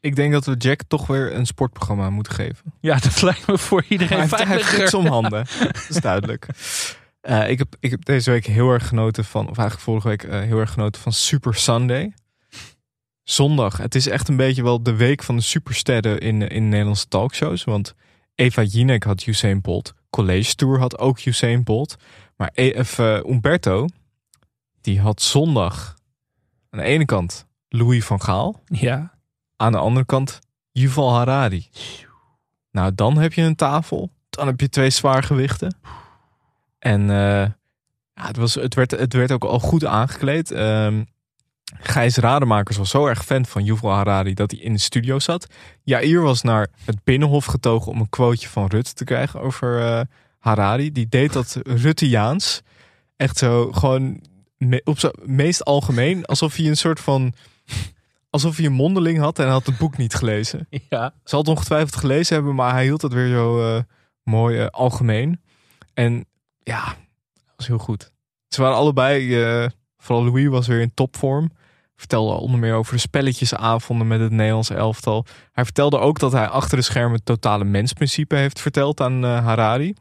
Ik 0.00 0.16
denk 0.16 0.32
dat 0.32 0.44
we 0.44 0.54
Jack 0.54 0.80
toch 0.86 1.06
weer 1.06 1.34
een 1.34 1.46
sportprogramma 1.46 2.10
moeten 2.10 2.32
geven. 2.32 2.72
Ja, 2.80 2.98
dat 2.98 3.22
lijkt 3.28 3.46
me 3.46 3.58
voor 3.58 3.80
Hij 3.80 3.88
iedereen 3.88 4.20
heeft, 4.20 4.44
hij 4.44 4.60
heeft 4.60 4.94
om 4.94 5.06
handen. 5.16 5.46
Dat 5.60 5.86
is 5.88 6.00
duidelijk. 6.00 6.46
Eh, 7.20 7.50
ik, 7.50 7.58
heb, 7.58 7.76
ik 7.80 7.90
heb 7.90 8.04
deze 8.04 8.30
week 8.30 8.46
heel 8.46 8.70
erg 8.70 8.88
genoten 8.88 9.24
van, 9.24 9.48
of 9.48 9.58
eigenlijk 9.58 9.80
vorige 9.80 10.08
week 10.08 10.22
eh, 10.22 10.40
heel 10.40 10.58
erg 10.58 10.72
genoten 10.72 11.00
van 11.00 11.12
Super 11.12 11.54
Sunday. 11.54 12.14
Zondag. 13.22 13.76
Het 13.76 13.94
is 13.94 14.08
echt 14.08 14.28
een 14.28 14.36
beetje 14.36 14.62
wel 14.62 14.82
de 14.82 14.96
week 14.96 15.22
van 15.22 15.36
de 15.36 15.42
supersterren 15.42 16.20
in, 16.20 16.48
in 16.48 16.68
Nederlandse 16.68 17.08
talkshows. 17.08 17.64
Want 17.64 17.94
Eva 18.34 18.62
Jinek 18.62 19.02
had 19.02 19.26
Usain 19.26 19.60
Bolt. 19.60 19.94
College 20.10 20.54
Tour 20.54 20.78
had 20.78 20.98
ook 20.98 21.24
Usain 21.24 21.64
Bolt. 21.64 21.96
Maar 22.36 22.50
EF 22.54 22.98
eh, 22.98 23.14
Umberto, 23.14 23.86
die 24.80 25.00
had 25.00 25.22
zondag 25.22 25.96
aan 26.70 26.78
de 26.78 26.84
ene 26.84 27.04
kant 27.04 27.46
Louis 27.68 28.04
van 28.04 28.22
Gaal. 28.22 28.62
Ja, 28.64 29.18
Aan 29.56 29.72
de 29.72 29.78
andere 29.78 30.06
kant 30.06 30.38
Yuval 30.72 31.12
Harari. 31.12 31.68
Nou, 32.70 32.94
dan 32.94 33.18
heb 33.18 33.32
je 33.32 33.42
een 33.42 33.56
tafel. 33.56 34.10
Dan 34.30 34.46
heb 34.46 34.60
je 34.60 34.68
twee 34.68 34.90
zwaargewichten. 34.90 35.76
En 36.78 37.10
eh, 37.10 37.50
ja, 38.12 38.26
het, 38.26 38.36
was, 38.36 38.54
het, 38.54 38.74
werd, 38.74 38.90
het 38.90 39.12
werd 39.12 39.32
ook 39.32 39.44
al 39.44 39.60
goed 39.60 39.84
aangekleed. 39.84 40.50
Ehm 40.50 41.02
Gijs 41.76 42.16
Rademakers 42.16 42.76
was 42.76 42.90
zo 42.90 43.06
erg 43.06 43.24
fan 43.24 43.46
van 43.46 43.64
Yuval 43.64 43.90
Harari 43.92 44.34
dat 44.34 44.50
hij 44.50 44.60
in 44.60 44.72
de 44.72 44.78
studio 44.78 45.18
zat. 45.18 45.46
Jair 45.82 46.20
was 46.22 46.42
naar 46.42 46.68
het 46.84 47.04
Binnenhof 47.04 47.44
getogen 47.44 47.92
om 47.92 48.00
een 48.00 48.08
quoteje 48.08 48.48
van 48.48 48.66
Rutte 48.66 48.92
te 48.92 49.04
krijgen 49.04 49.40
over 49.40 49.80
eh, 49.82 50.00
Harari. 50.38 50.92
Die 50.92 51.08
deed 51.08 51.32
dat 51.32 51.58
Ruttejaans. 51.62 52.62
Echt 53.16 53.38
zo 53.38 53.72
gewoon 53.72 54.20
me- 54.56 54.80
op 54.84 54.98
zijn 54.98 55.12
meest 55.24 55.64
algemeen. 55.64 56.24
Alsof 56.24 56.56
hij 56.56 56.66
een 56.66 56.76
soort 56.76 57.00
van... 57.00 57.32
Alsof 58.30 58.56
hij 58.56 58.66
een 58.66 58.72
mondeling 58.72 59.18
had 59.18 59.38
en 59.38 59.44
hij 59.44 59.52
had 59.52 59.66
het 59.66 59.78
boek 59.78 59.96
niet 59.96 60.14
gelezen. 60.14 60.68
ja. 60.88 61.14
Zal 61.24 61.38
het 61.38 61.48
ongetwijfeld 61.48 61.96
gelezen 61.96 62.34
hebben, 62.34 62.54
maar 62.54 62.72
hij 62.72 62.84
hield 62.84 63.02
het 63.02 63.12
weer 63.12 63.28
zo 63.28 63.74
eh, 63.76 63.82
mooi 64.22 64.58
eh, 64.58 64.66
algemeen. 64.66 65.40
En 65.94 66.24
ja, 66.62 66.84
dat 67.34 67.52
was 67.56 67.66
heel 67.66 67.78
goed. 67.78 68.10
Ze 68.48 68.60
waren 68.62 68.76
allebei, 68.76 69.44
vooral 70.08 70.24
Louis 70.24 70.48
was 70.48 70.66
weer 70.66 70.80
in 70.80 70.94
topvorm. 70.94 71.50
Vertelde 71.96 72.32
onder 72.34 72.60
meer 72.60 72.74
over 72.74 72.92
de 72.94 73.00
spelletjesavonden 73.00 74.06
met 74.06 74.20
het 74.20 74.30
Nederlands 74.32 74.70
elftal. 74.70 75.26
Hij 75.52 75.64
vertelde 75.64 75.98
ook 75.98 76.18
dat 76.18 76.32
hij 76.32 76.48
achter 76.48 76.76
de 76.76 76.82
schermen 76.82 77.12
het 77.16 77.24
totale 77.24 77.64
mensprincipe 77.64 78.36
heeft 78.36 78.60
verteld 78.60 79.00
aan 79.00 79.24
eh, 79.24 79.44
Harari. 79.44 79.94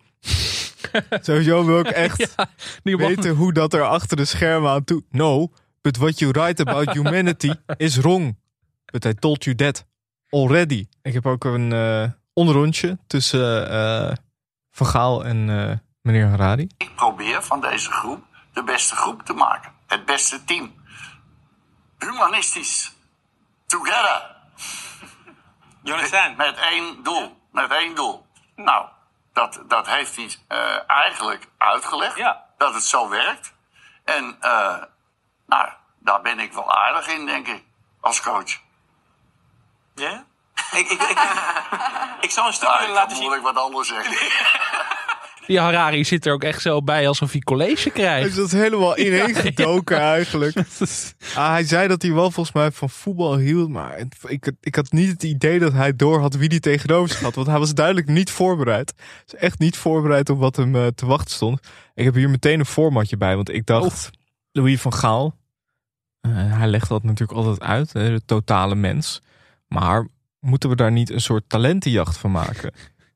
Sowieso 1.21 1.65
wil 1.65 1.79
ik 1.79 1.87
echt 1.87 2.35
man- 2.83 2.97
weten 2.97 3.35
hoe 3.35 3.53
dat 3.53 3.73
er 3.73 3.83
achter 3.83 4.17
de 4.17 4.25
schermen 4.25 4.71
aan 4.71 4.83
toe... 4.83 5.03
No, 5.09 5.51
but 5.81 5.97
what 5.97 6.19
you 6.19 6.31
write 6.31 6.61
about 6.61 6.91
humanity 6.93 7.51
is 7.77 7.95
wrong. 7.95 8.37
But 8.91 9.05
I 9.05 9.13
told 9.13 9.43
you 9.43 9.55
that 9.55 9.85
already. 10.29 10.85
Ik 11.01 11.13
heb 11.13 11.25
ook 11.25 11.43
een 11.45 11.71
eh 11.73 12.03
onderrondje 12.33 12.97
tussen 13.07 13.69
eh 13.69 14.15
Van 14.71 14.87
Gaal 14.87 15.25
en 15.25 15.49
eh, 15.49 15.77
meneer 16.01 16.27
Harari. 16.27 16.67
Ik 16.77 16.95
probeer 16.95 17.43
van 17.43 17.61
deze 17.61 17.91
groep 17.91 18.23
de 18.53 18.63
beste 18.63 18.95
groep 18.95 19.21
te 19.23 19.33
maken. 19.33 19.71
Het 19.87 20.05
beste 20.05 20.43
team. 20.43 20.85
Humanistisch. 21.99 22.95
Together. 23.67 24.35
You 25.83 25.95
understand? 25.97 26.37
Met 26.37 26.57
één 26.57 27.03
doel. 27.03 27.41
Met 27.51 27.71
één 27.71 27.95
doel. 27.95 28.27
Nou, 28.55 28.87
dat, 29.33 29.59
dat 29.67 29.87
heeft 29.87 30.15
hij 30.15 30.35
eh, 30.47 30.89
eigenlijk 30.89 31.47
uitgelegd. 31.57 32.17
Ja. 32.17 32.45
Dat 32.57 32.73
het 32.73 32.83
zo 32.83 33.09
werkt. 33.09 33.53
En 34.03 34.37
eh, 34.39 34.83
nou, 35.45 35.69
daar 35.99 36.21
ben 36.21 36.39
ik 36.39 36.53
wel 36.53 36.75
aardig 36.75 37.07
in, 37.07 37.25
denk 37.25 37.47
ik. 37.47 37.63
Als 38.01 38.21
coach. 38.21 38.59
Ja? 39.95 40.25
Ik, 40.71 40.89
ik, 40.89 41.01
ik, 41.01 41.19
ik 42.21 42.31
zal 42.31 42.47
een 42.47 42.53
stukje 42.53 42.73
Nou, 42.75 42.87
ik 42.87 42.93
laten 42.93 43.11
zien. 43.15 43.19
moeilijk 43.25 43.43
wat 43.43 43.57
anders 43.63 43.87
zeggen. 43.87 44.13
Die 45.47 45.59
Harari 45.59 46.03
zit 46.05 46.25
er 46.25 46.33
ook 46.33 46.43
echt 46.43 46.61
zo 46.61 46.81
bij 46.81 47.07
alsof 47.07 47.31
hij 47.31 47.41
college 47.41 47.89
krijgt. 47.89 48.29
is 48.29 48.35
dat 48.35 48.51
helemaal 48.51 48.97
ineengedoken 49.07 49.97
eigenlijk. 49.99 50.55
Ah, 51.35 51.49
hij 51.51 51.63
zei 51.63 51.87
dat 51.87 52.01
hij 52.01 52.13
wel 52.13 52.31
volgens 52.31 52.55
mij 52.55 52.71
van 52.71 52.89
voetbal 52.89 53.37
hield. 53.37 53.69
Maar 53.69 53.99
ik, 54.27 54.51
ik 54.61 54.75
had 54.75 54.91
niet 54.91 55.09
het 55.11 55.23
idee 55.23 55.59
dat 55.59 55.73
hij 55.73 55.95
door 55.95 56.19
had 56.19 56.35
wie 56.35 56.49
die 56.49 56.59
tegenover 56.59 57.09
zich 57.09 57.19
had. 57.19 57.35
Want 57.35 57.47
hij 57.47 57.59
was 57.59 57.73
duidelijk 57.73 58.07
niet 58.07 58.31
voorbereid. 58.31 58.93
Is 59.27 59.35
echt 59.35 59.59
niet 59.59 59.77
voorbereid 59.77 60.29
op 60.29 60.39
wat 60.39 60.55
hem 60.55 60.75
eh, 60.75 60.87
te 60.95 61.05
wachten 61.05 61.31
stond. 61.33 61.59
Ik 61.93 62.05
heb 62.05 62.13
hier 62.15 62.29
meteen 62.29 62.59
een 62.59 62.65
formatje 62.65 63.17
bij. 63.17 63.35
Want 63.35 63.53
ik 63.53 63.65
dacht, 63.65 64.09
Louis 64.51 64.81
van 64.81 64.93
Gaal. 64.93 65.35
eh, 66.21 66.31
hij 66.33 66.67
legt 66.67 66.89
dat 66.89 67.03
natuurlijk 67.03 67.37
altijd 67.39 67.61
uit. 67.61 67.93
Hè, 67.93 68.09
de 68.09 68.21
totale 68.25 68.75
mens. 68.75 69.21
Maar 69.67 70.07
moeten 70.39 70.69
we 70.69 70.75
daar 70.75 70.91
niet 70.91 71.09
een 71.09 71.21
soort 71.21 71.43
talentenjacht 71.47 72.17
van 72.17 72.31
maken? 72.31 72.73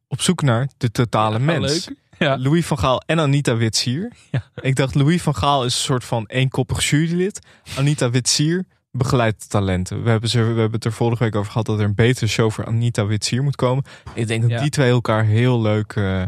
Op 0.07 0.21
zoek 0.21 0.41
naar 0.41 0.67
de 0.77 0.91
totale 0.91 1.37
Ja, 1.37 1.43
mens. 1.45 1.85
leuk. 1.87 1.97
Ja. 2.25 2.37
Louis 2.37 2.65
van 2.65 2.79
Gaal 2.79 3.01
en 3.05 3.19
Anita 3.19 3.55
Witsier. 3.55 4.11
Ja. 4.31 4.43
Ik 4.61 4.75
dacht, 4.75 4.95
Louis 4.95 5.21
van 5.21 5.35
Gaal 5.35 5.65
is 5.65 5.73
een 5.73 5.79
soort 5.81 6.03
van 6.03 6.25
eenkoppig 6.27 6.89
jurylid. 6.89 7.39
Anita 7.77 8.09
Witsier 8.09 8.65
begeleidt 8.91 9.49
talenten. 9.49 10.03
We 10.03 10.09
hebben, 10.09 10.29
ze, 10.29 10.39
we 10.39 10.45
hebben 10.45 10.71
het 10.71 10.85
er 10.85 10.91
vorige 10.93 11.23
week 11.23 11.35
over 11.35 11.51
gehad 11.51 11.65
dat 11.65 11.79
er 11.79 11.85
een 11.85 11.95
betere 11.95 12.27
show 12.27 12.51
voor 12.51 12.65
Anita 12.65 13.05
Witsier 13.05 13.43
moet 13.43 13.55
komen. 13.55 13.83
Ik 14.13 14.27
denk 14.27 14.41
dat 14.41 14.51
Ja. 14.51 14.59
die 14.61 14.69
twee 14.69 14.89
elkaar 14.91 15.25
heel 15.25 15.61
leuk, 15.61 15.93
eh, 15.95 16.23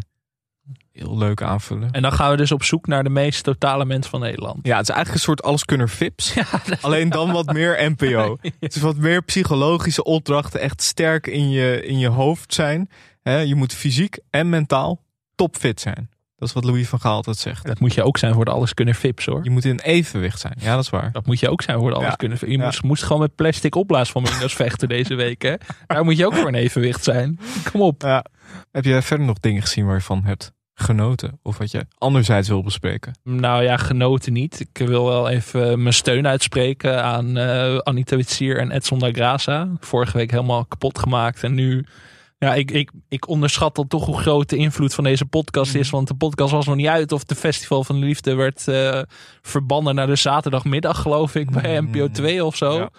heel 0.92 1.18
leuk 1.18 1.42
aanvullen. 1.42 1.92
En 1.92 2.02
dan 2.02 2.12
gaan 2.14 2.32
we 2.32 2.38
dus 2.38 2.52
op 2.52 2.64
zoek 2.64 2.88
naar 2.88 3.04
de 3.04 3.10
meest 3.10 3.44
totale 3.44 3.86
mens 3.86 4.08
van 4.08 4.20
Nederland. 4.20 4.60
Ja, 4.68 4.78
het 4.78 4.90
is 4.90 4.96
eigenlijk 4.96 5.14
een 5.14 5.20
soort 5.26 5.44
alleskunner 5.44 5.90
Vips. 5.90 6.34
Alleen 6.82 7.10
dan 7.10 7.32
wat 7.32 7.54
meer 7.54 7.92
NPO. 7.98 8.38
Het 8.60 8.76
is 8.76 8.82
wat 8.82 8.98
meer 8.98 9.22
psychologische 9.24 10.04
opdrachten. 10.04 10.60
Echt 10.60 10.82
sterk 10.82 11.28
in 11.28 11.50
je, 11.50 11.86
in 11.86 12.00
je 12.00 12.08
hoofd 12.08 12.54
zijn. 12.54 12.90
Je 13.24 13.56
moet 13.56 13.74
fysiek 13.74 14.18
en 14.30 14.50
mentaal 14.50 15.03
topfit 15.36 15.80
zijn. 15.82 16.10
Dat 16.36 16.48
is 16.48 16.54
wat 16.54 16.64
Louis 16.64 16.88
van 16.90 17.00
Gaal 17.00 17.16
altijd 17.16 17.38
zegt. 17.38 17.66
Dat 17.66 17.80
moet 17.80 17.94
je 17.94 18.04
ook 18.04 18.18
zijn 18.18 18.34
voor 18.34 18.46
de 18.46 18.52
alleskunner 18.52 18.96
Vips 18.96 19.26
hoor. 19.26 19.44
Je 19.44 19.50
moet 19.50 19.66
in 19.66 19.80
evenwicht 19.80 20.40
zijn. 20.40 20.54
Ja, 20.60 20.76
dat 20.76 20.84
is 20.84 20.90
waar. 20.90 21.12
Dat 21.12 21.26
moet 21.26 21.40
je 21.40 21.50
ook 21.50 21.62
zijn 21.62 21.80
voor 21.80 21.90
de 21.90 21.96
Ja. 21.96 22.02
alleskunner 22.02 22.38
Vips. 22.38 22.52
Je 22.52 22.58
Ja. 22.58 22.66
moest, 22.66 22.84
moest 22.84 23.04
gewoon 23.04 23.22
met 23.22 23.36
plastic 23.36 23.76
opblaasflamingos 23.76 24.54
vechten 24.54 24.88
deze 24.88 25.16
week 25.16 25.42
hè. 25.42 25.54
Daar 25.88 26.04
moet 26.04 26.18
je 26.18 26.26
ook 26.26 26.36
voor 26.36 26.48
een 26.48 26.56
evenwicht 26.56 27.04
zijn. 27.04 27.40
Kom 27.72 27.82
op. 27.82 28.02
Ja. 28.02 28.26
Heb 28.72 28.84
je 28.86 29.02
verder 29.02 29.26
nog 29.26 29.40
dingen 29.40 29.62
gezien 29.62 29.86
waar 29.86 29.96
je 29.96 30.02
van 30.02 30.24
hebt 30.24 30.52
genoten? 30.74 31.40
Of 31.44 31.58
wat 31.58 31.72
je 31.72 31.86
anderzijds 31.98 32.48
wil 32.48 32.64
bespreken? 32.64 33.20
Nou 33.24 33.64
ja, 33.64 33.78
genoten 33.78 34.34
niet. 34.34 34.60
Ik 34.60 34.88
wil 34.88 35.06
wel 35.06 35.30
even 35.30 35.82
mijn 35.82 35.94
steun 35.94 36.28
uitspreken 36.28 37.04
aan 37.04 37.38
eh, 37.38 37.78
Anita 37.78 38.16
Witsier 38.16 38.58
en 38.58 38.72
Edson 38.72 39.00
da 39.00 39.12
Graça. 39.12 39.80
Vorige 39.80 40.18
week 40.18 40.32
helemaal 40.32 40.66
kapot 40.66 41.00
gemaakt. 41.00 41.44
En 41.44 41.54
nu, 41.54 41.86
ja, 42.44 42.54
ik, 42.56 42.72
ik, 42.72 42.92
ik 43.10 43.28
onderschat 43.28 43.76
dan 43.76 43.88
toch 43.88 44.06
hoe 44.06 44.18
groot 44.18 44.50
de 44.50 44.56
invloed 44.58 44.94
van 44.94 45.04
deze 45.04 45.26
podcast 45.26 45.76
is. 45.76 45.90
Want 45.90 46.08
de 46.08 46.16
podcast 46.16 46.52
was 46.52 46.66
nog 46.66 46.76
niet 46.76 46.88
uit 46.88 47.12
of 47.12 47.24
de 47.24 47.36
Festival 47.36 47.84
van 47.84 48.00
de 48.00 48.06
Liefde 48.06 48.36
werd 48.36 48.68
eh, 48.68 49.02
verbannen 49.42 49.96
naar 49.96 50.08
de 50.08 50.16
zaterdagmiddag, 50.16 51.02
geloof 51.02 51.36
ik, 51.36 51.52
bij 51.52 51.82
Mm. 51.82 51.90
NPO 51.90 52.08
2 52.08 52.46
of 52.46 52.56
zo. 52.56 52.74
Ja. 52.74 52.90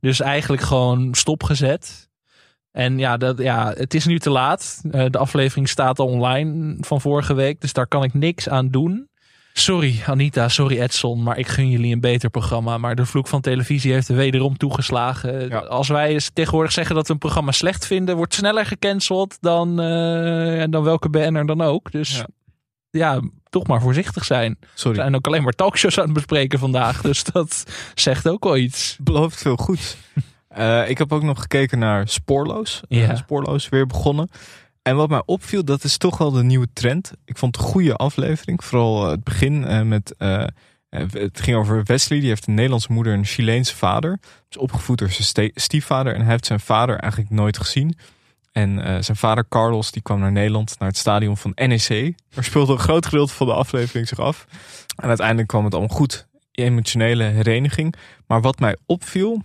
Dus 0.00 0.20
eigenlijk 0.20 0.62
gewoon 0.62 1.14
stopgezet. 1.14 2.08
En 2.70 2.98
ja, 2.98 3.16
dat, 3.16 3.38
ja, 3.38 3.72
het 3.76 3.94
is 3.94 4.06
nu 4.06 4.18
te 4.18 4.30
laat. 4.30 4.80
Eh, 4.90 5.04
de 5.10 5.18
aflevering 5.18 5.68
staat 5.68 5.98
al 5.98 6.06
online 6.06 6.76
van 6.80 7.00
vorige 7.00 7.34
week. 7.34 7.60
Dus 7.60 7.72
daar 7.72 7.86
kan 7.86 8.02
ik 8.04 8.14
niks 8.14 8.48
aan 8.48 8.68
doen. 8.68 9.08
Sorry 9.58 10.02
Anita, 10.06 10.48
sorry 10.48 10.80
Edson, 10.80 11.22
maar 11.22 11.38
ik 11.38 11.46
gun 11.48 11.70
jullie 11.70 11.92
een 11.94 12.00
beter 12.00 12.30
programma. 12.30 12.78
Maar 12.78 12.94
de 12.94 13.06
vloek 13.06 13.26
van 13.26 13.40
televisie 13.40 13.92
heeft 13.92 14.08
er 14.08 14.16
wederom 14.16 14.56
toegeslagen. 14.56 15.48
Ja. 15.48 15.58
Als 15.58 15.88
wij 15.88 16.20
tegenwoordig 16.32 16.72
zeggen 16.72 16.94
dat 16.94 17.06
we 17.06 17.12
een 17.12 17.18
programma 17.18 17.52
slecht 17.52 17.86
vinden, 17.86 18.16
wordt 18.16 18.34
sneller 18.34 18.66
gecanceld 18.66 19.36
dan, 19.40 19.80
eh, 19.80 20.64
dan 20.70 20.82
welke 20.82 21.08
BN'er 21.10 21.46
dan 21.46 21.60
ook. 21.60 21.90
Dus 21.92 22.16
Ja. 22.16 22.26
ja. 22.90 23.20
toch 23.48 23.66
maar 23.66 23.80
voorzichtig 23.80 24.24
zijn. 24.24 24.56
We 24.60 24.66
Sorry. 24.74 24.96
zijn 24.98 25.14
ook 25.14 25.26
alleen 25.26 25.42
maar 25.42 25.52
talkshows 25.52 25.98
aan 25.98 26.04
het 26.04 26.12
bespreken 26.12 26.58
vandaag. 26.58 27.00
Dus 27.00 27.24
dat 27.32 27.64
zegt 27.94 28.28
ook 28.28 28.44
wel 28.44 28.56
iets. 28.56 28.96
belooft 29.00 29.42
veel 29.42 29.56
goeds. 29.56 29.96
Eh, 30.48 30.88
ik 30.88 30.98
heb 30.98 31.12
ook 31.12 31.22
nog 31.22 31.40
gekeken 31.40 31.78
naar 31.78 32.08
Spoorloos. 32.08 32.80
Eh, 32.88 32.98
Ja. 33.06 33.16
Spoorloos 33.16 33.68
weer 33.68 33.86
begonnen. 33.86 34.28
En 34.88 34.96
wat 34.96 35.08
mij 35.08 35.22
opviel, 35.26 35.64
dat 35.64 35.84
is 35.84 35.96
toch 35.96 36.18
wel 36.18 36.30
de 36.30 36.42
nieuwe 36.42 36.68
trend. 36.72 37.12
Ik 37.24 37.38
vond 37.38 37.56
het 37.56 37.64
een 37.64 37.70
goede 37.70 37.94
aflevering. 37.94 38.64
Vooral 38.64 39.04
eh, 39.04 39.10
het 39.10 39.24
begin 39.24 39.64
eh, 39.64 39.82
met... 39.82 40.14
eh, 40.16 40.44
het 40.88 41.40
ging 41.40 41.56
over 41.56 41.84
Wesley. 41.84 42.20
Die 42.20 42.28
heeft 42.28 42.46
een 42.46 42.54
Nederlandse 42.54 42.92
moeder 42.92 43.12
en 43.12 43.18
een 43.18 43.24
Chileense 43.24 43.76
vader. 43.76 44.18
Is 44.50 44.56
opgevoed 44.56 44.98
door 44.98 45.10
zijn 45.10 45.50
stiefvader. 45.54 46.14
En 46.14 46.20
hij 46.20 46.30
heeft 46.30 46.46
zijn 46.46 46.60
vader 46.60 46.98
eigenlijk 46.98 47.32
nooit 47.32 47.58
gezien. 47.58 47.98
En 48.52 49.04
zijn 49.04 49.16
vader 49.16 49.48
Carlos 49.48 49.90
die 49.90 50.02
kwam 50.02 50.20
naar 50.20 50.32
Nederland, 50.32 50.76
naar 50.78 50.88
het 50.88 50.96
stadion 50.96 51.36
van 51.36 51.52
NEC. 51.54 52.14
Daar 52.30 52.44
speelde 52.44 52.72
een 52.72 52.78
groot 52.78 53.06
gedeelte 53.06 53.32
van 53.32 53.46
de 53.46 53.52
aflevering 53.52 54.08
zich 54.08 54.18
af. 54.18 54.46
En 54.96 55.08
uiteindelijk 55.08 55.48
kwam 55.48 55.64
het 55.64 55.74
allemaal 55.74 55.96
goed. 55.96 56.26
Emotionele 56.50 57.24
hereniging. 57.24 57.94
Maar 58.26 58.40
wat 58.40 58.58
mij 58.58 58.76
opviel, 58.86 59.42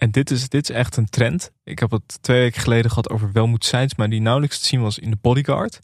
en 0.00 0.10
dit 0.10 0.30
is, 0.30 0.48
dit 0.48 0.70
is 0.70 0.76
echt 0.76 0.96
een 0.96 1.08
trend. 1.08 1.50
Ik 1.64 1.78
heb 1.78 1.90
het 1.90 2.18
twee 2.22 2.40
weken 2.40 2.60
geleden 2.60 2.90
gehad 2.90 3.10
over 3.10 3.32
Welmoed 3.32 3.64
Seins, 3.64 3.94
maar 3.94 4.08
die 4.10 4.20
nauwelijks 4.20 4.58
te 4.58 4.66
zien 4.66 4.80
was 4.80 4.98
in 4.98 5.10
de 5.10 5.16
bodyguard. 5.20 5.80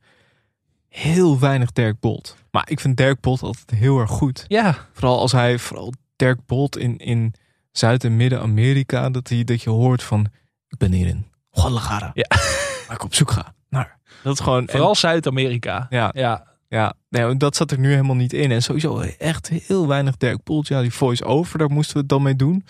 Heel 0.89 1.39
weinig 1.39 1.73
Dirk 1.73 2.01
Bolt. 2.01 2.37
Maar 2.51 2.71
ik 2.71 2.81
vind 2.81 2.97
Dirk 2.97 3.21
Bolt 3.21 3.43
altijd 3.43 3.71
heel 3.71 3.99
erg 3.99 4.11
goed. 4.11 4.45
Ja, 4.49 4.77
Vooral 4.93 5.19
als 5.19 5.33
hij, 5.33 5.59
vooral 5.59 5.93
Dirk 6.17 6.47
Bolt 6.47 6.77
in, 6.77 6.97
in 6.97 7.35
Zuid- 7.73 8.05
en 8.05 8.17
Midden-Amerika, 8.17 9.11
dat, 9.11 9.29
hij, 9.29 9.45
dat 9.45 9.63
je 9.63 9.71
hoort 9.71 10.03
van, 10.03 10.27
ik 10.69 10.79
ben 10.79 10.93
hier 10.93 11.07
in 11.07 11.27
Guadalajara. 11.51 12.11
Ja. 12.15 12.27
Waar 12.87 12.97
ik 12.97 13.05
op 13.05 13.15
zoek 13.15 13.31
ga. 13.31 13.55
naar. 13.69 13.99
Dat 14.23 14.33
is 14.35 14.41
gewoon... 14.41 14.69
Vooral 14.71 14.95
Zuid-Amerika. 14.95 15.87
Ja. 15.91 16.11
Ja. 16.15 16.55
Ja, 16.69 16.95
nee, 17.09 17.37
dat 17.37 17.57
zat 17.57 17.71
er 17.71 17.79
nu 17.79 17.91
helemaal 17.91 18.17
niet 18.17 18.33
in. 18.33 18.51
En 18.51 18.63
sowieso 18.63 19.01
echt 19.01 19.49
heel 19.49 19.87
weinig 19.89 20.17
Dirk 20.17 20.43
Poelt. 20.43 20.69
Ja, 20.69 20.81
die 20.81 20.93
voice-over, 20.93 21.59
daar 21.59 21.71
moesten 21.71 21.95
we 21.95 22.01
het 22.01 22.09
dan 22.09 22.23
mee 22.23 22.37
doen. 22.37 22.65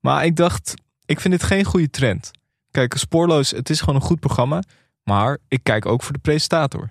Maar 0.00 0.24
ik 0.24 0.36
dacht, 0.36 0.74
ik 1.12 1.20
vind 1.20 1.34
dit 1.34 1.42
geen 1.42 1.64
goede 1.64 1.90
trend. 1.90 2.30
Kijk, 2.70 2.94
Spoorloos, 2.96 3.50
het 3.50 3.70
is 3.70 3.80
gewoon 3.80 3.94
een 3.94 4.00
goed 4.06 4.20
programma. 4.20 4.62
Maar 5.04 5.38
ik 5.48 5.60
kijk 5.62 5.86
ook 5.86 6.02
voor 6.02 6.12
de 6.12 6.18
presentator. 6.18 6.88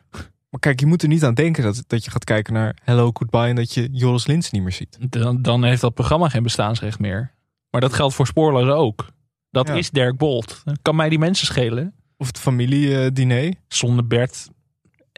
Maar 0.49 0.60
kijk, 0.60 0.79
je 0.79 0.86
moet 0.86 1.01
er 1.01 1.07
niet 1.07 1.23
aan 1.23 1.34
denken 1.34 1.63
dat, 1.63 1.84
dat 1.88 2.05
je 2.05 2.12
gaat 2.12 2.23
kijken 2.23 2.53
naar 2.53 2.75
Hello 2.84 3.10
Goodbye... 3.13 3.47
en 3.47 3.55
dat 3.55 3.73
je 3.73 3.89
Joris 3.91 4.27
Lins 4.27 4.51
niet 4.51 4.62
meer 4.62 4.71
ziet. 4.71 4.97
Dan, 5.10 5.41
dan 5.41 5.63
heeft 5.63 5.81
dat 5.81 5.93
programma 5.93 6.29
geen 6.29 6.43
bestaansrecht 6.43 6.99
meer. 6.99 7.31
Maar 7.69 7.81
dat 7.81 7.93
geldt 7.93 8.13
voor 8.15 8.27
Spoorloos 8.27 8.69
ook. 8.69 9.07
Dat 9.51 9.67
Ja. 9.67 9.73
is 9.73 9.89
Dirk 9.89 10.17
Bolt. 10.17 10.63
Kan 10.81 10.95
mij 10.95 11.10
die 11.10 11.19
mensen 11.19 11.45
schelen? 11.47 11.93
Of 12.17 12.27
het 12.27 12.39
familiediner. 12.39 13.53
Zonder 13.67 14.07
Bert. 14.07 14.49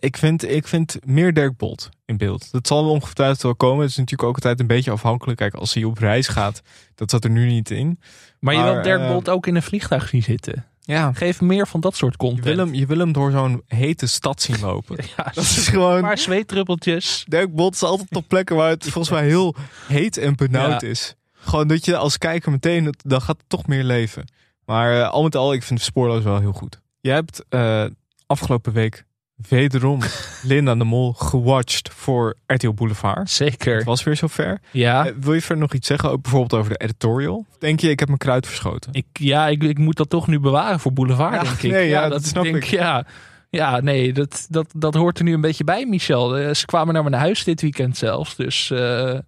Ik 0.03 0.17
vind, 0.17 0.49
ik 0.49 0.67
vind 0.67 0.95
meer 1.05 1.33
Dirk 1.33 1.57
Bolt 1.57 1.89
in 2.05 2.17
beeld. 2.17 2.51
Dat 2.51 2.67
zal 2.67 2.89
ongetwijfeld 2.89 3.41
wel 3.41 3.55
komen. 3.55 3.81
Het 3.81 3.89
is 3.89 3.97
natuurlijk 3.97 4.29
ook 4.29 4.35
altijd 4.35 4.59
een 4.59 4.67
beetje 4.67 4.91
afhankelijk. 4.91 5.37
Kijk, 5.37 5.53
als 5.53 5.73
hij 5.73 5.83
op 5.83 5.97
reis 5.97 6.27
gaat, 6.27 6.61
dat 6.95 7.09
zat 7.09 7.23
er 7.23 7.29
nu 7.29 7.45
niet 7.47 7.69
in. 7.71 7.99
Maar, 8.39 8.53
je 8.53 8.63
wil 8.63 8.81
Dirk 8.81 8.99
eh, 9.01 9.07
Bolt 9.07 9.29
ook 9.29 9.47
in 9.47 9.55
een 9.55 9.63
vliegtuig 9.63 10.07
zien 10.07 10.23
zitten. 10.23 10.65
Ja, 10.81 11.13
Geef 11.13 11.41
meer 11.41 11.67
van 11.67 11.79
dat 11.79 11.95
soort 11.95 12.11
je 12.11 12.17
content. 12.17 12.43
wil 12.45 12.57
hem, 12.57 12.73
je 12.73 12.85
wil 12.85 12.97
hem 12.97 13.11
door 13.11 13.31
zo'n 13.31 13.61
hete 13.67 14.07
stad 14.07 14.41
zien 14.41 14.59
lopen. 14.69 14.97
Ja, 15.17 15.23
Dat 15.33 15.43
is 15.43 15.67
gewoon... 15.69 15.95
een 15.95 16.01
paar 16.01 16.17
zweetdruppeltjes. 16.17 17.23
Dirk 17.27 17.55
Bolt 17.55 17.73
is 17.73 17.83
altijd 17.83 18.15
op 18.15 18.27
plekken 18.27 18.55
waar 18.55 18.69
het 18.69 18.83
volgens 18.93 19.09
mij 19.09 19.25
heel 19.25 19.55
heet 19.87 20.17
en 20.17 20.35
benauwd 20.35 20.81
Ja. 20.81 20.87
is. 20.87 21.15
Gewoon 21.33 21.67
dat 21.67 21.85
je 21.85 21.97
als 21.97 22.17
kijker 22.17 22.51
meteen, 22.51 22.93
dan 22.97 23.21
gaat 23.21 23.37
het 23.37 23.49
toch 23.49 23.67
meer 23.67 23.83
leven. 23.83 24.27
Maar 24.65 25.01
eh, 25.01 25.09
al 25.09 25.23
met 25.23 25.35
al, 25.35 25.53
ik 25.53 25.63
vind 25.63 25.81
Spoorloos 25.81 26.23
wel 26.23 26.39
heel 26.39 26.53
goed. 26.53 26.81
Jij 26.99 27.13
hebt 27.15 27.43
eh, 27.49 27.85
afgelopen 28.25 28.73
week 28.73 29.05
wederom 29.49 29.99
Linda 30.43 30.75
de 30.75 30.83
Mol 30.83 31.13
gewatcht 31.13 31.89
voor 31.93 32.35
RTL 32.47 32.71
Boulevard. 32.71 33.17
Het 33.17 33.29
Zeker. 33.29 33.83
was 33.83 34.03
weer 34.03 34.15
zover. 34.15 34.59
Ja. 34.71 35.05
Eh, 35.05 35.13
wil 35.19 35.33
je 35.33 35.39
verder 35.41 35.57
nog 35.57 35.73
iets 35.73 35.87
zeggen, 35.87 36.09
ook 36.09 36.21
bijvoorbeeld 36.21 36.53
over 36.61 36.71
de 36.71 36.77
editorial? 36.83 37.45
Denk 37.59 37.79
je, 37.79 37.89
ik 37.89 37.99
heb 37.99 38.07
mijn 38.07 38.19
kruid 38.19 38.45
verschoten? 38.47 38.93
Ik, 38.93 39.05
ja, 39.13 39.47
ik, 39.47 39.63
ik 39.63 39.77
moet 39.77 39.97
dat 39.97 40.09
toch 40.09 40.27
nu 40.27 40.39
bewaren 40.39 40.79
voor 40.79 40.93
Boulevard, 40.93 41.33
Ja, 41.33 41.43
denk 41.43 41.61
ik. 41.61 41.71
nee, 41.71 41.89
ja, 41.89 42.09
dat 42.09 42.25
snap 42.25 42.43
denk, 42.43 42.55
ik. 42.55 42.63
Ja, 42.63 43.05
ja 43.49 43.79
nee, 43.79 44.13
dat, 44.13 44.45
dat, 44.49 44.73
dat 44.75 44.93
hoort 44.93 45.17
er 45.17 45.23
nu 45.23 45.33
een 45.33 45.41
beetje 45.41 45.63
bij, 45.63 45.85
Michel. 45.85 46.37
Eh, 46.37 46.53
ze 46.53 46.65
kwamen 46.65 46.93
naar 46.93 47.03
mijn 47.03 47.21
huis 47.21 47.43
dit 47.43 47.61
weekend 47.61 47.97
zelfs. 47.97 48.35
Dus 48.35 48.71
eh, 48.71 49.19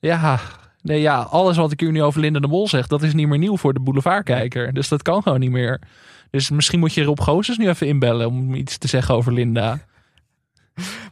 ja, 0.00 0.40
nee, 0.82 1.00
ja, 1.00 1.20
alles 1.20 1.56
wat 1.56 1.72
ik 1.72 1.80
hier 1.80 1.92
nu 1.92 2.02
over 2.02 2.20
Linda 2.20 2.40
de 2.40 2.46
Mol 2.46 2.68
zeg, 2.68 2.86
dat 2.86 3.02
is 3.02 3.12
niet 3.14 3.28
meer 3.28 3.38
nieuw 3.38 3.56
voor 3.56 3.72
de 3.72 3.80
Boulevardkijker. 3.80 4.72
Dus 4.72 4.88
dat 4.88 5.02
kan 5.02 5.22
gewoon 5.22 5.40
niet 5.40 5.50
meer. 5.50 5.80
Dus 6.32 6.50
misschien 6.50 6.78
moet 6.78 6.94
je 6.94 7.02
Rob 7.04 7.20
Gozes 7.20 7.56
nu 7.56 7.68
even 7.68 7.86
inbellen 7.86 8.26
om 8.26 8.54
iets 8.54 8.78
te 8.78 8.88
zeggen 8.88 9.14
over 9.14 9.32
Linda. 9.32 9.78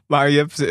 Maar 0.06 0.30
je 0.30 0.38
hebt 0.38 0.59
eh, 0.61 0.66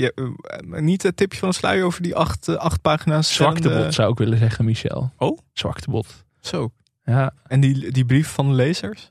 je, 0.00 0.12
eh, 0.44 0.80
niet 0.80 1.02
het 1.02 1.16
tipje 1.16 1.38
van 1.38 1.48
de 1.48 1.54
sluier 1.54 1.84
over 1.84 2.02
die 2.02 2.14
acht, 2.14 2.48
eh, 2.48 2.54
acht 2.54 2.80
pagina's. 2.80 3.34
Zwaktebot 3.34 3.94
zou 3.94 4.10
ik 4.12 4.18
willen 4.18 4.38
zeggen, 4.38 4.64
Michel. 4.64 5.12
Oh? 5.18 5.38
Zwaktebot. 5.52 6.24
Zo. 6.40 6.70
Ja, 7.04 7.32
En 7.46 7.60
die, 7.60 7.90
die 7.92 8.04
brief 8.04 8.28
van 8.28 8.48
de 8.48 8.54
lezers? 8.54 9.10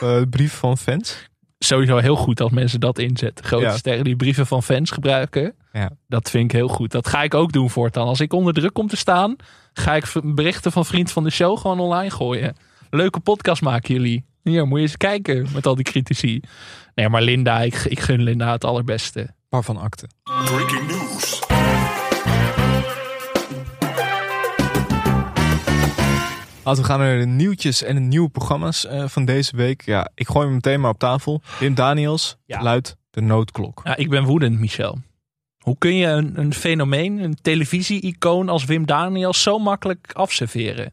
De 0.00 0.26
brief 0.30 0.52
van 0.52 0.78
fans? 0.78 1.26
sowieso 1.58 1.96
heel 1.96 2.16
goed 2.16 2.40
als 2.40 2.50
mensen 2.52 2.80
dat 2.80 2.98
inzetten. 2.98 3.44
Grote 3.44 3.64
Ja. 3.64 3.76
sterren 3.76 4.04
die 4.04 4.16
brieven 4.16 4.46
van 4.46 4.62
fans 4.62 4.90
gebruiken. 4.90 5.54
Ja. 5.72 5.90
Dat 6.08 6.30
vind 6.30 6.44
ik 6.44 6.52
heel 6.52 6.68
goed. 6.68 6.90
Dat 6.90 7.08
ga 7.08 7.22
ik 7.22 7.34
ook 7.34 7.52
doen 7.52 7.70
voortaan. 7.70 8.06
Als 8.06 8.20
ik 8.20 8.32
onder 8.32 8.52
druk 8.54 8.72
kom 8.72 8.88
te 8.88 8.96
staan, 8.96 9.36
ga 9.72 9.94
ik 9.94 10.04
berichten 10.22 10.72
van 10.72 10.84
vriend 10.86 11.12
van 11.12 11.24
de 11.24 11.30
show 11.30 11.58
gewoon 11.58 11.80
online 11.80 12.10
gooien. 12.10 12.56
Leuke 12.90 13.20
podcast 13.20 13.62
maken 13.62 13.94
jullie. 13.94 14.24
Hier, 14.42 14.66
moet 14.66 14.78
je 14.78 14.84
eens 14.84 14.96
kijken 14.96 15.46
met 15.54 15.66
al 15.66 15.74
die 15.74 15.84
critici. 15.84 16.40
Nee, 16.94 17.08
maar 17.08 17.22
Linda, 17.22 17.60
ik, 17.60 17.74
ik 17.74 18.00
gun 18.00 18.22
Linda 18.22 18.52
het 18.52 18.64
allerbeste. 18.64 19.34
Waarvan 19.48 19.76
akte? 19.76 20.08
Breaking 20.44 20.86
news. 20.86 21.40
Laten 26.64 26.82
we 26.82 26.88
gaan 26.88 26.98
naar 26.98 27.18
de 27.18 27.26
nieuwtjes 27.26 27.82
en 27.82 27.94
de 27.94 28.00
nieuwe 28.00 28.28
programma's 28.28 28.86
eh, 28.86 29.08
van 29.08 29.24
deze 29.24 29.56
week. 29.56 29.82
Ja, 29.84 30.10
ik 30.14 30.28
gooi 30.28 30.44
hem 30.44 30.54
meteen 30.54 30.80
maar 30.80 30.90
op 30.90 30.98
tafel. 30.98 31.42
Wim 31.58 31.74
Daniels 31.74 32.36
Ja. 32.46 32.62
luidt 32.62 32.96
de 33.10 33.20
noodklok. 33.20 33.80
Ja, 33.84 33.96
ik 33.96 34.08
ben 34.10 34.24
woedend, 34.24 34.58
Michel. 34.58 34.98
Hoe 35.58 35.78
kun 35.78 35.94
je 35.94 36.06
een, 36.06 36.38
een 36.38 36.54
fenomeen, 36.54 37.18
een 37.18 37.34
televisie-icoon 37.42 38.48
als 38.48 38.64
Wim 38.64 38.86
Daniels 38.86 39.42
zo 39.42 39.58
makkelijk 39.58 40.10
afserveren? 40.12 40.92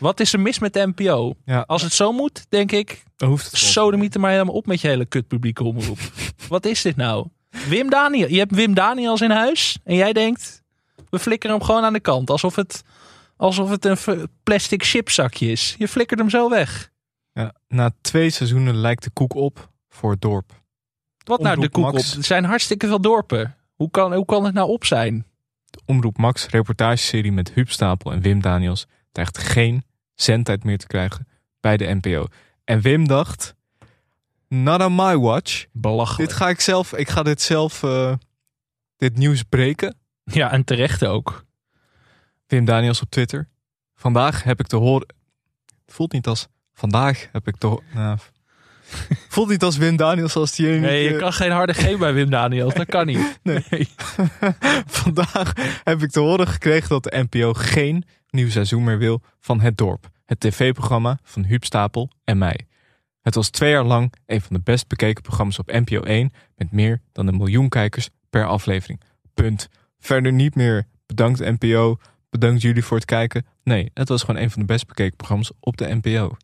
Wat 0.00 0.20
is 0.20 0.32
er 0.32 0.40
mis 0.40 0.58
met 0.58 0.72
de 0.72 0.92
NPO? 0.94 1.34
Ja, 1.44 1.64
Als 1.66 1.82
het 1.82 1.92
zo 1.92 2.12
moet, 2.12 2.46
denk 2.48 2.72
ik, 2.72 3.02
dan 3.16 3.28
hoeft 3.28 3.74
het 3.74 4.14
er 4.14 4.20
maar 4.20 4.30
helemaal 4.30 4.54
op 4.54 4.66
met 4.66 4.80
je 4.80 4.88
hele 4.88 5.06
kut 5.06 5.26
publieke 5.28 5.64
omroep. 5.64 5.98
Wat 6.48 6.66
is 6.66 6.82
dit 6.82 6.96
nou? 6.96 7.26
Wim 7.68 7.90
Daniel. 7.90 8.28
Je 8.28 8.38
hebt 8.38 8.54
Wim 8.54 8.74
Daniels 8.74 9.20
in 9.20 9.30
huis 9.30 9.78
en 9.84 9.94
jij 9.94 10.12
denkt, 10.12 10.62
we 11.10 11.18
flikkeren 11.18 11.56
hem 11.56 11.64
gewoon 11.64 11.84
aan 11.84 11.92
de 11.92 12.00
kant. 12.00 12.30
Alsof 12.30 12.56
het, 12.56 12.82
alsof 13.36 13.70
het 13.70 13.84
een 13.84 14.28
plastic 14.42 14.84
chipzakje 14.84 15.50
is. 15.50 15.74
Je 15.78 15.88
flikkert 15.88 16.20
hem 16.20 16.30
zo 16.30 16.48
weg. 16.48 16.90
Ja, 17.32 17.54
na 17.68 17.90
twee 18.00 18.30
seizoenen 18.30 18.76
lijkt 18.76 19.02
de 19.02 19.10
koek 19.10 19.34
op 19.34 19.70
voor 19.88 20.10
het 20.10 20.20
dorp. 20.20 20.62
Wat 21.24 21.40
nou 21.40 21.60
de 21.60 21.68
koek 21.68 21.86
op? 21.86 21.94
Er 21.94 22.24
zijn 22.24 22.44
hartstikke 22.44 22.86
veel 22.86 23.00
dorpen. 23.00 23.56
Hoe 23.74 23.90
kan, 23.90 24.14
hoe 24.14 24.24
kan 24.24 24.44
het 24.44 24.54
nou 24.54 24.68
op 24.68 24.84
zijn? 24.84 25.26
Omroep 25.86 26.18
Max 26.18 26.46
reportageserie 26.46 27.32
met 27.32 27.52
Huub 27.52 27.70
Stapel 27.70 28.12
en 28.12 28.20
Wim 28.20 28.40
Daniels 28.40 28.86
dreigt 29.12 29.38
geen 29.38 29.84
zendtijd 30.22 30.64
meer 30.64 30.78
te 30.78 30.86
krijgen 30.86 31.28
bij 31.60 31.76
de 31.76 31.98
NPO. 32.00 32.26
En 32.64 32.80
Wim 32.80 33.08
dacht, 33.08 33.54
not 34.48 34.84
on 34.84 34.94
my 34.94 35.16
watch. 35.16 35.66
Belachelijk. 35.72 36.28
Dit 36.28 36.38
ga 36.38 36.48
ik 36.48 36.60
zelf, 36.60 36.92
ik 36.92 37.08
ga 37.08 37.22
dit 37.22 37.42
zelf, 37.42 37.82
eh, 37.82 38.12
dit 38.96 39.16
nieuws 39.16 39.42
breken. 39.42 39.96
Ja, 40.24 40.52
en 40.52 40.64
terecht 40.64 41.04
ook. 41.04 41.44
Wim 42.46 42.64
Daniels 42.64 43.00
op 43.00 43.10
Twitter. 43.10 43.48
Vandaag 43.94 44.42
heb 44.42 44.60
ik 44.60 44.66
te 44.66 44.76
horen. 44.76 45.14
Het 45.84 45.94
voelt 45.94 46.12
niet 46.12 46.26
als. 46.26 46.46
Vandaag 46.72 47.28
heb 47.32 47.48
ik 47.48 47.56
te 47.56 47.66
horen. 47.66 47.84
Nou, 47.94 48.18
voelt 49.28 49.48
niet 49.48 49.62
als 49.62 49.76
Wim 49.76 49.96
Daniels 49.96 50.36
als 50.36 50.54
die 50.54 50.68
ene. 50.68 50.78
Nee, 50.78 51.12
je 51.12 51.16
kan 51.16 51.32
geen 51.32 51.50
harde 51.50 51.72
G 51.72 51.98
bij 51.98 52.12
Wim 52.14 52.30
Daniels. 52.30 52.74
Dat 52.74 52.86
kan 52.86 53.06
niet. 53.06 53.38
Nee. 53.42 53.88
Vandaag 55.00 55.52
heb 55.84 56.02
ik 56.02 56.10
te 56.10 56.20
horen 56.20 56.48
gekregen 56.48 56.88
dat 56.88 57.02
de 57.02 57.26
NPO 57.30 57.52
geen 57.52 58.04
nieuw 58.32 58.50
seizoen 58.50 58.84
meer 58.84 58.98
wil 58.98 59.22
van 59.40 59.60
Het 59.60 59.76
Dorp. 59.78 60.08
Het 60.24 60.40
tv-programma 60.40 61.18
van 61.22 61.44
Huub 61.44 61.64
Stapel 61.64 62.10
en 62.24 62.38
mij. 62.38 62.60
Het 63.20 63.34
was 63.34 63.48
twee 63.50 63.70
jaar 63.70 63.84
lang 63.84 64.12
een 64.26 64.40
van 64.40 64.56
de 64.56 64.62
best 64.62 64.88
bekeken 64.88 65.22
programma's 65.22 65.58
op 65.58 65.66
NPO 65.72 66.00
1 66.00 66.30
met 66.56 66.72
meer 66.72 67.00
dan 67.12 67.26
een 67.26 67.36
miljoen 67.36 67.68
kijkers 67.68 68.08
per 68.30 68.46
aflevering. 68.46 69.00
Punt. 69.34 69.68
Verder 69.98 70.32
niet 70.32 70.54
meer 70.54 70.86
bedankt 71.06 71.38
NPO, 71.38 71.96
bedankt 72.30 72.62
jullie 72.62 72.84
voor 72.84 72.96
het 72.96 73.06
kijken. 73.06 73.46
Nee, 73.64 73.90
het 73.94 74.08
was 74.08 74.22
gewoon 74.22 74.40
een 74.40 74.50
van 74.50 74.60
de 74.60 74.66
best 74.66 74.86
bekeken 74.86 75.16
programma's 75.16 75.52
op 75.60 75.76
de 75.76 75.98
NPO. 76.02 76.36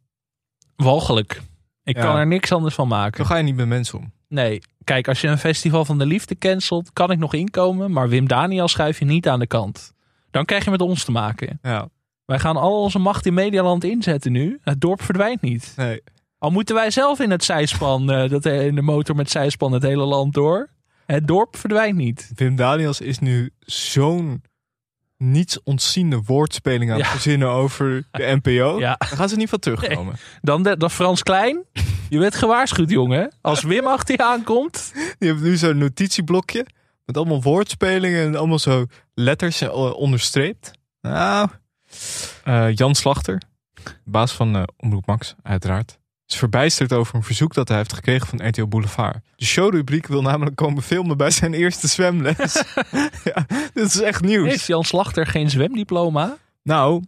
Walgelijk. 0.77 1.43
Ik 1.85 1.97
Ja. 1.97 2.03
kan 2.03 2.17
er 2.17 2.27
niks 2.27 2.53
anders 2.53 2.75
van 2.75 2.89
maken. 2.89 3.17
Zo 3.25 3.25
ga 3.31 3.37
je 3.37 3.43
niet 3.43 3.57
met 3.57 3.67
mensen 3.69 3.99
om. 3.99 4.13
Nee, 4.29 4.61
kijk, 4.85 5.09
als 5.09 5.21
je 5.21 5.29
een 5.29 5.39
festival 5.39 5.85
van 5.85 5.99
de 5.99 6.07
liefde 6.07 6.39
cancelt, 6.39 6.93
kan 6.93 7.11
ik 7.11 7.19
nog 7.19 7.35
inkomen. 7.35 7.91
Maar 7.93 8.09
Wim 8.09 8.29
Daniel 8.29 8.69
schuif 8.69 8.99
je 8.99 9.05
niet 9.05 9.29
aan 9.29 9.39
de 9.39 9.47
kant. 9.47 9.95
Dan 10.37 10.45
krijg 10.45 10.65
je 10.65 10.71
met 10.71 10.81
ons 10.81 11.05
te 11.05 11.11
maken. 11.11 11.59
Ja, 11.63 11.89
Wij 12.25 12.39
gaan 12.39 12.57
al 12.57 12.83
onze 12.83 12.99
macht 12.99 13.27
in 13.27 13.35
Medialand 13.35 13.85
inzetten 13.85 14.33
nu. 14.33 14.59
Het 14.63 14.81
dorp 14.81 15.03
verdwijnt 15.03 15.41
niet. 15.41 15.73
nee. 15.77 16.03
Al 16.39 16.51
moeten 16.51 16.75
wij 16.75 16.91
zelf 16.91 17.21
in 17.21 17.31
het 17.31 17.45
zijspan, 17.45 18.11
eh, 18.11 18.31
dat, 18.31 18.47
in 18.47 18.75
de 18.75 18.83
motor 18.83 19.17
met 19.17 19.31
zijspan 19.31 19.73
het 19.73 19.83
hele 19.83 20.05
land 20.05 20.35
door. 20.35 20.69
Het 21.07 21.27
dorp 21.27 21.57
verdwijnt 21.57 21.97
niet. 21.97 22.31
Wim 22.35 22.57
Daniels 22.57 23.01
is 23.01 23.19
nu 23.19 23.51
zo'n 23.61 24.43
niets 25.17 25.63
ontziende 25.63 26.23
woordspeling 26.27 26.91
aan 26.91 26.97
het 26.97 27.07
Ja. 27.07 27.13
verzinnen 27.13 27.49
over 27.49 28.07
de 28.11 28.23
NPO. 28.43 28.79
Ja. 28.79 28.95
Daar 28.99 29.09
gaan 29.19 29.29
ze 29.29 29.37
niet 29.37 29.49
van 29.49 29.59
terugkomen. 29.59 30.15
Dan 30.41 30.63
de, 30.63 30.77
dat 30.77 30.93
Frans 30.93 31.23
Klein. 31.23 31.65
Je 32.09 32.19
bent 32.19 32.35
gewaarschuwd, 32.35 32.91
jongen. 32.91 33.33
Als 33.41 33.63
Wim 33.63 33.87
achter 33.87 34.15
je 34.17 34.25
aankomt. 34.25 34.93
Je 35.19 35.27
hebt 35.27 35.41
nu 35.41 35.57
zo'n 35.57 35.79
notitieblokje 35.79 36.67
met 37.07 37.17
allemaal 37.17 37.43
woordspelingen 37.43 38.27
en 38.27 38.37
allemaal 38.37 38.59
zo 38.59 38.87
letters 39.15 39.61
eh, 39.61 39.95
onderstreept. 39.95 40.71
Nou, 41.01 41.49
eh, 42.45 42.75
Jan 42.75 42.95
Slachter, 42.95 43.43
baas 44.05 44.33
van 44.33 44.57
eh, 44.57 44.63
Omroep 44.77 45.07
Max, 45.07 45.35
uiteraard, 45.43 45.99
is 46.27 46.37
verbijsterd 46.37 46.93
over 46.93 47.15
een 47.15 47.23
verzoek 47.23 47.55
dat 47.55 47.69
hij 47.69 47.77
heeft 47.77 47.93
gekregen 47.93 48.27
van 48.27 48.49
RTL 48.49 48.67
Boulevard. 48.67 49.19
De 49.37 49.45
showrubriek 49.45 50.07
wil 50.07 50.23
namelijk 50.23 50.57
komen 50.57 50.83
filmen 50.83 51.17
bij 51.17 51.31
zijn 51.31 51.55
eerste 51.55 51.89
zwemles. 51.89 52.63
ja, 53.25 53.47
dit 53.75 53.87
is 53.87 54.01
echt 54.01 54.23
nieuws. 54.23 54.49
Heeft 54.49 54.67
Jan 54.67 54.85
Slachter 54.85 55.27
geen 55.27 55.51
zwemdiploma? 55.51 56.37
Nou, 56.63 57.03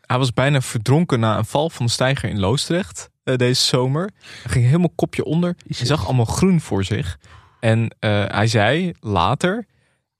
hij 0.00 0.18
was 0.18 0.32
bijna 0.32 0.60
verdronken 0.60 1.20
na 1.20 1.38
een 1.38 1.44
val 1.44 1.70
van 1.70 1.86
de 1.86 1.92
steiger 1.92 2.28
in 2.28 2.38
Loosdrecht 2.38 3.10
eh, 3.28 3.36
deze 3.36 3.64
zomer. 3.64 4.10
Hij 4.42 4.52
ging 4.52 4.64
helemaal 4.64 4.92
kopje 4.94 5.24
onder. 5.24 5.56
Hij 5.66 5.86
zag 5.86 6.06
allemaal 6.06 6.24
groen 6.24 6.60
voor 6.60 6.84
zich. 6.84 7.18
En 7.60 7.94
eh, 7.98 8.24
hij 8.26 8.46
zei 8.46 8.92
later, 9.00 9.66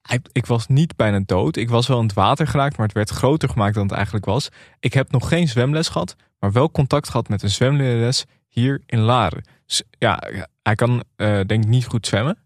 hij- 0.03 0.21
ik 0.33 0.47
was 0.47 0.67
niet 0.67 0.97
bijna 0.97 1.21
dood. 1.27 1.57
Ik 1.57 1.69
was 1.71 1.87
wel 1.87 1.99
in 1.99 2.05
het 2.07 2.15
water 2.15 2.47
geraakt, 2.47 2.77
maar 2.77 2.87
het 2.87 2.95
werd 2.97 3.11
groter 3.11 3.49
gemaakt 3.49 3.75
dan 3.75 3.83
het 3.87 3.93
eigenlijk 3.93 4.25
was. 4.25 4.49
Ik 4.81 4.95
heb 4.95 5.11
nog 5.13 5.29
geen 5.29 5.49
zwemles 5.49 5.89
gehad, 5.89 6.17
maar 6.39 6.53
wel 6.53 6.71
contact 6.71 7.07
gehad 7.09 7.29
met 7.29 7.43
een 7.43 7.51
zwemlerares 7.51 8.25
hier 8.49 8.83
in 8.87 8.99
Laren. 8.99 9.45
Dus 9.67 9.83
ja, 9.99 10.23
hij 10.63 10.75
kan 10.75 11.03
eh, 11.17 11.41
denk 11.47 11.63
ik 11.65 11.69
niet 11.69 11.87
goed 11.87 12.07
zwemmen. 12.07 12.39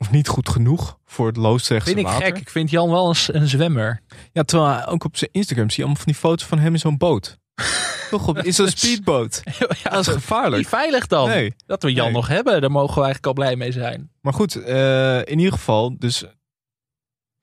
Of 0.00 0.10
niet 0.10 0.28
goed 0.28 0.48
genoeg 0.48 0.98
voor 1.04 1.26
het 1.26 1.36
Loosdrechtse 1.36 1.94
Vind 1.94 2.06
ik 2.06 2.12
water. 2.12 2.26
gek. 2.26 2.36
Ik 2.38 2.50
vind 2.50 2.70
Jan 2.70 2.90
wel 2.90 3.08
een, 3.08 3.14
s- 3.14 3.32
een 3.32 3.48
zwemmer. 3.48 4.00
Ja, 4.32 4.42
terwijl 4.42 4.84
ook 4.86 5.04
op 5.04 5.16
zijn 5.16 5.30
Instagram 5.32 5.66
zie 5.70 5.76
je 5.76 5.82
allemaal 5.84 6.02
van 6.02 6.12
die 6.12 6.20
foto's 6.20 6.46
van 6.46 6.58
hem 6.58 6.72
in 6.72 6.78
zo'n 6.78 6.96
boot. 6.96 7.38
Toch 8.10 8.28
op, 8.28 8.38
in 8.38 8.54
zo'n 8.54 8.68
speedboot. 8.68 9.42
ja, 9.82 9.90
Dat 9.90 10.00
is 10.00 10.12
gevaarlijk. 10.12 10.56
Niet 10.56 10.68
veilig 10.68 11.06
dan. 11.06 11.28
Nee. 11.28 11.54
Dat 11.66 11.82
we 11.82 11.92
Jan 11.92 12.04
Nee. 12.04 12.14
nog 12.14 12.28
hebben, 12.28 12.60
daar 12.60 12.70
mogen 12.70 12.94
we 12.94 13.04
eigenlijk 13.04 13.26
al 13.26 13.32
blij 13.44 13.56
mee 13.56 13.72
zijn. 13.72 14.10
Maar 14.20 14.32
goed, 14.32 14.56
eh, 14.56 15.18
in 15.18 15.38
ieder 15.38 15.52
geval, 15.52 15.98
dus 15.98 16.24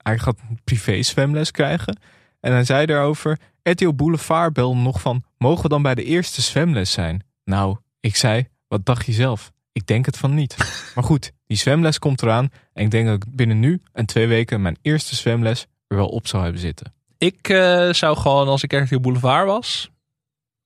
hij 0.02 0.18
gaat 0.18 0.38
een 0.48 0.60
privé 0.64 1.02
zwemles 1.02 1.50
krijgen. 1.50 1.98
En 2.40 2.52
hij 2.52 2.64
zei 2.64 2.86
daarover, 2.86 3.38
RTL 3.62 3.92
Boulevard 3.94 4.52
belde 4.52 4.80
nog 4.80 5.00
van, 5.00 5.24
mogen 5.38 5.62
we 5.62 5.68
dan 5.68 5.82
bij 5.82 5.94
de 5.94 6.04
eerste 6.04 6.42
zwemles 6.42 6.90
zijn? 6.90 7.24
Nou, 7.44 7.76
ik 8.00 8.16
zei, 8.16 8.48
wat 8.68 8.84
dacht 8.84 9.06
je 9.06 9.12
zelf? 9.12 9.52
Ik 9.72 9.86
denk 9.86 10.06
het 10.06 10.16
van 10.16 10.34
niet. 10.34 10.56
maar 10.94 11.04
goed, 11.04 11.32
die 11.46 11.56
zwemles 11.56 11.98
komt 11.98 12.22
eraan. 12.22 12.48
En 12.72 12.84
ik 12.84 12.90
denk 12.90 13.06
dat 13.06 13.14
ik 13.14 13.34
binnen 13.34 13.60
nu 13.60 13.82
en 13.92 14.06
twee 14.06 14.26
weken 14.26 14.62
mijn 14.62 14.78
eerste 14.82 15.14
zwemles 15.14 15.66
er 15.86 15.96
wel 15.96 16.08
op 16.08 16.26
zou 16.26 16.42
hebben 16.42 16.60
zitten. 16.60 16.94
Ik 17.18 17.48
eh, 17.48 17.92
zou 17.92 18.16
gewoon, 18.16 18.48
als 18.48 18.62
ik 18.62 18.86
op 18.90 19.02
boulevard 19.02 19.46
was, 19.46 19.90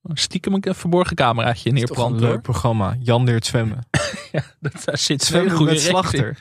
stiekem 0.03 0.55
een 0.61 0.75
verborgen 0.75 1.17
cameraatje 1.17 1.63
Toch 1.63 1.73
een 1.73 1.75
neerplanten. 1.75 2.21
leuk 2.21 2.31
hoor. 2.31 2.41
programma. 2.41 2.97
Jan 3.01 3.25
leert 3.25 3.47
zwemmen. 3.47 3.79
Ja, 4.33 4.43
dat, 4.61 4.83
daar 4.85 4.99
zit 4.99 5.23
Zwemmen 5.23 5.57
goede 5.57 5.73
met 5.73 5.81
slachter. 5.81 6.39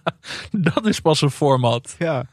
Dat 0.50 0.86
is 0.86 1.00
pas 1.00 1.20
een 1.20 1.30
format. 1.30 1.94
Ja. 1.98 2.26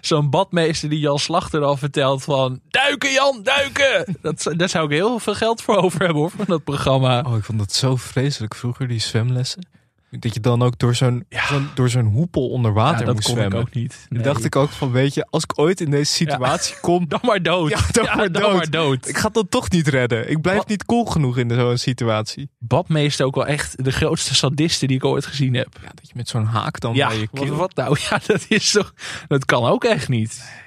Zo'n 0.00 0.30
badmeester 0.30 0.88
die 0.88 0.98
Jan 0.98 1.18
Slachter 1.18 1.62
al 1.62 1.76
vertelt 1.76 2.24
van... 2.24 2.60
Duiken 2.68 3.12
Jan, 3.12 3.40
duiken! 3.42 4.16
Dat, 4.20 4.52
daar 4.56 4.68
zou 4.68 4.84
ik 4.84 4.90
heel 4.90 5.18
veel 5.18 5.34
geld 5.34 5.62
voor 5.62 5.76
over 5.76 5.98
hebben 6.00 6.16
hoor, 6.16 6.30
van 6.30 6.44
dat 6.48 6.64
programma. 6.64 7.20
Oh, 7.26 7.36
ik 7.36 7.44
vond 7.44 7.58
dat 7.58 7.72
zo 7.72 7.96
vreselijk 7.96 8.54
vroeger, 8.54 8.88
die 8.88 9.00
zwemlessen. 9.00 9.66
Dat 10.18 10.34
je 10.34 10.40
dan 10.40 10.62
ook 10.62 10.78
door 10.78 10.94
zo'n 10.94 11.26
door 11.74 11.88
zo'n 11.88 12.04
hoepel 12.06 12.48
onder 12.48 12.72
water 12.72 12.98
ja, 13.00 13.04
dat 13.04 13.14
moest 13.14 13.26
kon 13.26 13.36
zwemmen. 13.36 13.60
ik 13.60 13.66
ook 13.66 13.74
niet. 13.74 14.06
Nee. 14.08 14.22
dacht 14.22 14.44
ik 14.44 14.56
ook 14.56 14.70
van, 14.70 14.90
weet 14.90 15.14
je, 15.14 15.26
als 15.30 15.42
ik 15.42 15.58
ooit 15.58 15.80
in 15.80 15.90
deze 15.90 16.12
situatie 16.12 16.76
kom, 16.80 17.08
Dan 17.08 17.20
maar 17.22 17.42
dood. 17.42 17.70
Ja, 17.70 17.80
dan 17.90 18.04
maar 18.04 18.32
dan 18.32 18.42
dood. 18.42 18.54
maar 18.56 18.70
dood. 18.70 19.08
ik 19.08 19.16
ga 19.16 19.28
dan 19.28 19.48
toch 19.48 19.70
niet 19.70 19.88
redden. 19.88 20.30
Ik 20.30 20.40
blijf 20.40 20.66
niet 20.66 20.84
cool 20.84 21.04
genoeg 21.04 21.38
in 21.38 21.50
zo'n 21.50 21.78
situatie. 21.78 22.50
Badmeester 22.58 23.26
ook 23.26 23.34
wel 23.34 23.46
echt 23.46 23.84
de 23.84 23.92
grootste 23.92 24.34
sadisten 24.34 24.88
die 24.88 24.96
ik 24.96 25.04
ooit 25.04 25.26
gezien 25.26 25.54
heb. 25.54 25.78
Ja, 25.82 25.88
dat 25.94 26.08
je 26.08 26.12
met 26.16 26.28
zo'n 26.28 26.44
haak 26.44 26.80
dan 26.80 26.94
Ja, 26.94 27.08
bij 27.08 27.18
je 27.18 27.28
wat, 27.30 27.44
keel... 27.44 27.54
wat 27.56 27.74
nou? 27.76 27.96
Ja, 28.10 28.20
dat 28.26 28.44
is 28.48 28.70
toch... 28.70 28.94
Dat 29.28 29.44
kan 29.44 29.64
ook 29.64 29.84
echt 29.84 30.08
niet. 30.08 30.62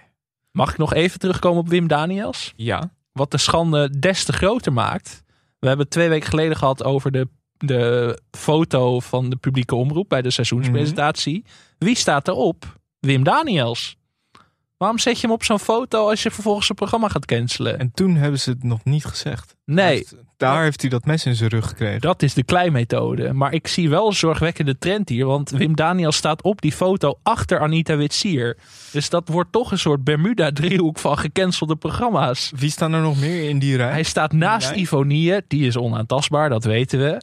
Mag 0.51 0.71
ik 0.71 0.77
nog 0.77 0.93
even 0.93 1.19
terugkomen 1.19 1.59
op 1.59 1.69
Wim 1.69 1.87
Daniels? 1.87 2.53
Ja, 2.55 2.91
Wat 3.11 3.31
de 3.31 3.37
schande 3.37 3.99
des 3.99 4.23
te 4.23 4.33
groter 4.33 4.73
maakt. 4.73 5.23
We 5.59 5.67
hebben 5.67 5.89
twee 5.89 6.09
weken 6.09 6.29
geleden 6.29 6.57
gehad 6.57 6.83
over 6.83 7.11
de, 7.11 7.27
de 7.57 8.19
foto 8.31 8.99
van 8.99 9.29
de 9.29 9.35
publieke 9.35 9.75
omroep 9.75 10.09
bij 10.09 10.21
de 10.21 10.31
seizoenspresentatie. 10.31 11.45
Wie 11.77 11.95
staat 11.95 12.27
erop? 12.27 12.79
Wim 12.99 13.23
Daniels. 13.23 13.97
Waarom 14.77 14.99
zet 14.99 15.15
je 15.15 15.21
hem 15.21 15.35
op 15.35 15.43
zo'n 15.43 15.59
foto 15.59 16.09
als 16.09 16.23
je 16.23 16.31
vervolgens 16.31 16.69
een 16.69 16.75
programma 16.75 17.07
gaat 17.07 17.25
cancelen? 17.25 17.79
en 17.79 17.91
toen 17.93 18.15
hebben 18.15 18.39
ze 18.39 18.49
het 18.49 18.63
nog 18.63 18.83
niet 18.83 19.05
gezegd. 19.05 19.55
Nee, 19.65 20.07
daar 20.37 20.63
heeft 20.63 20.81
hij 20.81 20.89
dat 20.89 21.05
mes 21.05 21.25
in 21.25 21.35
zijn 21.35 21.49
rug 21.49 21.67
gekregen. 21.67 22.01
dat 22.01 22.21
is 22.21 22.33
de 22.33 22.43
kleimethode. 22.43 23.33
Maar 23.33 23.53
ik 23.53 23.67
zie 23.67 23.89
wel 23.89 24.07
een 24.07 24.13
zorgwekkende 24.13 24.77
trend 24.77 25.09
hier. 25.09 25.25
Want 25.25 25.49
Wim 25.49 25.75
Daniels 25.75 26.15
staat 26.15 26.41
op 26.41 26.61
die 26.61 26.71
foto 26.71 27.19
achter 27.23 27.59
Anita 27.59 27.97
Witsier. 27.97 28.57
Dus 28.91 29.09
dat 29.09 29.27
wordt 29.27 29.51
toch 29.51 29.71
een 29.71 29.79
soort 29.79 30.03
Bermuda-driehoek 30.03 30.99
van 30.99 31.17
gecancelde 31.17 31.75
programma's. 31.75 32.51
Wie 32.55 32.71
staan 32.71 32.93
er 32.93 33.01
nog 33.01 33.19
meer 33.19 33.49
in 33.49 33.59
die 33.59 33.77
rij? 33.77 33.91
Hij 33.91 34.03
staat 34.03 34.31
naast. 34.31 34.71
Ivonie, 34.71 35.41
die 35.47 35.67
is 35.67 35.77
onaantastbaar, 35.77 36.49
dat 36.49 36.63
weten 36.63 36.99
we. 36.99 37.21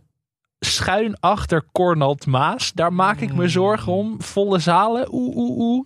Schuin 0.64 1.16
achter 1.20 1.64
Cornald 1.72 2.26
Maas, 2.26 2.72
daar 2.72 2.92
maak 2.92 3.20
ik 3.20 3.34
me 3.34 3.48
zorgen 3.48 3.92
om. 3.92 4.22
Volle 4.22 4.58
zalen, 4.58 5.14
oeh, 5.14 5.36
oeh, 5.36 5.58
oeh. 5.58 5.84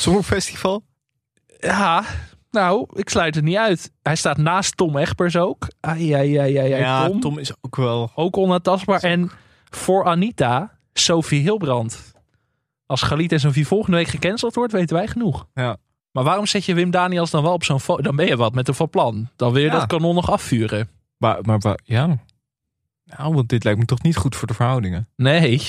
Songfestival? 0.00 0.82
Ja, 1.58 2.04
nou, 2.50 2.86
ik 2.92 3.08
sluit 3.08 3.34
het 3.34 3.44
niet 3.44 3.56
uit. 3.56 3.92
Hij 4.02 4.16
staat 4.16 4.36
naast 4.36 4.76
Tom 4.76 4.96
Egbers 4.96 5.36
ook. 5.36 5.66
Ai, 5.80 6.12
ai, 6.12 6.36
ai, 6.36 6.56
ai, 6.58 6.72
ai, 6.72 6.80
Ja, 6.82 7.06
Tom. 7.06 7.20
Tom 7.20 7.38
is 7.38 7.52
ook 7.60 7.76
wel... 7.76 8.10
Ook 8.14 8.36
onaantastbaar. 8.36 9.02
En 9.02 9.30
voor 9.70 10.04
Anita, 10.04 10.78
Sophie 10.92 11.40
Hilbrand. 11.40 12.12
Als 12.86 13.02
Galit 13.02 13.32
en 13.32 13.40
Sophie 13.40 13.66
volgende 13.66 13.96
week 13.96 14.08
gecanceld 14.08 14.54
wordt, 14.54 14.72
weten 14.72 14.96
wij 14.96 15.06
genoeg. 15.06 15.46
Ja. 15.54 15.76
Maar 16.12 16.24
waarom 16.24 16.46
zet 16.46 16.64
je 16.64 16.74
Wim 16.74 16.90
Daniels 16.90 17.30
dan 17.30 17.42
wel 17.42 17.52
op 17.52 17.64
zo'n 17.64 17.80
foto? 17.80 18.02
Dan 18.02 18.16
ben 18.16 18.26
je 18.26 18.36
wat 18.36 18.54
met 18.54 18.68
een 18.68 18.74
van 18.74 18.90
plan. 18.90 19.28
Dan 19.36 19.52
wil 19.52 19.62
je 19.62 19.68
Ja. 19.68 19.72
dat 19.78 19.86
kanon 19.86 20.14
nog 20.14 20.30
afvuren. 20.30 20.88
Maar, 21.16 21.38
maar, 21.42 21.58
maar 21.62 21.78
ja... 21.84 22.18
Nou, 23.18 23.34
want 23.34 23.48
dit 23.48 23.64
lijkt 23.64 23.78
me 23.78 23.84
toch 23.84 24.02
niet 24.02 24.16
goed 24.16 24.36
voor 24.36 24.48
de 24.48 24.54
verhoudingen. 24.54 25.08
Nee. 25.16 25.62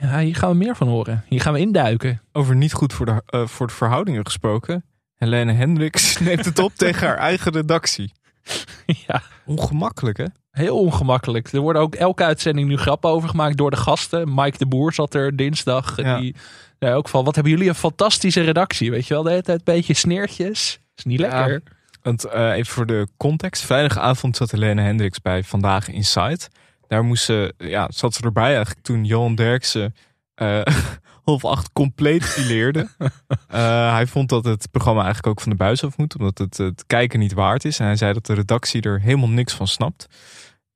Ja, 0.00 0.18
hier 0.18 0.36
gaan 0.36 0.50
we 0.50 0.56
meer 0.56 0.76
van 0.76 0.88
horen. 0.88 1.24
Hier 1.28 1.40
gaan 1.40 1.52
we 1.52 1.58
induiken. 1.58 2.22
Over 2.32 2.56
niet 2.56 2.72
goed 2.72 2.92
voor 2.92 3.06
de, 3.06 3.22
eh, 3.26 3.46
voor 3.46 3.66
de 3.66 3.72
verhoudingen 3.72 4.24
gesproken. 4.24 4.84
Helene 5.14 5.52
Hendricks 5.52 6.18
neemt 6.20 6.44
het 6.44 6.58
op 6.58 6.72
tegen 6.74 7.06
haar 7.06 7.16
eigen 7.16 7.52
redactie. 7.52 8.12
ja, 9.06 9.22
Ongemakkelijk, 9.46 10.16
hè? 10.16 10.24
heel 10.50 10.78
ongemakkelijk. 10.78 11.52
Er 11.52 11.60
worden 11.60 11.82
ook 11.82 11.94
elke 11.94 12.24
uitzending 12.24 12.68
nu 12.68 12.76
grappen 12.76 13.10
over 13.10 13.28
gemaakt 13.28 13.56
door 13.56 13.70
de 13.70 13.76
gasten. 13.76 14.34
Mike 14.34 14.58
de 14.58 14.66
Boer 14.66 14.92
zat 14.92 15.14
er 15.14 15.36
dinsdag. 15.36 15.96
Ja. 16.02 16.18
Die 16.18 16.34
ook 16.80 17.08
van, 17.08 17.24
wat 17.24 17.34
hebben 17.34 17.52
jullie 17.52 17.68
een 17.68 17.74
fantastische 17.74 18.40
redactie. 18.40 18.90
Weet 18.90 19.06
je 19.06 19.14
wel, 19.14 19.22
de 19.22 19.30
hele 19.30 19.42
tijd 19.42 19.58
een 19.58 19.74
beetje 19.74 19.94
sneertjes. 19.94 20.80
Is 20.96 21.04
niet 21.04 21.20
Ja. 21.20 21.58
Want 22.02 22.24
eh, 22.24 22.52
even 22.52 22.72
voor 22.72 22.86
de 22.86 23.08
context. 23.16 23.64
Vrijdagavond 23.64 24.36
zat 24.36 24.50
Helene 24.50 24.82
Hendricks 24.82 25.20
bij 25.20 25.44
Vandaag 25.44 25.88
Inside. 25.88 26.40
Daar 26.86 27.04
moest 27.04 27.24
ze, 27.24 27.54
ja, 27.58 27.88
zat 27.90 28.14
ze 28.14 28.22
erbij 28.22 28.54
eigenlijk 28.54 28.80
toen 28.80 29.04
Johan 29.04 29.34
Derksen 29.34 29.94
eh 30.34 30.60
half 31.24 31.44
acht 31.44 31.72
compleet 31.72 32.24
fileerde. 32.24 32.88
Eh, 33.48 33.92
hij 33.92 34.06
vond 34.06 34.28
dat 34.28 34.44
het 34.44 34.70
programma 34.70 35.02
eigenlijk 35.02 35.28
ook 35.28 35.40
van 35.40 35.50
de 35.50 35.56
buis 35.56 35.84
af 35.84 35.96
moet. 35.96 36.18
Omdat 36.18 36.38
het 36.38 36.56
het 36.56 36.86
kijken 36.86 37.18
niet 37.18 37.32
waard 37.32 37.64
is. 37.64 37.78
En 37.78 37.86
hij 37.86 37.96
zei 37.96 38.12
dat 38.12 38.26
de 38.26 38.34
redactie 38.34 38.82
er 38.82 39.00
helemaal 39.00 39.28
niks 39.28 39.54
van 39.54 39.66
snapt. 39.66 40.06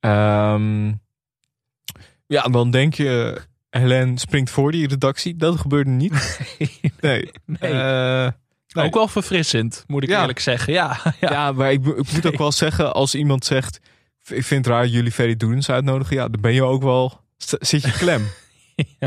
Ehm, 0.00 0.92
ja, 2.26 2.42
dan 2.42 2.70
denk 2.70 2.94
je... 2.94 3.40
Helene 3.70 4.18
springt 4.18 4.50
voor 4.50 4.72
die 4.72 4.88
redactie. 4.88 5.36
Dat 5.36 5.60
gebeurde 5.60 5.90
niet. 5.90 6.38
Nee. 7.00 7.30
Nee. 7.44 7.72
Eh, 7.72 8.30
nee. 8.72 8.84
Ook 8.86 8.94
wel 8.94 9.08
verfrissend, 9.08 9.84
moet 9.86 10.02
ik 10.02 10.08
Ja. 10.08 10.20
eerlijk 10.20 10.38
zeggen. 10.40 10.72
Ja, 10.72 10.98
ja. 11.20 11.30
Ja, 11.30 11.52
maar 11.52 11.72
ik, 11.72 11.86
ik 11.86 12.12
moet 12.12 12.26
ook 12.26 12.38
wel 12.38 12.52
zeggen, 12.52 12.94
als 12.94 13.14
iemand 13.14 13.44
zegt, 13.44 13.80
ik 14.28 14.44
vind 14.44 14.64
het 14.64 14.74
raar 14.74 14.86
jullie 14.86 15.12
Ferry 15.12 15.36
Doedens 15.36 15.70
uitnodigen, 15.70 16.16
ja, 16.16 16.28
dan 16.28 16.40
ben 16.40 16.52
je 16.54 16.62
ook 16.62 16.82
wel, 16.82 17.20
zit 17.36 17.82
je 17.82 17.92
klem. 17.92 18.26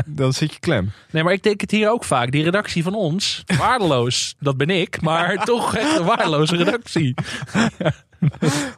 Dan 0.06 0.32
zit 0.32 0.52
je 0.52 0.58
klem. 0.58 0.92
Nee, 1.10 1.22
maar 1.22 1.32
ik 1.32 1.42
denk 1.42 1.60
het 1.60 1.70
hier 1.70 1.90
ook 1.90 2.04
vaak. 2.04 2.30
Die 2.30 2.42
redactie 2.44 2.82
van 2.82 2.94
ons, 2.94 3.44
waardeloos. 3.58 4.34
Dat 4.38 4.56
ben 4.56 4.70
ik, 4.70 5.00
maar 5.00 5.44
toch 5.44 5.76
echt 5.76 5.96
een 5.98 6.04
waardeloze 6.04 6.56
redactie. 6.56 7.14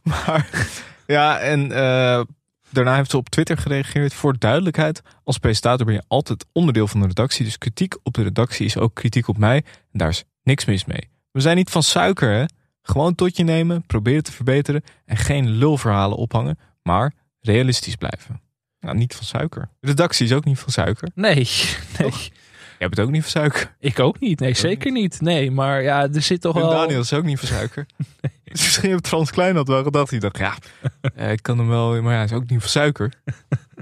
Maar 0.02 0.68
ja, 1.06 1.38
en 1.38 1.72
eh, 1.72 2.20
daarna 2.70 2.94
heeft 2.96 3.10
ze 3.10 3.16
op 3.16 3.28
Twitter 3.28 3.56
gereageerd. 3.56 4.14
Voor 4.14 4.38
duidelijkheid, 4.38 5.02
als 5.24 5.38
presentator 5.38 5.86
ben 5.86 5.94
je 5.94 6.02
altijd 6.08 6.46
onderdeel 6.52 6.86
van 6.86 7.00
de 7.00 7.06
redactie. 7.06 7.44
Dus 7.44 7.58
kritiek 7.58 7.96
op 8.02 8.14
de 8.14 8.22
redactie 8.22 8.66
is 8.66 8.76
ook 8.78 8.94
kritiek 8.94 9.28
op 9.28 9.38
mij. 9.38 9.56
En 9.92 9.98
daar 9.98 10.08
is 10.08 10.24
niks 10.48 10.64
mis 10.64 10.84
mee. 10.84 11.08
We 11.30 11.40
zijn 11.40 11.56
niet 11.56 11.70
van 11.70 11.82
suiker, 11.82 12.30
hè? 12.30 12.44
Gewoon 12.82 13.14
tot 13.14 13.36
je 13.36 13.44
nemen, 13.44 13.86
proberen 13.86 14.22
te 14.22 14.32
verbeteren 14.32 14.82
en 15.04 15.16
geen 15.16 15.48
lulverhalen 15.48 16.16
ophangen, 16.16 16.58
maar 16.82 17.12
realistisch 17.40 17.96
blijven. 17.96 18.40
Nou, 18.80 18.96
niet 18.96 19.14
van 19.14 19.24
suiker. 19.24 19.68
De 19.80 19.86
redactie 19.86 20.26
is 20.26 20.32
ook 20.32 20.44
niet 20.44 20.58
van 20.58 20.72
suiker. 20.72 21.08
Nee, 21.14 21.34
nee. 21.98 22.12
Je 22.78 22.84
hebt 22.84 22.96
het 22.96 23.06
ook 23.06 23.10
niet 23.12 23.22
van 23.22 23.30
suiker. 23.30 23.76
Ik 23.78 23.98
ook 23.98 24.20
niet. 24.20 24.40
Nee, 24.40 24.54
zeker 24.54 24.92
niet. 24.92 25.20
Nee, 25.20 25.50
maar 25.50 25.82
ja, 25.82 26.08
er 26.12 26.22
zit 26.22 26.40
toch 26.40 26.54
En 26.54 26.60
wel... 26.60 26.70
Daniel 26.70 27.00
is 27.00 27.12
ook 27.12 27.24
niet 27.24 27.38
van 27.38 27.48
suiker. 27.48 27.86
Dus 28.44 28.62
misschien 28.62 28.90
heeft 28.90 29.08
Frans 29.08 29.30
Klein 29.30 29.54
dat 29.54 29.68
wel 29.68 29.82
gedacht. 29.82 30.10
Die 30.10 30.20
dacht, 30.20 30.38
ja, 30.38 30.54
eh, 31.14 31.32
ik 31.32 31.42
kan 31.42 31.58
hem 31.58 31.68
wel, 31.68 32.02
maar 32.02 32.12
ja, 32.12 32.16
hij 32.16 32.24
is 32.24 32.32
ook 32.32 32.48
niet 32.48 32.60
van 32.60 32.68
suiker. 32.68 33.12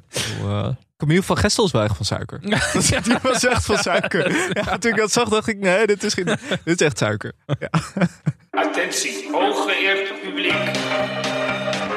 Zo, 0.08 0.76
Camille 0.96 1.22
van 1.22 1.36
Gestel 1.36 1.64
is 1.64 1.70
wel 1.72 1.82
echt 1.82 1.96
van 1.96 2.04
suiker. 2.04 2.40
Die 3.04 3.16
was 3.22 3.44
echt 3.44 3.64
van 3.64 3.78
suiker. 3.78 4.32
Ja, 4.64 4.78
toen 4.78 4.90
ik 4.90 4.96
dat 4.96 5.12
zag, 5.12 5.28
dacht 5.28 5.48
ik, 5.48 5.58
nee, 5.58 5.86
dit 5.86 6.02
is, 6.02 6.14
geen, 6.14 6.24
dit 6.64 6.80
is 6.80 6.86
echt 6.86 6.98
suiker. 6.98 7.32
Ja. 7.58 7.70
Attentie, 8.50 9.28
hooggeëerd 9.32 10.20
publiek. 10.22 10.52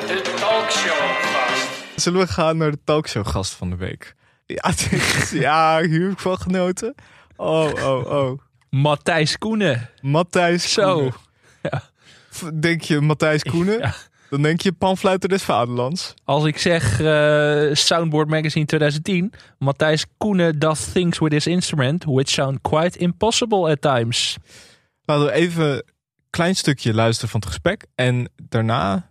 De 0.08 0.34
talkshow 0.40 1.12
gast. 1.22 1.68
Zullen 1.96 2.20
we 2.20 2.28
gaan 2.28 2.58
naar 2.58 2.72
de 2.72 2.80
talkshow 2.84 3.28
gast 3.28 3.54
van 3.54 3.70
de 3.70 3.76
week? 3.76 4.16
Ja, 4.46 4.64
is- 4.90 5.30
ja 5.32 5.82
hier 5.82 6.02
heb 6.02 6.12
ik 6.12 6.20
van 6.20 6.38
genoten. 6.38 6.96
Oh, 7.36 7.72
oh, 7.74 8.06
oh. 8.12 8.40
Matthijs 8.70 9.38
Koenen. 9.38 9.90
Matthijs 10.02 10.74
Zo. 10.74 10.94
Koenen. 10.94 12.62
Denk 12.62 12.82
je 12.82 13.02
Matthijs 13.02 13.44
Koenen? 13.44 13.80
Ja. 13.80 13.94
Dan 14.30 14.42
denk 14.42 14.62
je 14.62 14.72
panfluiter 14.72 15.30
des 15.30 15.44
vaderlands. 15.44 16.14
Als 16.24 16.46
ik 16.46 16.58
zeg 16.58 17.02
eh, 17.02 17.74
Soundboard 17.74 18.30
Magazine 18.30 18.66
2010. 18.66 19.34
Matthijs 19.58 20.06
Koenen 20.18 20.60
does 20.60 20.92
things 20.92 21.20
with 21.20 21.32
his 21.32 21.48
instrument 21.48 22.04
which 22.04 22.30
sound 22.30 22.62
quite 22.62 23.00
impossible 23.00 23.72
at 23.72 23.82
times. 23.82 24.38
Laten 25.06 25.26
we 25.26 25.32
even 25.32 25.84
klein 26.30 26.56
stukje 26.56 26.94
luisteren 26.94 27.30
van 27.30 27.40
het 27.40 27.50
gesprek. 27.50 27.86
En 27.96 28.30
daarna, 28.50 29.09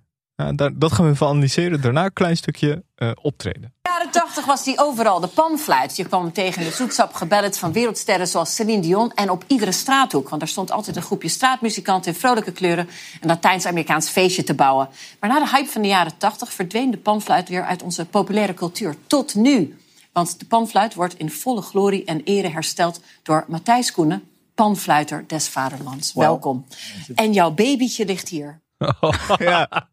daar- 0.54 0.78
dat 0.78 0.92
gaan 0.92 1.04
we 1.04 1.12
even 1.12 1.26
analyseren. 1.26 1.80
Daarna 1.80 2.04
een 2.04 2.12
klein 2.12 2.36
stukje 2.36 2.82
eh, 2.94 3.10
optreden. 3.22 3.62
In 3.62 3.70
de 3.82 3.88
jaren 3.90 4.10
80 4.10 4.44
was 4.44 4.64
die 4.64 4.78
overal, 4.78 5.20
de 5.20 5.26
panfluit. 5.26 5.96
Je 5.96 6.04
kwam 6.04 6.22
hem 6.22 6.32
tegen 6.32 6.62
in 6.62 6.68
de 6.68 6.74
zoetsappige 6.74 7.26
ballet 7.26 7.58
van 7.58 7.72
wereldsterren 7.72 8.28
zoals 8.28 8.54
Celine 8.54 8.82
Dion... 8.82 9.12
en 9.14 9.30
op 9.30 9.44
iedere 9.46 9.72
straathoek, 9.72 10.28
want 10.28 10.40
daar 10.40 10.50
stond 10.50 10.70
altijd 10.70 10.96
een 10.96 11.02
groepje 11.02 11.28
straatmuzikanten... 11.28 12.12
in 12.12 12.18
vrolijke 12.18 12.52
kleuren 12.52 12.88
een 13.20 13.28
Latijns-Amerikaans 13.28 14.08
feestje 14.08 14.42
te 14.42 14.54
bouwen. 14.54 14.88
Maar 15.20 15.30
na 15.30 15.38
de 15.38 15.50
hype 15.50 15.70
van 15.70 15.82
de 15.82 15.88
jaren 15.88 16.18
80 16.18 16.52
verdween 16.52 16.90
de 16.90 16.98
panfluit 16.98 17.48
weer 17.48 17.64
uit 17.64 17.82
onze 17.82 18.04
populaire 18.06 18.54
cultuur. 18.54 18.94
Tot 19.06 19.34
nu. 19.34 19.78
Want 20.12 20.38
de 20.38 20.46
panfluit 20.46 20.94
wordt 20.94 21.18
in 21.18 21.30
volle 21.30 21.62
glorie 21.62 22.04
en 22.04 22.22
ere 22.24 22.48
hersteld 22.48 23.00
door 23.22 23.44
Matthijs 23.48 23.92
Koenen... 23.92 24.22
panfluiter 24.54 25.24
des 25.26 25.48
vaderlands. 25.48 26.12
Welkom. 26.12 26.66
En 27.14 27.32
jouw 27.32 27.50
babytje 27.50 28.04
ligt 28.04 28.28
hier. 28.28 28.60
Ja. 29.38 29.88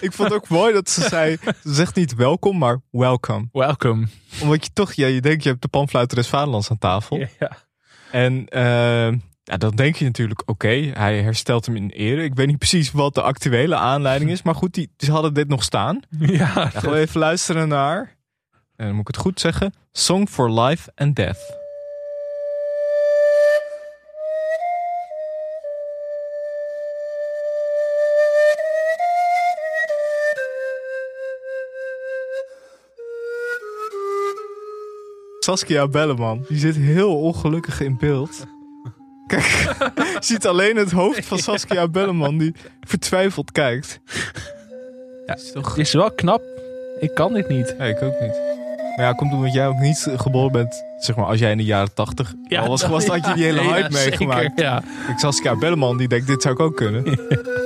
Ik 0.00 0.12
vond 0.12 0.28
het 0.28 0.32
ook 0.32 0.48
mooi 0.48 0.72
dat 0.72 0.90
ze 0.90 1.08
zei, 1.08 1.36
ze 1.62 1.74
zegt 1.74 1.94
niet 1.94 2.14
welkom, 2.14 2.58
maar 2.58 2.80
welcome. 2.90 3.48
Welcome. 3.52 4.06
Omdat 4.42 4.64
je 4.64 4.70
toch, 4.72 4.92
ja, 4.92 5.06
je 5.06 5.20
denkt 5.20 5.42
je 5.42 5.48
hebt 5.48 5.62
de 5.62 5.68
panfluiter 5.68 6.16
des 6.16 6.28
vaderlands 6.28 6.70
aan 6.70 6.78
tafel. 6.78 7.26
Ja. 7.38 7.50
En 8.10 8.48
eh, 8.48 9.12
ja, 9.42 9.56
dan 9.56 9.76
denk 9.76 9.96
je 9.96 10.04
natuurlijk, 10.04 10.42
oké, 10.46 10.68
hij 10.94 11.22
herstelt 11.22 11.66
hem 11.66 11.76
in 11.76 11.90
ere. 11.90 12.22
Ik 12.22 12.34
weet 12.34 12.46
niet 12.46 12.58
precies 12.58 12.90
wat 12.90 13.14
de 13.14 13.22
actuele 13.22 13.76
aanleiding 13.76 14.30
is. 14.30 14.42
Maar 14.42 14.54
goed, 14.54 14.74
die, 14.74 14.90
ze 14.96 15.10
hadden 15.10 15.34
dit 15.34 15.48
nog 15.48 15.62
staan. 15.62 16.00
Ja, 16.18 16.54
Dan 16.54 16.70
gaan 16.70 16.90
we 16.90 16.98
even 16.98 17.20
luisteren 17.20 17.68
naar, 17.68 18.16
en 18.76 18.86
dan 18.86 18.90
moet 18.90 19.08
ik 19.08 19.14
het 19.14 19.24
goed 19.24 19.40
zeggen, 19.40 19.74
Song 19.92 20.26
for 20.26 20.60
Life 20.60 20.92
and 20.94 21.16
Death. 21.16 21.38
Saskia 35.48 35.88
Belleman, 35.88 36.44
die 36.48 36.58
zit 36.58 36.76
heel 36.76 37.20
ongelukkig 37.20 37.80
in 37.80 37.96
beeld. 37.96 38.46
Kijk, 39.26 39.42
je 39.96 40.16
ziet 40.18 40.46
alleen 40.46 40.76
het 40.76 40.90
hoofd 40.90 41.26
van 41.26 41.38
Saskia 41.48 41.88
Belleman 41.88 42.38
die 42.38 42.54
vertwijfeld 42.80 43.52
kijkt. 43.52 44.00
Ja, 45.26 45.34
is 45.34 45.52
toch... 45.52 45.68
Het 45.68 45.78
is 45.78 45.92
wel 45.92 46.12
knap. 46.12 46.42
Ik 47.00 47.14
kan 47.14 47.32
dit 47.32 47.48
niet. 47.48 47.74
Nee, 47.78 47.90
ik 47.90 48.02
ook 48.02 48.20
niet. 48.20 48.40
Maar 48.96 49.06
ja, 49.06 49.12
komt 49.12 49.32
omdat 49.32 49.52
jij 49.52 49.66
ook 49.66 49.78
niet 49.78 50.08
geboren 50.16 50.52
bent, 50.52 50.84
zeg 50.98 51.16
maar, 51.16 51.26
als 51.26 51.38
jij 51.38 51.50
in 51.50 51.56
de 51.56 51.64
jaren 51.64 51.94
tachtig 51.94 52.34
al 52.48 52.68
was 52.68 52.82
geweest, 52.82 53.08
had 53.08 53.26
je 53.26 53.34
die 53.34 53.44
hele 53.50 53.60
nee, 53.60 53.72
hype 53.72 53.94
ja, 53.94 54.04
meegemaakt. 54.04 54.40
Zeker, 54.40 54.64
ja. 54.64 54.82
Ik 55.08 55.18
Saskia 55.18 55.56
Belleman, 55.56 55.96
die 55.96 56.08
denkt, 56.08 56.26
dit 56.26 56.42
zou 56.42 56.54
ik 56.54 56.60
ook 56.60 56.76
kunnen. 56.76 57.04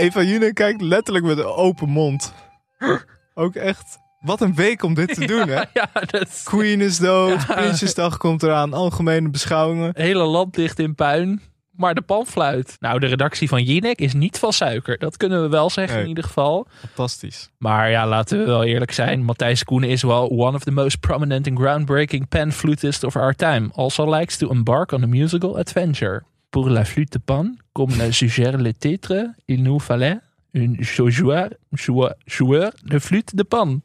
Eva 0.00 0.22
June 0.22 0.52
kijkt 0.52 0.80
letterlijk 0.80 1.24
met 1.24 1.38
een 1.38 1.44
open 1.44 1.88
mond. 1.88 2.32
Ook 3.34 3.54
echt. 3.54 3.98
Wat 4.20 4.40
een 4.40 4.54
week 4.54 4.82
om 4.82 4.94
dit 4.94 5.14
te 5.14 5.26
doen, 5.32 5.48
hè? 5.48 5.62
Ja, 5.74 5.88
dat 6.06 6.40
Queen 6.44 6.80
is 6.80 6.98
dood, 6.98 7.46
Prinsjesdag 7.46 8.16
komt 8.26 8.42
eraan, 8.42 8.72
algemene 8.72 9.28
beschouwingen. 9.30 9.90
hele 9.94 10.24
land 10.24 10.56
ligt 10.56 10.78
in 10.78 10.94
puin. 10.94 11.40
Maar 11.70 11.94
de 11.94 12.00
panfluit. 12.02 12.76
Nou, 12.80 12.98
de 12.98 13.06
redactie 13.06 13.48
van 13.48 13.62
Jinek 13.62 13.98
is 13.98 14.12
niet 14.12 14.38
van 14.38 14.52
suiker. 14.52 14.98
Dat 14.98 15.16
kunnen 15.16 15.42
we 15.42 15.48
wel 15.48 15.70
zeggen 15.70 15.94
Nee. 15.94 16.02
in 16.02 16.08
ieder 16.08 16.24
geval. 16.24 16.66
Fantastisch. 16.80 17.50
Maar 17.58 17.90
ja, 17.90 18.06
laten 18.06 18.38
we 18.38 18.44
wel 18.44 18.64
eerlijk 18.64 18.92
zijn. 18.92 19.22
Matthijs 19.24 19.64
Koenen 19.64 19.88
is 19.88 20.02
wel 20.02 20.30
one 20.30 20.56
of 20.56 20.62
the 20.64 20.70
most 20.70 21.00
prominent 21.00 21.48
and 21.48 21.58
groundbreaking 21.58 22.28
pan 22.28 22.52
flutists 22.52 23.04
of 23.04 23.16
our 23.16 23.34
time. 23.34 23.68
Also 23.74 24.10
likes 24.14 24.36
to 24.36 24.48
embark 24.50 24.92
on 24.92 25.02
a 25.02 25.06
musical 25.06 25.58
adventure. 25.58 26.22
Pour 26.50 26.68
la 26.68 26.84
flûte 26.84 27.12
de 27.12 27.18
pan, 27.18 27.54
comme 27.72 27.96
le 27.96 28.12
suggère 28.12 28.58
le 28.58 28.72
titre, 28.72 29.28
il 29.46 29.62
nous 29.62 29.78
fallait 29.78 30.18
un 30.54 30.74
joueur, 30.80 31.50
joueur, 31.72 32.14
joueur 32.26 32.72
de 32.84 32.98
flûte 32.98 33.36
de 33.36 33.44
pan. 33.44 33.80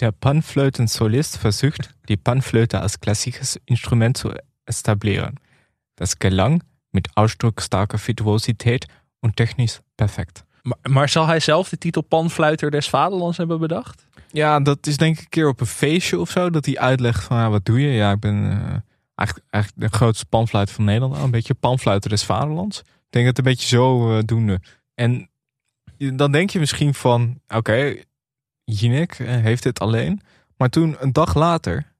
Der 0.00 0.12
Panflöten-Solist 0.12 1.38
versucht, 1.38 1.92
die 2.08 2.16
Panflöte 2.16 2.80
als 2.80 3.00
klassisches 3.00 3.58
Instrument 3.66 4.16
zu 4.16 4.32
etablieren. 4.66 5.40
Das 5.96 6.20
gelang 6.20 6.62
mit 6.92 7.08
ausdrucksstarker 7.16 7.98
Virtuosität 7.98 8.86
und 9.20 9.36
technisch 9.36 9.80
perfect. 9.96 10.44
Maar, 10.62 10.78
maar 10.82 11.08
zal 11.08 11.26
hij 11.26 11.40
zelf 11.40 11.68
de 11.68 11.78
titel 11.78 12.02
panfluiter 12.02 12.70
des 12.70 12.88
vaderlands 12.88 13.36
hebben 13.36 13.58
bedacht? 13.58 14.06
Ja, 14.32 14.60
dat 14.60 14.86
is 14.86 14.96
denk 14.96 15.16
ik 15.16 15.22
een 15.22 15.28
keer 15.28 15.48
op 15.48 15.60
een 15.60 15.66
feestje 15.66 16.18
of 16.18 16.30
zo, 16.30 16.50
dat 16.50 16.66
hij 16.66 16.78
uitlegt 16.78 17.24
van, 17.24 17.36
ja, 17.36 17.50
wat 17.50 17.64
doe 17.64 17.80
je? 17.80 17.88
Ja, 17.88 18.12
ik 18.12 18.20
ben 18.20 18.50
eh, 18.50 18.76
eigenlijk, 19.18 19.48
eigenlijk 19.50 19.90
de 19.90 19.96
grootste 19.96 20.26
panfluiter 20.26 20.74
van 20.74 20.84
Nederland. 20.84 21.12
Nou, 21.12 21.24
Een 21.24 21.30
beetje 21.30 21.54
panfluiter 21.54 22.10
des 22.10 22.24
vaderlands. 22.24 22.78
Ik 22.78 22.84
denk 23.10 23.26
dat 23.26 23.36
het 23.36 23.38
een 23.38 23.52
beetje 23.52 23.68
zo 23.68 24.22
doende. 24.22 24.60
En 24.94 25.30
dan 26.14 26.32
denk 26.32 26.50
je 26.50 26.58
misschien 26.58 26.94
van, 26.94 27.40
oké, 27.48 28.02
Jinek 28.64 29.18
eh, 29.18 29.26
heeft 29.28 29.62
dit 29.62 29.78
alleen. 29.80 30.20
Maar 30.56 30.68
toen 30.68 30.96
een 30.98 31.12
dag 31.12 31.34
later, 31.34 31.92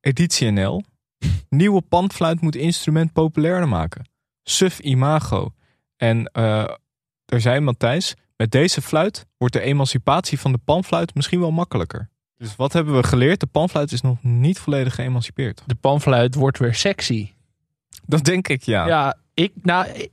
editie 0.00 0.50
NL, 0.50 0.84
nieuwe 1.48 1.80
panfluit 1.80 2.40
moet 2.40 2.56
instrument 2.56 3.12
populairder 3.12 3.68
maken. 3.68 4.08
Suf 4.42 4.78
imago. 4.78 5.54
En 5.96 6.26
eh 6.26 6.74
er 7.32 7.40
zei 7.40 7.60
Matthijs, 7.60 8.14
met 8.36 8.50
deze 8.50 8.82
fluit 8.82 9.26
wordt 9.36 9.54
de 9.54 9.60
emancipatie 9.60 10.40
van 10.40 10.52
de 10.52 10.58
panfluit 10.58 11.14
misschien 11.14 11.40
wel 11.40 11.50
makkelijker. 11.50 12.10
Dus 12.42 12.56
wat 12.56 12.72
hebben 12.72 12.94
we 12.96 13.02
geleerd? 13.02 13.40
De 13.40 13.46
panfluit 13.46 13.92
is 13.92 14.00
nog 14.00 14.22
niet 14.22 14.58
volledig 14.58 14.94
geëmancipeerd. 14.94 15.62
De 15.66 15.74
panfluit 15.74 16.34
wordt 16.34 16.58
weer 16.58 16.74
sexy. 16.74 17.30
Dat 18.06 18.24
denk 18.24 18.48
ik, 18.48 18.62
ja. 18.62 18.86
Ja, 18.86 19.16
ik, 19.34 19.52
nou, 19.62 19.86
ik, 19.88 20.10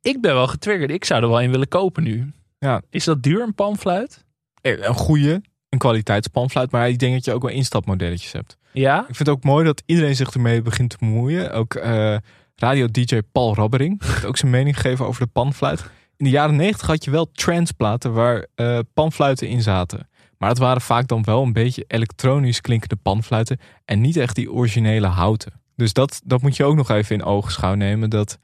ik 0.00 0.20
ben 0.20 0.34
wel 0.34 0.46
getriggerd. 0.46 0.90
Ik 0.90 1.04
zou 1.04 1.22
er 1.22 1.28
wel 1.28 1.42
een 1.42 1.50
willen 1.50 1.68
kopen 1.68 2.02
nu. 2.02 2.32
Ja. 2.58 2.82
Is 2.90 3.04
dat 3.04 3.22
duur, 3.22 3.42
een 3.42 3.54
panfluit? 3.54 4.24
Eh, 4.60 4.82
Een 4.82 4.94
goede, 4.94 5.42
een 5.68 5.78
kwaliteitspanfluit. 5.78 6.70
Maar 6.70 6.88
ik 6.88 6.98
denk 6.98 7.14
dat 7.14 7.24
je 7.24 7.32
ook 7.32 7.42
wel 7.42 7.50
instapmodelletjes 7.50 8.32
hebt. 8.32 8.56
Ja? 8.72 8.98
Ik 8.98 9.04
vind 9.04 9.18
het 9.18 9.28
ook 9.28 9.44
mooi 9.44 9.64
dat 9.64 9.82
iedereen 9.86 10.16
zich 10.16 10.34
ermee 10.34 10.62
begint 10.62 10.90
te 10.90 10.96
bemoeien. 10.98 11.52
Ook 11.52 11.74
eh, 11.74 12.16
radio-dj 12.56 13.18
Paul 13.32 13.54
Rabbering 13.54 14.02
heeft 14.04 14.24
ook 14.24 14.36
zijn 14.36 14.50
mening 14.50 14.80
gegeven 14.80 15.06
over 15.06 15.22
de 15.22 15.30
panfluit. 15.32 15.80
In 16.16 16.24
de 16.24 16.30
jaren 16.30 16.56
negentig 16.56 16.86
had 16.86 17.04
je 17.04 17.10
wel 17.10 17.30
transplaten 17.32 18.12
waar 18.12 18.46
eh, 18.54 18.78
panfluiten 18.94 19.48
in 19.48 19.62
zaten. 19.62 20.08
Maar 20.38 20.48
het 20.48 20.58
waren 20.58 20.82
vaak 20.82 21.08
dan 21.08 21.24
wel 21.24 21.42
een 21.42 21.52
beetje 21.52 21.84
elektronisch 21.86 22.60
klinkende 22.60 22.96
panfluiten. 22.96 23.60
En 23.84 24.00
niet 24.00 24.16
echt 24.16 24.34
die 24.34 24.52
originele 24.52 25.06
houten. 25.06 25.52
Dus 25.76 25.92
dat, 25.92 26.20
dat 26.24 26.42
moet 26.42 26.56
je 26.56 26.64
ook 26.64 26.76
nog 26.76 26.90
even 26.90 27.14
in 27.14 27.24
ogenschouw 27.24 27.74
nemen. 27.74 28.10
Dat 28.10 28.38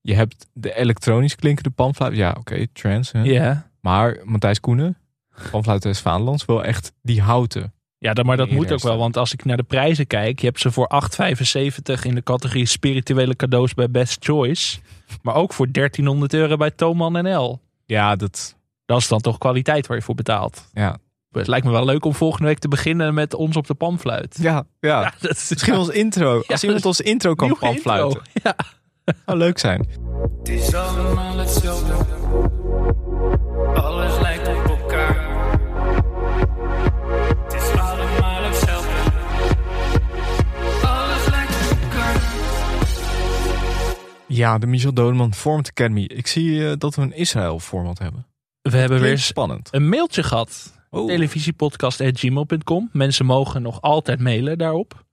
je 0.00 0.14
hebt 0.14 0.46
de 0.52 0.74
elektronisch 0.74 1.34
klinkende 1.34 1.70
panfluit. 1.70 2.16
Ja, 2.16 2.34
oké, 2.38 2.66
trans. 2.72 3.12
Hè? 3.12 3.22
Ja. 3.22 3.70
Maar 3.80 4.18
Matthijs 4.24 4.60
Koenen, 4.60 4.98
panfluit 5.50 5.82
des 5.82 6.00
Vaderlands, 6.00 6.44
wil 6.44 6.64
echt 6.64 6.92
die 7.02 7.20
houten. 7.20 7.72
Ja, 7.98 8.12
dan, 8.12 8.26
maar 8.26 8.36
dat 8.36 8.50
moet 8.50 8.72
ook 8.72 8.82
wel. 8.82 8.96
Want 8.96 9.16
als 9.16 9.32
ik 9.32 9.44
naar 9.44 9.56
de 9.56 9.62
prijzen 9.62 10.06
kijk, 10.06 10.40
je 10.40 10.46
hebt 10.46 10.60
ze 10.60 10.70
voor 10.70 10.90
8,75 11.18 12.02
in 12.02 12.14
de 12.14 12.22
categorie 12.22 12.66
spirituele 12.66 13.36
cadeaus 13.36 13.74
bij 13.74 13.90
Best 13.90 14.24
Choice. 14.24 14.78
Maar 15.22 15.34
ook 15.34 15.52
voor 15.52 15.72
1300 15.72 16.34
euro 16.34 16.56
bij 16.56 16.70
Thoman 16.70 17.12
NL. 17.12 17.60
Ja, 17.86 18.16
dat... 18.16 18.58
Dat 18.84 19.00
is 19.00 19.08
dan 19.08 19.20
toch 19.20 19.38
kwaliteit 19.38 19.86
waar 19.86 19.96
je 19.96 20.02
voor 20.02 20.14
betaalt. 20.14 20.68
Ja, 20.72 20.98
Het 21.30 21.46
lijkt 21.46 21.66
me 21.66 21.72
wel 21.72 21.84
leuk 21.84 22.04
om 22.04 22.14
volgende 22.14 22.46
week 22.46 22.58
te 22.58 22.68
beginnen 22.68 23.14
met 23.14 23.34
ons 23.34 23.56
op 23.56 23.66
de 23.66 23.74
panfluit. 23.74 24.36
ja, 24.40 24.64
ja. 24.80 25.00
Ja, 25.02 25.12
dat 25.20 25.30
is 25.36 25.48
Misschien 25.50 25.74
als 25.74 25.88
intro. 25.88 26.40
Als 26.46 26.64
iemand 26.64 26.84
ons 26.84 27.00
intro 27.00 27.34
kan 27.34 27.56
panfluiten. 27.58 28.20
intro. 28.34 28.50
Ja. 29.04 29.14
Zou 29.26 29.38
leuk 29.38 29.58
zijn. 29.58 29.88
Het 30.38 30.48
is 30.48 30.74
allemaal 30.74 31.36
hetzelfde. 31.38 31.92
Alles 33.74 34.20
lijkt 34.20 34.48
op 34.48 34.64
elkaar. 34.64 35.28
Het 37.44 37.54
is 37.54 37.70
allemaal 37.80 38.42
hetzelfde. 38.42 38.92
Alles 40.86 41.28
lijkt 41.30 41.72
op 41.72 41.78
elkaar. 41.82 42.20
Ja, 44.26 44.58
de 44.58 44.66
Michel 44.66 44.92
Dodeman 44.92 45.34
Format 45.34 45.68
Academy. 45.68 46.02
Ik 46.04 46.26
zie 46.26 46.66
eh, 46.70 46.72
dat 46.78 46.94
we 46.94 47.02
een 47.02 47.12
Israël 47.14 47.58
format 47.58 47.98
hebben. 47.98 48.26
We 48.62 48.76
hebben 48.76 49.00
weer 49.00 49.18
spannend. 49.18 49.68
een 49.70 49.88
mailtje 49.88 50.22
gehad. 50.22 50.78
Oh. 50.90 51.06
Televisiepodcast.gmail.com. 51.06 52.88
Mensen 52.92 53.26
mogen 53.26 53.62
nog 53.62 53.80
altijd 53.80 54.20
mailen 54.20 54.58
daarop. 54.58 55.04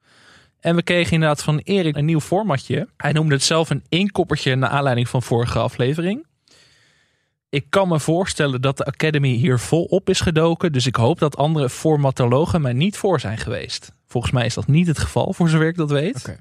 En 0.59 0.75
we 0.75 0.84
kregen 0.84 1.13
inderdaad 1.13 1.43
van 1.43 1.57
Erik 1.57 1.95
een 1.95 2.05
nieuw 2.05 2.19
formatje. 2.19 2.88
Hij 2.97 3.11
noemde 3.11 3.34
het 3.34 3.43
zelf 3.43 3.69
een 3.69 3.84
inkoppertje 3.89 4.55
naar 4.55 4.69
aanleiding 4.69 5.09
van 5.09 5.23
vorige 5.23 5.59
aflevering. 5.59 6.25
Ik 7.49 7.65
kan 7.69 7.88
me 7.88 7.99
voorstellen 7.99 8.61
dat 8.61 8.78
de 8.78 8.86
Academy 8.86 9.34
hier 9.34 9.59
volop 9.59 10.09
is 10.09 10.21
gedoken. 10.21 10.71
Dus 10.71 10.86
ik 10.86 10.95
hoop 10.95 11.19
dat 11.19 11.38
andere 11.38 11.69
formatologen 11.69 12.61
mij 12.61 12.73
niet 12.73 12.97
voor 12.97 13.19
zijn 13.19 13.38
geweest. 13.38 13.91
Volgens 14.07 14.34
mij 14.34 14.45
is 14.45 14.53
dat 14.53 14.67
niet 14.67 14.88
het 14.88 14.99
geval, 14.99 15.34
voor 15.34 15.49
zover 15.49 15.67
ik 15.67 15.75
dat 15.75 15.91
weet. 15.91 16.38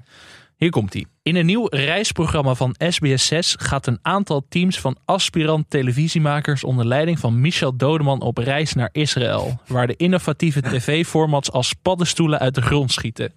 Hier 0.57 0.69
komt 0.69 0.93
hij. 0.93 1.05
In 1.21 1.35
een 1.35 1.45
nieuw 1.45 1.67
reisprogramma 1.69 2.53
van 2.53 2.75
SBS6 2.83 3.39
gaat 3.39 3.87
een 3.87 3.99
aantal 4.01 4.45
teams 4.49 4.79
van 4.79 4.97
aspirant 5.05 5.69
televisiemakers 5.69 6.63
onder 6.63 6.85
leiding 6.85 7.19
van 7.19 7.41
Michel 7.41 7.75
Dodeman 7.75 8.21
op 8.21 8.37
reis 8.37 8.73
naar 8.73 8.89
Israël, 8.91 9.61
waar 9.67 9.87
de 9.87 9.95
innovatieve 9.95 10.61
tv-formats 10.71 11.51
als 11.51 11.73
paddenstoelen 11.81 12.39
uit 12.39 12.55
de 12.55 12.61
grond 12.61 12.91
schieten. 12.91 13.33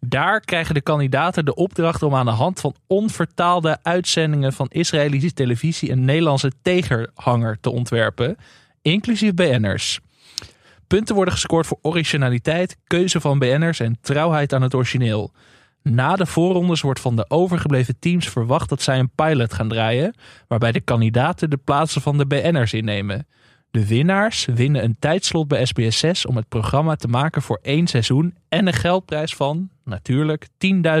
Daar 0.00 0.40
krijgen 0.40 0.74
de 0.74 0.80
kandidaten 0.80 1.44
de 1.44 1.54
opdracht 1.54 2.02
om 2.02 2.14
aan 2.14 2.26
de 2.26 2.30
hand 2.30 2.60
van 2.60 2.74
onvertaalde 2.86 3.78
uitzendingen 3.82 4.52
van 4.52 4.68
Israëlische 4.68 5.32
televisie 5.32 5.90
een 5.90 6.04
Nederlandse 6.04 6.52
tegenhanger 6.62 7.58
te 7.60 7.70
ontwerpen, 7.70 8.36
inclusief 8.82 9.34
BN'ers. 9.34 10.00
Punten 10.86 11.14
worden 11.14 11.34
gescoord 11.34 11.66
voor 11.66 11.78
originaliteit, 11.82 12.76
keuze 12.86 13.20
van 13.20 13.38
BN'ers 13.38 13.80
en 13.80 13.98
trouwheid 14.00 14.52
aan 14.52 14.62
het 14.62 14.74
origineel. 14.74 15.32
Na 15.82 16.16
de 16.16 16.26
voorrondes 16.26 16.80
wordt 16.80 17.00
van 17.00 17.16
de 17.16 17.24
overgebleven 17.28 17.98
teams 17.98 18.28
verwacht 18.28 18.68
dat 18.68 18.82
zij 18.82 18.98
een 18.98 19.10
pilot 19.14 19.52
gaan 19.54 19.68
draaien, 19.68 20.14
waarbij 20.48 20.72
de 20.72 20.80
kandidaten 20.80 21.50
de 21.50 21.56
plaatsen 21.56 22.00
van 22.02 22.18
de 22.18 22.26
BN'ers 22.26 22.72
innemen. 22.72 23.26
De 23.70 23.86
winnaars 23.86 24.44
winnen 24.44 24.84
een 24.84 24.96
tijdslot 24.98 25.48
bij 25.48 25.66
SBS6 25.66 26.20
om 26.28 26.36
het 26.36 26.48
programma 26.48 26.94
te 26.96 27.08
maken 27.08 27.42
voor 27.42 27.58
één 27.62 27.86
seizoen 27.86 28.34
en 28.48 28.66
een 28.66 28.72
geldprijs 28.72 29.34
van, 29.34 29.70
natuurlijk, 29.84 30.46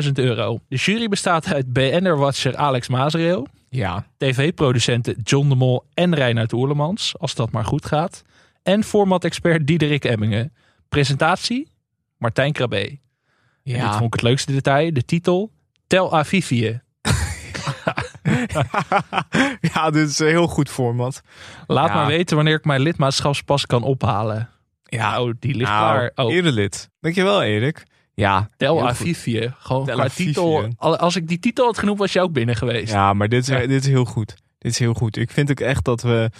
10.000 0.04 0.12
euro. 0.12 0.58
De 0.68 0.76
jury 0.76 1.08
bestaat 1.08 1.52
uit 1.52 1.72
BN'er-watcher 1.72 2.56
Alex 2.56 2.88
Mazereel, 2.88 3.46
Ja. 3.68 4.06
tv-producenten 4.16 5.16
John 5.22 5.48
de 5.48 5.54
Mol 5.54 5.84
en 5.94 6.14
Reinhard 6.14 6.52
Oerlemans, 6.52 7.14
als 7.18 7.34
dat 7.34 7.50
maar 7.50 7.64
goed 7.64 7.86
gaat, 7.86 8.22
en 8.62 8.84
format-expert 8.84 9.66
Diederik 9.66 10.04
Emmingen. 10.04 10.52
Presentatie 10.88 11.68
Martijn 12.16 12.52
Krabbe. 12.52 12.98
En 13.64 13.72
dit 13.80 13.90
vond 13.90 14.04
ik 14.04 14.12
het 14.12 14.22
leukste 14.22 14.52
detail. 14.52 14.92
De 14.92 15.04
titel 15.04 15.50
Tel 15.86 16.16
Avivië. 16.16 16.80
ja, 19.74 19.90
dit 19.90 20.08
is 20.08 20.18
een 20.18 20.26
heel 20.26 20.46
goed 20.46 20.68
format. 20.68 21.22
Laat 21.66 21.88
Ja. 21.88 21.94
maar 21.94 22.06
weten 22.06 22.36
wanneer 22.36 22.54
ik 22.56 22.64
mijn 22.64 22.80
lidmaatschapspas 22.80 23.66
kan 23.66 23.82
ophalen. 23.82 24.48
Ja, 24.84 25.22
Oh, 25.22 25.32
die 25.38 25.54
ligt 25.54 25.70
nou, 25.70 25.92
klaar. 25.96 26.26
Oh, 26.26 26.32
erelid. 26.34 26.90
Dankjewel, 27.00 27.42
Erik. 27.42 27.82
Ja, 28.14 28.48
Tel. 28.56 28.88
Avivië. 28.88 29.54
Gewoon 29.58 29.84
Tel 29.86 30.08
titel. 30.08 30.68
Al- 30.76 30.96
Als 30.96 31.16
ik 31.16 31.28
die 31.28 31.38
titel 31.38 31.64
had 31.64 31.78
genoemd, 31.78 31.98
was 31.98 32.12
je 32.12 32.20
ook 32.20 32.32
binnen 32.32 32.56
geweest. 32.56 32.92
Ja, 32.92 33.12
maar 33.12 33.28
dit 33.28 33.42
is, 33.42 33.48
Ja. 33.48 33.66
dit 33.66 33.82
is 33.84 33.86
heel 33.86 34.04
goed. 34.04 34.34
Dit 34.58 34.72
is 34.72 34.78
heel 34.78 34.94
goed. 34.94 35.16
Ik 35.16 35.30
vind 35.30 35.50
ook 35.50 35.60
echt 35.60 35.84
dat 35.84 36.02
we... 36.02 36.30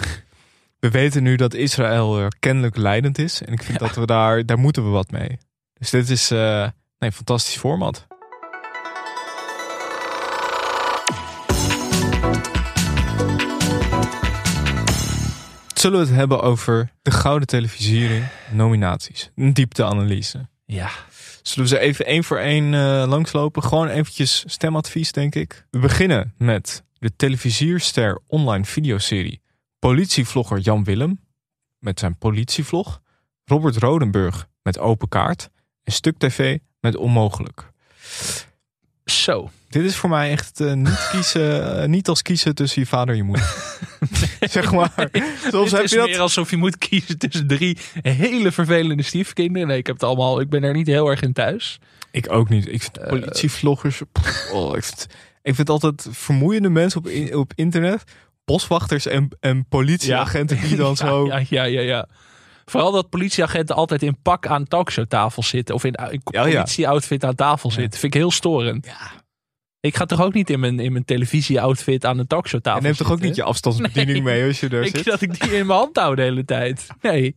We 0.78 0.90
weten 0.90 1.22
nu 1.22 1.36
dat 1.36 1.54
Israël 1.54 2.20
eh, 2.20 2.26
kennelijk 2.38 2.76
leidend 2.76 3.18
is. 3.18 3.42
En 3.42 3.52
ik 3.52 3.62
vind 3.62 3.78
dat 3.78 3.94
we 3.94 4.06
daar... 4.06 4.46
Daar 4.46 4.58
moeten 4.58 4.84
we 4.84 4.88
wat 4.90 5.10
mee. 5.10 5.38
Dus 5.74 5.90
dit 5.90 6.08
is... 6.10 6.30
eh 6.30 6.66
nee, 7.00 7.12
fantastisch 7.12 7.56
format. 7.56 8.06
Zullen 15.74 16.00
we 16.00 16.06
het 16.06 16.14
hebben 16.14 16.42
over 16.42 16.92
de 17.02 17.10
Gouden 17.10 17.48
Televisiering 17.48 18.24
nominaties? 18.52 19.30
Een 19.34 19.52
diepteanalyse. 19.52 20.48
Ja. 20.66 20.90
Zullen 21.42 21.68
we 21.68 21.76
ze 21.76 21.80
even 21.80 22.06
één 22.06 22.24
voor 22.24 22.38
één 22.38 22.74
eh, 22.74 23.04
langslopen? 23.08 23.62
Gewoon 23.62 23.88
eventjes 23.88 24.44
stemadvies, 24.46 25.12
denk 25.12 25.34
ik. 25.34 25.66
We 25.70 25.78
beginnen 25.78 26.34
met 26.36 26.84
de 26.98 27.16
televisierster 27.16 28.20
online 28.26 28.64
videoserie 28.64 29.40
Politievlogger 29.78 30.58
Jan 30.58 30.84
Willem 30.84 31.20
met 31.78 31.98
zijn 31.98 32.18
politievlog. 32.18 33.00
Robert 33.44 33.76
Rodenburg 33.76 34.48
met 34.62 34.78
Open 34.78 35.08
Kaart. 35.08 35.50
En 35.82 35.92
Stuk 35.92 36.18
TV 36.18 36.58
met 36.80 36.96
Onmogelijk. 36.96 37.70
Zo. 39.04 39.50
Dit 39.68 39.84
is 39.84 39.96
voor 39.96 40.08
mij 40.10 40.30
echt 40.30 40.60
eh, 40.60 40.72
niet, 40.72 41.08
kiezen, 41.12 41.80
eh, 41.82 41.88
niet 41.88 42.08
als 42.08 42.22
kiezen 42.22 42.54
tussen 42.54 42.80
je 42.82 42.86
vader 42.88 43.08
en 43.08 43.16
je 43.16 43.22
moeder. 43.22 43.54
zeg 44.40 44.72
maar. 44.72 44.92
Soms 45.50 45.70
Het 45.70 45.70
heb 45.72 45.82
is 45.82 45.90
je 45.90 45.96
dat... 45.96 46.06
meer 46.08 46.20
alsof 46.20 46.50
je 46.50 46.56
moet 46.56 46.78
kiezen 46.78 47.18
tussen 47.18 47.46
drie 47.46 47.78
hele 48.02 48.52
vervelende 48.52 49.02
stiefkinderen. 49.02 49.68
Nee, 49.68 49.78
ik 49.78 49.86
heb 49.86 49.94
het 49.94 50.04
allemaal. 50.04 50.40
Ik 50.40 50.48
ben 50.48 50.62
er 50.62 50.72
niet 50.74 50.86
heel 50.86 51.08
erg 51.10 51.20
in 51.22 51.32
thuis. 51.32 51.78
Ik 52.10 52.32
ook 52.32 52.48
niet. 52.48 52.66
Ik 52.68 52.82
vind 52.82 52.98
Eh, 52.98 53.08
politievloggers. 53.08 54.00
oh, 54.52 54.76
ik, 54.76 54.84
vind, 54.84 55.06
ik 55.42 55.54
vind 55.54 55.68
altijd 55.70 56.06
vermoeiende 56.10 56.68
mensen 56.70 57.00
op, 57.00 57.06
in- 57.06 57.34
op 57.36 57.52
internet. 57.54 58.02
Boswachters 58.44 59.06
en, 59.06 59.28
en 59.40 59.66
politieagenten 59.68 60.60
die 60.60 60.76
dan 60.76 60.88
Ja, 60.98 61.06
zo. 61.06 61.26
Ja, 61.26 61.42
ja, 61.48 61.64
ja, 61.64 61.80
ja. 61.80 62.08
Vooral 62.70 62.92
dat 62.92 63.08
politieagenten 63.08 63.76
altijd 63.76 64.02
in 64.02 64.16
pak 64.22 64.46
aan 64.46 64.64
talkshowtafel 64.64 65.42
zitten. 65.42 65.74
Of 65.74 65.84
in, 65.84 65.92
in 65.92 66.20
Ja, 66.24 66.44
ja. 66.46 66.54
politie-outfit 66.54 67.24
aan 67.24 67.34
tafel 67.34 67.70
zitten. 67.70 68.00
Vind 68.00 68.14
ik 68.14 68.20
heel 68.20 68.30
storend. 68.30 68.86
Ik 69.82 69.96
ga 69.96 70.04
toch 70.06 70.22
ook 70.22 70.34
niet 70.34 70.50
in 70.50 70.60
mijn, 70.60 70.80
in 70.80 70.92
mijn 70.92 71.04
televisie-outfit 71.04 72.04
aan 72.04 72.18
een 72.18 72.26
talkshowtafel 72.26 72.78
En 72.78 72.84
neemt 72.84 72.96
toch 72.96 73.10
ook 73.12 73.20
niet 73.20 73.36
je 73.36 73.42
afstandsbediening 73.42 74.24
Nee. 74.24 74.34
mee 74.38 74.46
als 74.48 74.60
je 74.60 74.68
daar 74.68 74.82
Ik 74.82 74.96
zit? 74.96 75.04
dat 75.04 75.20
ik 75.20 75.40
die 75.40 75.56
in 75.58 75.66
mijn 75.66 75.78
hand 75.78 75.96
hou 75.96 76.14
de 76.14 76.22
hele 76.22 76.44
tijd. 76.44 76.86
Nee. 77.00 77.36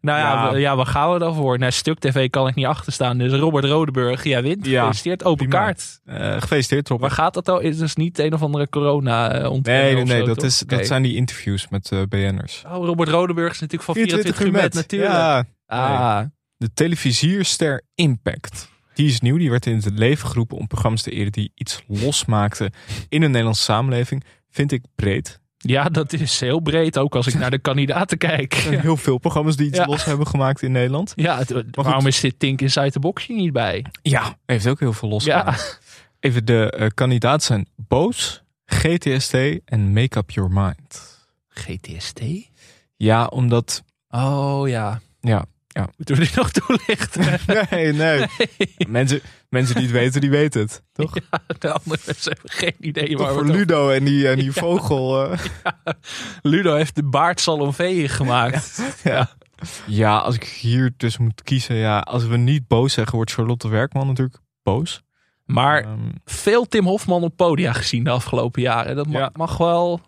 Nou 0.00 0.18
ja, 0.18 0.56
Ja. 0.56 0.76
waar 0.76 0.86
gaan 0.86 1.12
we 1.12 1.18
dan 1.18 1.34
voor? 1.34 1.58
Naar 1.58 1.72
Stuk 1.72 1.98
TV 1.98 2.30
kan 2.30 2.48
ik 2.48 2.54
niet 2.54 2.66
achterstaan. 2.66 3.18
Dus 3.18 3.32
Robert 3.32 3.64
Rodeburg, 3.64 4.24
ja 4.24 4.42
wint. 4.42 4.66
Ja, 4.66 4.78
Gefeliciteerd, 4.80 5.24
open 5.24 5.48
prima. 5.48 5.64
kaart. 5.64 6.00
Eh, 6.04 6.40
gefeliciteerd, 6.40 6.88
Robert. 6.88 7.08
Waar 7.08 7.18
gaat 7.24 7.34
dat 7.34 7.44
dan? 7.44 7.62
Is 7.62 7.78
dus 7.78 7.96
niet 7.96 8.18
een 8.18 8.32
of 8.34 8.42
andere 8.42 8.68
corona 8.68 9.32
eh, 9.32 9.50
ontkenning 9.50 9.94
Nee, 9.94 10.04
nee, 10.04 10.04
nee. 10.16 10.20
zo, 10.26 10.34
Dat, 10.34 10.42
is, 10.42 10.58
dat 10.58 10.86
zijn 10.86 11.02
die 11.02 11.14
interviews 11.14 11.68
met 11.68 11.92
eh, 11.92 12.02
BN'ers. 12.08 12.62
Oh, 12.66 12.84
Robert 12.86 13.08
Rodeburg 13.08 13.52
is 13.52 13.58
natuurlijk 13.60 13.82
van 13.84 13.94
24, 13.94 14.40
uur 14.40 14.52
met, 14.52 14.74
natuurlijk. 14.74 15.12
Ja, 15.12 15.44
Ah, 15.66 16.20
de 16.56 16.72
televisierster 16.74 17.82
Impact. 17.94 18.68
Die 18.98 19.06
is 19.08 19.20
nieuw. 19.20 19.36
Die 19.38 19.50
werd 19.50 19.66
in 19.66 19.74
het 19.76 19.98
leven 19.98 20.28
geroepen 20.28 20.56
om 20.56 20.66
programma's 20.66 21.02
te 21.02 21.10
eren 21.10 21.32
die 21.32 21.52
iets 21.54 21.82
losmaakten 21.86 22.72
in 23.08 23.20
de 23.20 23.26
Nederlandse 23.26 23.62
samenleving. 23.62 24.24
Vind 24.50 24.72
ik 24.72 24.84
breed. 24.94 25.40
ja, 25.56 25.84
dat 25.88 26.12
is 26.12 26.40
heel 26.40 26.60
breed. 26.60 26.98
Ook 26.98 27.14
als 27.14 27.26
ik 27.26 27.34
naar 27.34 27.50
de 27.50 27.58
kandidaten 27.58 28.18
kijk. 28.28 28.52
Er 28.54 28.60
zijn 28.60 28.80
heel 28.80 28.96
veel 28.96 29.18
programma's 29.18 29.56
die 29.56 29.66
iets 29.66 29.78
Ja. 29.78 29.86
los 29.86 30.04
hebben 30.04 30.26
gemaakt 30.26 30.62
in 30.62 30.72
Nederland. 30.72 31.12
Ja, 31.16 31.38
het- 31.38 31.64
waarom 31.70 32.06
is 32.06 32.20
dit 32.20 32.38
Tink 32.38 32.60
Inside 32.60 32.90
the 32.90 32.98
Box 33.00 33.26
hier 33.26 33.36
niet 33.36 33.52
bij? 33.52 33.84
Ja, 34.02 34.36
heeft 34.46 34.66
ook 34.68 34.80
heel 34.80 34.92
veel 34.92 35.08
los 35.08 35.24
Ja. 35.24 35.56
Even 36.20 36.44
de 36.44 36.70
eh, 36.70 36.86
kandidaten 36.94 37.46
zijn 37.46 37.66
Boos, 37.76 38.42
GTST 38.66 39.34
en 39.64 39.92
Make 39.92 40.18
Up 40.18 40.30
Your 40.30 40.50
Mind. 40.52 41.18
GTST? 41.48 42.20
Ja, 42.96 43.26
omdat... 43.26 43.82
Oh 44.08 44.68
ja. 44.68 45.00
Ja, 45.20 45.44
Moeten 45.96 46.14
we 46.16 46.20
dit 46.20 46.34
nog 46.34 46.50
toelichten? 46.50 47.38
nee, 47.70 47.92
nee. 47.92 48.26
Mensen, 48.88 49.20
mensen 49.48 49.74
die 49.74 49.84
het 49.84 49.92
weten, 49.92 50.20
die 50.20 50.30
weten 50.30 50.60
het. 50.60 50.82
Toch? 50.92 51.12
De 51.58 51.72
andere 51.72 52.00
mensen 52.06 52.32
hebben 52.32 52.50
geen 52.50 52.74
idee 52.80 53.08
Toch 53.16 53.20
waar 53.20 53.32
voor 53.32 53.46
Ludo 53.46 53.90
en 53.90 54.04
die, 54.04 54.28
en 54.28 54.38
die 54.38 54.52
vogel. 54.64 55.30
eh. 55.32 55.38
Ludo 56.42 56.74
heeft 56.74 56.94
de 56.94 57.02
baard 57.04 57.40
Salonvee 57.40 58.08
gemaakt. 58.08 58.82
Ja. 59.04 59.30
ja, 59.86 60.18
als 60.18 60.34
ik 60.34 60.44
hier 60.44 60.92
dus 60.96 61.18
moet 61.18 61.42
kiezen. 61.42 61.76
Ja, 61.76 61.98
als 61.98 62.26
we 62.26 62.36
niet 62.36 62.66
boos 62.68 62.92
zeggen, 62.92 63.14
wordt 63.16 63.32
Charlotte 63.32 63.68
Werkman 63.68 64.06
natuurlijk 64.06 64.38
boos. 64.62 65.02
Maar 65.44 65.82
Ehm, 65.82 65.98
veel 66.24 66.64
Tim 66.68 66.84
Hofman 66.84 67.22
op 67.22 67.36
podia 67.36 67.72
gezien 67.72 68.04
de 68.04 68.10
afgelopen 68.10 68.62
jaren. 68.62 68.96
Dat 68.96 69.06
mag, 69.06 69.20
Ja. 69.20 69.30
mag 69.34 69.56
wel... 69.56 70.00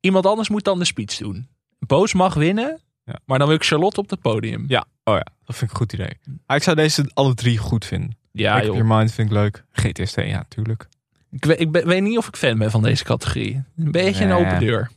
Iemand 0.00 0.26
anders 0.26 0.48
moet 0.48 0.64
dan 0.64 0.78
de 0.78 0.84
speech 0.84 1.16
doen. 1.16 1.48
Boos 1.78 2.14
mag 2.14 2.34
winnen, 2.34 2.80
Ja. 3.04 3.18
maar 3.24 3.38
dan 3.38 3.46
wil 3.48 3.56
ik 3.56 3.64
Charlotte 3.64 4.00
op 4.00 4.10
het 4.10 4.20
podium. 4.20 4.64
ja, 4.68 4.84
oh 5.04 5.14
ja, 5.14 5.26
dat 5.44 5.56
vind 5.56 5.60
ik 5.62 5.70
een 5.70 5.76
goed 5.76 5.92
idee. 5.92 6.18
Maar 6.46 6.56
ik 6.56 6.62
zou 6.62 6.76
deze 6.76 7.10
alle 7.14 7.34
drie 7.34 7.58
goed 7.58 7.84
vinden. 7.84 8.16
Ja, 8.32 8.56
joh. 8.64 8.76
Your 8.76 8.96
Mind 8.96 9.12
vind 9.12 9.28
ik 9.30 9.34
leuk. 9.36 9.64
GTST, 9.72 10.14
ja, 10.16 10.36
natuurlijk. 10.36 10.88
Ik, 11.30 11.44
weet, 11.44 11.60
ik 11.60 11.72
ben- 11.72 11.86
weet 11.86 12.02
niet 12.02 12.18
of 12.18 12.28
ik 12.28 12.36
fan 12.36 12.58
ben 12.58 12.70
van 12.70 12.82
deze 12.82 13.04
categorie. 13.04 13.62
Een 13.76 13.90
beetje 13.92 14.24
Nee. 14.24 14.34
een 14.34 14.44
open 14.46 14.58
deur. 14.58 14.90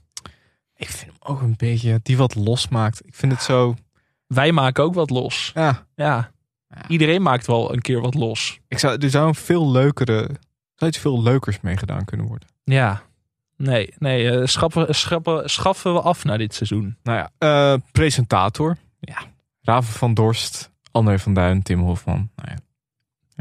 Ik 0.75 0.87
vind 0.89 1.11
hem 1.11 1.31
ook 1.35 1.41
een 1.41 1.53
beetje, 1.57 1.99
die 2.03 2.17
wat 2.17 2.35
losmaakt. 2.35 3.05
Ik 3.07 3.15
vind 3.15 3.31
het 3.31 3.41
zo, 3.41 3.75
Wij 4.27 4.51
maken 4.51 4.83
ook 4.83 4.93
wat 4.93 5.09
los. 5.09 5.51
ja. 5.53 5.85
Ja. 5.95 6.31
Ja. 6.69 6.87
Iedereen 6.87 7.21
maakt 7.21 7.47
wel 7.47 7.73
een 7.73 7.81
keer 7.81 8.01
wat 8.01 8.13
los. 8.13 8.59
Ik 8.67 8.79
zou, 8.79 8.97
er 8.97 9.09
zou 9.09 9.27
een 9.27 9.35
veel 9.35 9.71
leukere, 9.71 10.17
er 10.21 10.37
zou 10.75 10.91
iets 10.91 10.99
veel 10.99 11.23
leukers 11.23 11.61
mee 11.61 11.77
gedaan 11.77 12.05
kunnen 12.05 12.25
worden. 12.25 12.47
Ja. 12.63 13.01
Nee, 13.57 13.93
nee 13.97 14.31
eh, 14.31 14.45
schaffen, 14.45 14.95
schaffen, 14.95 15.49
schaffen 15.49 15.93
we 15.93 16.01
af 16.01 16.23
na 16.23 16.37
dit 16.37 16.53
seizoen. 16.53 16.97
Nou 17.03 17.17
ja, 17.17 17.31
eh, 17.37 17.79
presentator. 17.91 18.77
Ja, 18.99 19.17
Raven 19.61 19.93
van 19.93 20.13
Dorst, 20.13 20.71
André 20.91 21.19
van 21.19 21.33
Duin, 21.33 21.61
Tim 21.61 21.79
Hofman. 21.79 22.29
Nou 22.35 22.49
ja. 22.51 22.57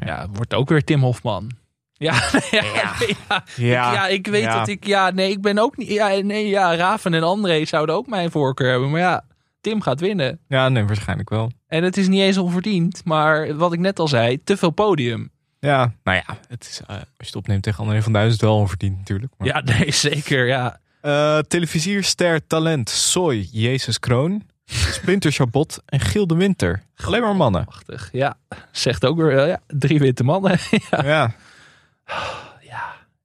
Ja, 0.07 0.29
wordt 0.33 0.55
ook 0.55 0.69
weer 0.69 0.85
Tim 0.85 1.01
Hofman. 1.01 1.51
Ja, 1.93 2.13
ja, 2.51 2.63
ja. 2.75 2.95
ja. 3.57 3.93
Ja, 3.93 4.07
ik 4.07 4.27
weet 4.27 4.45
dat 4.45 4.69
ik. 4.69 4.87
Ja, 4.87 5.11
nee, 5.11 5.31
ik 5.31 5.41
ben 5.41 5.59
ook 5.59 5.77
niet. 5.77 5.89
Ja, 5.89 6.09
nee, 6.09 6.49
ja, 6.49 6.77
Raven 6.77 7.15
en 7.15 7.23
André 7.23 7.65
zouden 7.65 7.95
ook 7.95 8.07
mijn 8.07 8.31
voorkeur 8.31 8.71
hebben. 8.71 8.91
Maar 8.91 9.01
ja, 9.01 9.25
Tim 9.61 9.81
gaat 9.81 10.01
winnen. 10.01 10.41
Ja, 10.49 10.69
nee, 10.69 10.85
waarschijnlijk 10.85 11.31
wel. 11.31 11.51
En 11.67 11.85
het 11.85 11.97
is 11.97 12.09
niet 12.09 12.21
eens 12.21 12.39
onverdiend. 12.39 13.05
Maar 13.05 13.57
wat 13.57 13.73
ik 13.73 13.79
net 13.79 13.99
al 13.99 14.09
zei, 14.09 14.43
te 14.45 14.57
veel 14.57 14.71
podium. 14.71 15.31
Ja, 15.67 15.93
nou 16.05 16.17
ja, 16.27 16.39
het 16.49 16.67
is, 16.71 16.81
eh, 16.81 16.97
als 16.97 17.05
je 17.17 17.25
het 17.25 17.37
opneemt 17.37 17.63
tegen 17.63 17.85
André 17.85 18.03
van 18.03 18.15
het 18.15 18.41
wel 18.41 18.57
onverdiend 18.57 18.99
natuurlijk. 18.99 19.33
Maar. 19.39 19.47
Ja, 19.47 19.61
nee, 19.61 19.93
zeker. 20.11 20.47
Ja. 20.47 20.81
Eh, 21.01 21.39
televisierster 21.39 22.47
talent 22.47 22.91
Soy, 22.91 23.49
Jezus 23.51 23.99
Kroon, 23.99 24.43
Splinter 24.67 25.33
Chabot 25.33 25.83
en 25.87 26.01
Giel 26.01 26.27
de 26.27 26.35
Winter. 26.35 26.83
Alleen 26.97 27.21
maar 27.21 27.37
mannen. 27.37 27.65
Prachtig. 27.65 28.09
Ja, 28.13 28.37
zegt 28.71 29.05
ook 29.05 29.17
weer. 29.17 29.47
Ja, 29.47 29.61
drie 29.67 29.99
witte 29.99 30.25
mannen. 30.25 30.59
ja. 30.91 31.05
Ja. 31.05 31.35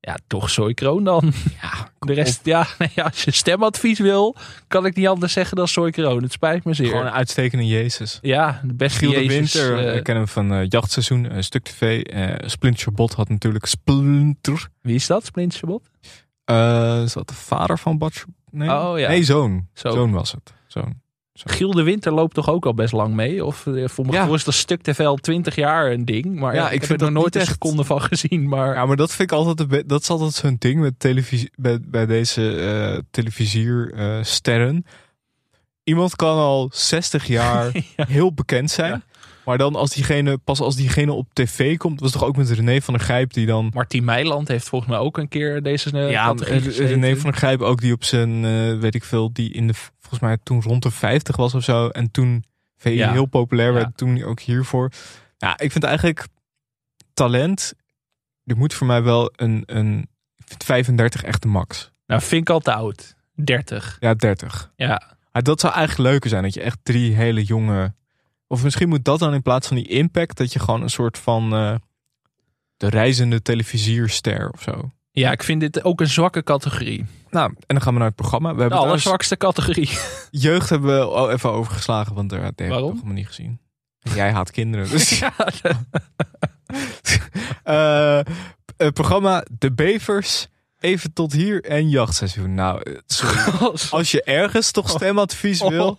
Ja, 0.03 0.17
toch 0.27 0.49
Soy 0.49 0.73
Kroon 0.73 1.03
dan. 1.03 1.31
Ja, 1.61 1.89
de 1.99 2.13
rest, 2.13 2.45
ja, 2.45 2.67
nee, 2.79 3.03
als 3.03 3.23
je 3.23 3.31
stemadvies 3.31 3.99
wil, 3.99 4.35
kan 4.67 4.85
ik 4.85 4.95
niet 4.95 5.07
anders 5.07 5.33
zeggen 5.33 5.57
dan 5.57 5.67
Soy 5.67 5.91
Kroon. 5.91 6.23
Het 6.23 6.31
spijt 6.31 6.63
me 6.63 6.73
zeer. 6.73 6.87
Gewoon 6.89 7.05
een 7.05 7.11
uitstekende 7.11 7.67
Jezus. 7.67 8.19
ja, 8.21 8.61
de 8.63 8.73
beste 8.73 8.97
Giel 8.99 9.11
de 9.11 9.27
Winter, 9.27 9.87
eh, 9.87 9.95
ik 9.95 10.03
ken 10.03 10.15
hem 10.15 10.27
van 10.27 10.53
eh, 10.53 10.65
Jachtseizoen, 10.67 11.29
eh, 11.29 11.41
Stuk 11.41 11.63
TV. 11.63 12.01
eh 12.01 12.47
Splinter 12.49 12.93
Bot 12.93 13.13
had 13.13 13.29
natuurlijk 13.29 13.65
Splinter. 13.65 14.67
wie 14.81 14.95
is 14.95 15.07
dat, 15.07 15.25
Splinter 15.25 15.59
Chabot? 15.59 15.89
Eh, 16.45 17.01
is 17.03 17.13
dat 17.13 17.27
de 17.27 17.33
vader 17.33 17.77
van 17.79 17.97
Bart? 17.97 18.25
Nee, 18.51 18.69
Oh, 18.69 18.99
ja. 18.99 19.07
nee 19.07 19.23
zoon. 19.23 19.67
Zoon. 19.73 19.93
zoon. 19.93 20.11
was 20.11 20.31
het. 20.31 20.53
Zoon. 20.67 21.00
Giel 21.33 21.71
de 21.71 21.83
Winter 21.83 22.11
loopt 22.13 22.33
toch 22.33 22.49
ook 22.49 22.65
al 22.65 22.73
best 22.73 22.93
lang 22.93 23.13
mee? 23.13 23.45
Of 23.45 23.67
eh, 23.67 23.87
voor 23.87 24.03
mijn 24.03 24.15
Ja. 24.15 24.19
gevoel 24.21 24.35
is 24.37 24.43
dat 24.43 24.53
stuk 24.53 24.81
TV 24.81 24.99
al 25.05 25.15
20 25.15 25.55
jaar 25.55 25.91
een 25.91 26.05
ding. 26.05 26.39
Maar 26.39 26.53
Ja, 26.55 26.59
ja, 26.61 26.67
ik 26.67 26.73
ik, 26.73 26.79
heb 26.79 26.89
vind 26.89 27.01
er 27.01 27.11
nooit 27.11 27.25
niet 27.25 27.35
een 27.35 27.41
echt- 27.41 27.51
seconde 27.51 27.83
van 27.83 28.01
gezien. 28.01 28.47
Maar 28.47 28.73
Ja, 28.75 28.85
maar 28.85 28.95
dat 28.95 29.11
vind 29.13 29.31
ik 29.31 29.37
altijd, 29.37 29.59
een 29.59 29.67
be- 29.67 29.85
dat 29.85 30.01
is 30.01 30.09
altijd 30.09 30.33
zo'n 30.33 30.55
ding 30.59 30.79
met 30.79 30.93
televisie, 30.99 31.51
bij, 31.55 31.79
bij 31.81 32.05
deze 32.05 32.55
eh 32.57 32.99
televisiersterren. 33.11 34.85
Iemand 35.83 36.15
kan 36.15 36.37
al 36.37 36.69
60 36.73 37.25
jaar 37.27 37.71
heel 37.95 38.33
bekend 38.33 38.71
zijn. 38.71 39.03
Maar 39.51 39.59
dan 39.59 39.75
als 39.75 39.89
diegene, 39.93 40.37
pas 40.37 40.59
als 40.59 40.75
diegene 40.75 41.11
op 41.11 41.33
tv 41.33 41.77
komt, 41.77 41.99
was 41.99 42.11
toch 42.11 42.23
ook 42.23 42.35
met 42.37 42.49
René 42.49 42.81
van 42.81 42.93
der 42.93 43.03
Grijp 43.03 43.33
die 43.33 43.45
dan 43.45 43.71
Martien 43.73 44.03
Meiland 44.03 44.47
heeft 44.47 44.69
volgens 44.69 44.91
mij 44.91 44.99
ook 44.99 45.17
een 45.17 45.27
keer 45.27 45.63
deze 45.63 45.91
eh, 45.91 46.11
Ja. 46.11 46.33
René 46.37 47.15
van 47.15 47.29
der 47.29 47.39
Grijp 47.39 47.61
ook 47.61 47.81
die 47.81 47.93
op 47.93 48.03
zijn, 48.03 48.45
eh, 48.45 48.79
weet 48.79 48.95
ik 48.95 49.03
veel, 49.03 49.33
die 49.33 49.53
in 49.53 49.67
de, 49.67 49.73
volgens 49.73 50.19
mij 50.21 50.37
toen 50.43 50.61
rond 50.61 50.83
de 50.83 50.91
50 50.91 51.35
was 51.35 51.55
of 51.55 51.63
zo. 51.63 51.87
En 51.87 52.11
toen 52.11 52.43
VI 52.77 52.89
Ja. 52.89 53.11
heel 53.11 53.25
populair 53.25 53.73
werd, 53.73 53.85
Ja. 53.85 53.91
toen 53.95 54.23
ook 54.23 54.39
hiervoor. 54.39 54.91
Ja, 55.37 55.59
ik 55.59 55.71
vind 55.71 55.83
eigenlijk 55.83 56.27
talent, 57.13 57.73
er 58.43 58.57
moet 58.57 58.73
voor 58.73 58.87
mij 58.87 59.03
wel 59.03 59.31
een, 59.35 59.63
een 59.65 60.07
ik 60.35 60.47
vind 60.47 60.63
35 60.63 61.23
echt 61.23 61.41
de 61.41 61.47
max. 61.47 61.91
Nou, 62.05 62.21
vind 62.21 62.41
ik 62.41 62.49
al 62.49 62.59
te 62.59 62.73
oud. 62.73 63.15
30. 63.35 63.97
Ja, 63.99 64.13
30. 64.13 64.71
Ja, 64.75 65.17
Maar 65.31 65.43
dat 65.43 65.59
zou 65.59 65.73
eigenlijk 65.73 66.09
leuker 66.09 66.29
zijn, 66.29 66.43
dat 66.43 66.53
je 66.53 66.61
echt 66.61 66.77
drie 66.83 67.15
hele 67.15 67.43
jonge... 67.43 67.93
Of 68.51 68.63
misschien 68.63 68.89
moet 68.89 69.05
dat 69.05 69.19
dan 69.19 69.33
in 69.33 69.41
plaats 69.41 69.67
van 69.67 69.75
die 69.77 69.87
impact, 69.87 70.37
dat 70.37 70.53
je 70.53 70.59
gewoon 70.59 70.81
een 70.81 70.89
soort 70.89 71.17
van 71.17 71.53
eh, 71.55 71.75
de 72.77 72.87
reizende 72.89 73.41
televisierster 73.41 74.49
of 74.53 74.61
zo. 74.61 74.91
ja, 75.11 75.31
ik 75.31 75.43
vind 75.43 75.59
dit 75.59 75.83
ook 75.83 75.99
een 76.01 76.07
zwakke 76.09 76.43
categorie. 76.43 77.05
Nou, 77.29 77.49
en 77.49 77.55
dan 77.67 77.81
gaan 77.81 77.93
we 77.93 77.99
naar 77.99 78.07
het 78.07 78.15
programma. 78.17 78.49
We 78.49 78.55
De 78.55 78.59
hebben 78.61 78.77
trouwens- 78.79 79.05
allerzwakste 79.05 79.37
categorie. 79.37 79.89
Jeugd 80.31 80.69
hebben 80.69 80.95
we 80.99 81.03
al 81.05 81.31
even 81.31 81.51
overgeslagen, 81.51 82.15
want 82.15 82.29
daar 82.29 82.43
heb 82.43 82.61
ik 82.61 82.67
Waarom? 82.69 82.83
nog 82.87 82.93
helemaal 82.93 83.13
niet 83.15 83.27
gezien. 83.27 83.59
Jij 83.99 84.31
haat 84.31 84.51
kinderen. 84.51 84.89
Dus. 84.91 85.19
ja, 85.19 85.33
Eh, 87.63 88.19
het 88.77 88.93
programma 88.93 89.45
De 89.57 89.71
Bevers, 89.73 90.47
even 90.79 91.13
tot 91.13 91.33
hier 91.33 91.63
en 91.63 91.89
jachtseizoen. 91.89 92.53
Nou, 92.53 92.81
eh, 92.83 92.97
sorry. 93.05 93.39
Als 93.99 94.11
je 94.11 94.23
ergens 94.23 94.71
toch 94.71 94.89
stemadvies 94.89 95.61
wil, 95.67 95.97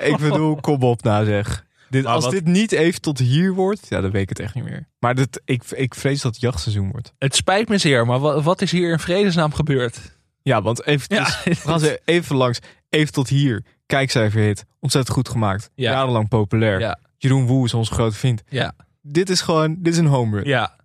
ik 0.00 0.16
bedoel, 0.16 0.56
kom 0.60 0.82
op 0.82 1.02
nou 1.02 1.24
zeg. 1.24 1.64
Dit, 1.94 2.06
als 2.06 2.24
wat- 2.24 2.32
dit 2.32 2.44
niet 2.46 2.72
even 2.72 3.00
tot 3.00 3.18
hier 3.18 3.54
wordt, 3.54 3.86
ja, 3.88 4.00
dan 4.00 4.10
weet 4.10 4.22
ik 4.22 4.28
het 4.28 4.38
echt 4.40 4.54
niet 4.54 4.64
meer. 4.64 4.88
Maar 4.98 5.14
dit, 5.14 5.40
ik, 5.44 5.62
ik 5.70 5.94
vrees 5.94 6.20
dat 6.22 6.32
het 6.32 6.40
jachtseizoen 6.40 6.90
wordt. 6.90 7.12
Het 7.18 7.34
spijt 7.36 7.68
me 7.68 7.78
zeer, 7.78 8.06
maar 8.06 8.18
wa- 8.20 8.40
wat 8.40 8.62
is 8.62 8.70
hier 8.70 8.90
in 8.92 8.98
vredesnaam 8.98 9.52
gebeurd? 9.52 10.00
Ja, 10.42 10.62
want 10.62 10.86
even, 10.86 11.16
Ja. 11.16 11.24
gaan 11.44 11.80
ze 11.80 12.00
even 12.04 12.36
langs. 12.36 12.58
Even 12.88 13.12
tot 13.12 13.28
hier. 13.28 13.64
Kijkcijferhit. 13.86 14.64
Ontzettend 14.80 15.14
goed 15.14 15.28
gemaakt. 15.28 15.70
Ja. 15.74 15.90
Jarenlang 15.92 16.28
populair. 16.28 16.80
Ja. 16.80 16.98
Jeroen 17.18 17.46
Woe 17.46 17.64
is 17.64 17.74
onze 17.74 17.92
grote 17.92 18.16
vriend. 18.16 18.42
Ja, 18.48 18.72
Dit 19.02 19.30
is 19.30 19.40
gewoon, 19.40 19.76
dit 19.78 19.92
is 19.92 19.98
een 19.98 20.06
home 20.06 20.36
run. 20.36 20.48
ja, 20.48 20.76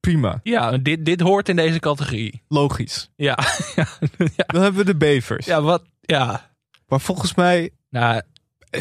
Prima. 0.00 0.40
ja 0.42 0.78
dit, 0.78 1.04
dit 1.04 1.20
hoort 1.20 1.48
in 1.48 1.56
deze 1.56 1.78
categorie. 1.78 2.42
Logisch. 2.48 3.10
Ja, 3.16 3.38
ja, 3.76 3.86
Dan 4.46 4.62
hebben 4.62 4.80
we 4.80 4.84
de 4.92 4.96
bevers. 4.96 5.46
ja 5.46 5.62
wat? 5.62 5.82
Ja, 6.00 6.50
Maar 6.88 7.00
volgens 7.00 7.34
mij, 7.34 7.70
nou, 7.90 8.22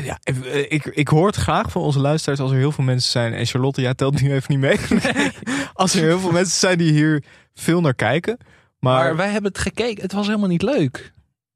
ja, 0.03 0.19
eh, 0.23 0.59
ik, 0.71 0.85
ik 0.85 1.07
hoor 1.07 1.27
het 1.27 1.35
graag 1.35 1.71
van 1.71 1.81
onze 1.81 1.99
luisteraars 1.99 2.39
als 2.39 2.51
er 2.51 2.57
heel 2.57 2.71
veel 2.71 2.83
mensen 2.83 3.11
zijn. 3.11 3.33
En 3.33 3.45
Charlotte, 3.45 3.81
jij 3.81 3.93
telt 3.93 4.21
nu 4.21 4.33
even 4.33 4.59
niet 4.59 4.59
mee. 4.59 5.01
als 5.73 5.93
er 5.93 6.01
heel 6.01 6.19
veel 6.19 6.31
mensen 6.31 6.59
zijn 6.59 6.77
die 6.77 6.91
hier 6.91 7.23
veel 7.53 7.81
naar 7.81 7.93
kijken. 7.95 8.37
Maar, 8.79 9.03
maar 9.03 9.15
wij 9.15 9.29
hebben 9.29 9.51
het 9.51 9.61
gekeken. 9.61 10.03
Het 10.03 10.13
was 10.13 10.25
helemaal 10.27 10.47
niet 10.49 10.61
leuk. 10.61 11.11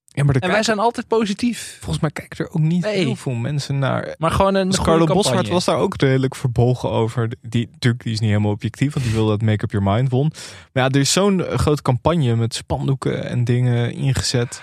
ja, 0.06 0.24
maar 0.24 0.36
En 0.36 0.50
wij 0.50 0.64
zijn 0.64 0.80
altijd 0.80 1.08
positief. 1.08 1.78
volgens 1.80 2.00
mij 2.00 2.12
kijken 2.12 2.46
er 2.46 2.52
ook 2.52 2.62
niet 2.62 2.84
Nee. 2.84 2.96
heel 3.06 3.16
veel 3.16 3.34
mensen 3.34 3.80
naar. 3.80 4.16
Maar 4.18 4.32
gewoon 4.32 4.56
een 4.56 4.70
Dus 4.70 4.82
Carlo. 4.82 5.06
Boshart 5.06 5.48
was 5.48 5.66
daar 5.66 5.78
ook 5.78 6.02
redelijk 6.02 6.36
verbolgen 6.36 6.90
over. 6.90 7.30
Die, 7.42 7.70
natuurlijk, 7.72 8.04
die 8.04 8.14
is 8.14 8.20
niet 8.20 8.30
helemaal 8.30 8.52
objectief, 8.52 8.94
want 8.94 9.06
die 9.06 9.16
wil 9.16 9.28
dat 9.28 9.42
Make 9.42 9.64
Up 9.64 9.72
Your 9.72 9.92
Mind 9.94 10.10
won. 10.10 10.32
Maar 10.74 10.84
ja, 10.84 10.90
er 10.90 11.00
is 11.00 11.12
zo'n 11.12 11.46
eh, 11.46 11.58
grote 11.58 11.82
campagne 11.82 12.36
met 12.36 12.54
spandoeken 12.56 13.24
en 13.30 13.44
dingen 13.44 13.94
ingezet. 13.94 14.62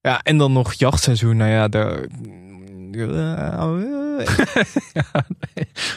Ja, 0.00 0.20
en 0.22 0.38
dan 0.38 0.52
nog 0.52 0.72
jachtseizoen. 0.72 1.36
Nou 1.36 1.50
ja, 1.50 1.68
daar... 1.68 2.06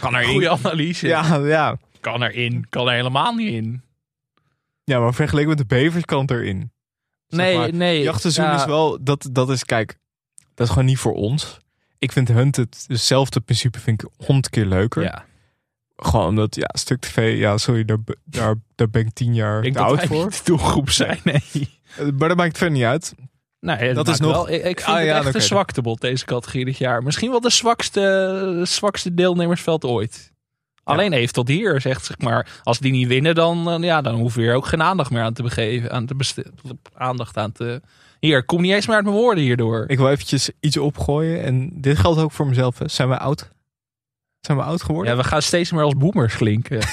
kan 0.01 0.23
Goede 0.23 0.49
analyse. 0.49 1.07
Ja, 1.07 1.35
ja. 1.35 1.77
Kan 1.99 2.23
erin, 2.23 2.65
kan 2.69 2.87
er 2.87 2.93
helemaal 2.93 3.33
niet 3.33 3.53
in. 3.53 3.81
ja, 4.83 4.99
maar 4.99 5.13
vergeleken 5.13 5.49
met 5.49 5.57
de 5.57 5.65
bevers 5.65 6.05
kan 6.05 6.21
het 6.21 6.31
erin. 6.31 6.71
Zeg 7.27 7.39
Nee, 7.39 7.57
maar, 7.57 7.73
nee. 7.73 8.01
Jachtseizoen 8.01 8.45
ja, 8.45 8.55
is 8.55 8.65
wel, 8.65 9.03
dat, 9.03 9.29
dat 9.31 9.49
is, 9.49 9.63
kijk, 9.65 9.97
dat 10.53 10.65
is 10.67 10.73
gewoon 10.73 10.87
niet 10.87 10.97
voor 10.97 11.13
ons. 11.13 11.59
Ik 11.99 12.11
vind 12.11 12.27
Hunted, 12.27 12.85
hetzelfde 12.87 13.39
principe 13.39 13.79
vind 13.79 14.03
ik 14.03 14.09
honderd 14.25 14.49
keer 14.49 14.65
leuker. 14.65 15.03
Ja. 15.03 15.25
Gewoon 15.95 16.27
omdat, 16.27 16.55
ja, 16.55 16.69
stuk 16.73 16.99
tv, 16.99 17.37
ja, 17.37 17.57
sorry, 17.57 17.85
daar, 17.85 17.97
daar, 18.25 18.55
daar 18.75 18.89
ben 18.89 19.05
ik 19.05 19.13
tien 19.13 19.33
jaar 19.33 19.57
Ik 19.57 19.63
denk 19.63 19.75
te 19.75 19.79
dat 19.81 19.89
oud 19.89 19.97
wij 19.97 20.07
voor. 20.07 20.23
niet 20.25 20.37
de 20.37 20.41
doelgroep 20.43 20.89
zijn, 20.89 21.19
nee. 21.23 21.41
Eh, 21.97 22.05
Maar 22.17 22.27
dat 22.27 22.37
maakt 22.37 22.49
het 22.49 22.57
verder 22.57 22.77
niet 22.77 22.85
uit. 22.85 23.13
Nee, 23.61 23.93
Dat 23.93 24.07
is 24.07 24.19
nog- 24.19 24.31
Wel, 24.31 24.49
ik, 24.49 24.63
ik 24.63 24.79
vind 24.81 24.97
Ah, 24.97 25.03
het 25.03 25.07
echt 25.25 25.31
dan. 25.33 25.41
zwaktebod 25.41 26.01
deze 26.01 26.25
categorie 26.25 26.65
dit 26.65 26.77
jaar. 26.77 27.03
Misschien 27.03 27.29
wel 27.31 27.41
de 27.41 27.49
zwakste, 27.49 28.61
zwakste 28.63 29.13
deelnemersveld 29.13 29.85
ooit. 29.85 30.31
Alleen 30.83 31.13
even 31.13 31.33
tot 31.33 31.47
hier, 31.47 31.81
zegt 31.81 32.05
zeg 32.05 32.17
maar. 32.19 32.47
Als 32.63 32.79
die 32.79 32.91
niet 32.91 33.07
winnen, 33.07 33.35
dan, 33.35 33.69
eh, 33.71 33.79
ja, 33.83 34.01
dan 34.01 34.15
hoeven 34.15 34.39
we 34.39 34.45
hier 34.45 34.55
ook 34.55 34.65
geen 34.65 34.81
aandacht 34.83 35.11
meer 35.11 35.21
aan 35.23 35.33
te 35.33 35.43
begeven. 35.43 35.91
Aan 35.91 36.05
te 36.05 36.15
beste- 36.15 36.51
aandacht 36.93 37.37
aan 37.37 37.51
te. 37.51 37.81
Hier, 38.19 38.43
kom 38.45 38.61
niet 38.61 38.71
eens 38.71 38.87
meer 38.87 38.95
uit 38.95 39.05
mijn 39.05 39.15
woorden 39.17 39.43
hierdoor. 39.43 39.83
Ik 39.87 39.97
wil 39.97 40.09
eventjes 40.09 40.49
iets 40.59 40.77
opgooien. 40.77 41.43
En 41.43 41.69
dit 41.73 41.97
geldt 41.99 42.19
ook 42.19 42.31
voor 42.31 42.47
mezelf. 42.47 42.79
Hè. 42.79 42.87
Zijn 42.87 43.09
we 43.09 43.17
oud? 43.17 43.49
Zijn 44.41 44.57
we 44.57 44.63
oud 44.63 44.83
geworden? 44.83 45.11
Ja, 45.15 45.21
we 45.21 45.27
gaan 45.27 45.41
steeds 45.41 45.71
meer 45.71 45.83
als 45.83 45.93
boomers 45.97 46.35
klinken. 46.35 46.79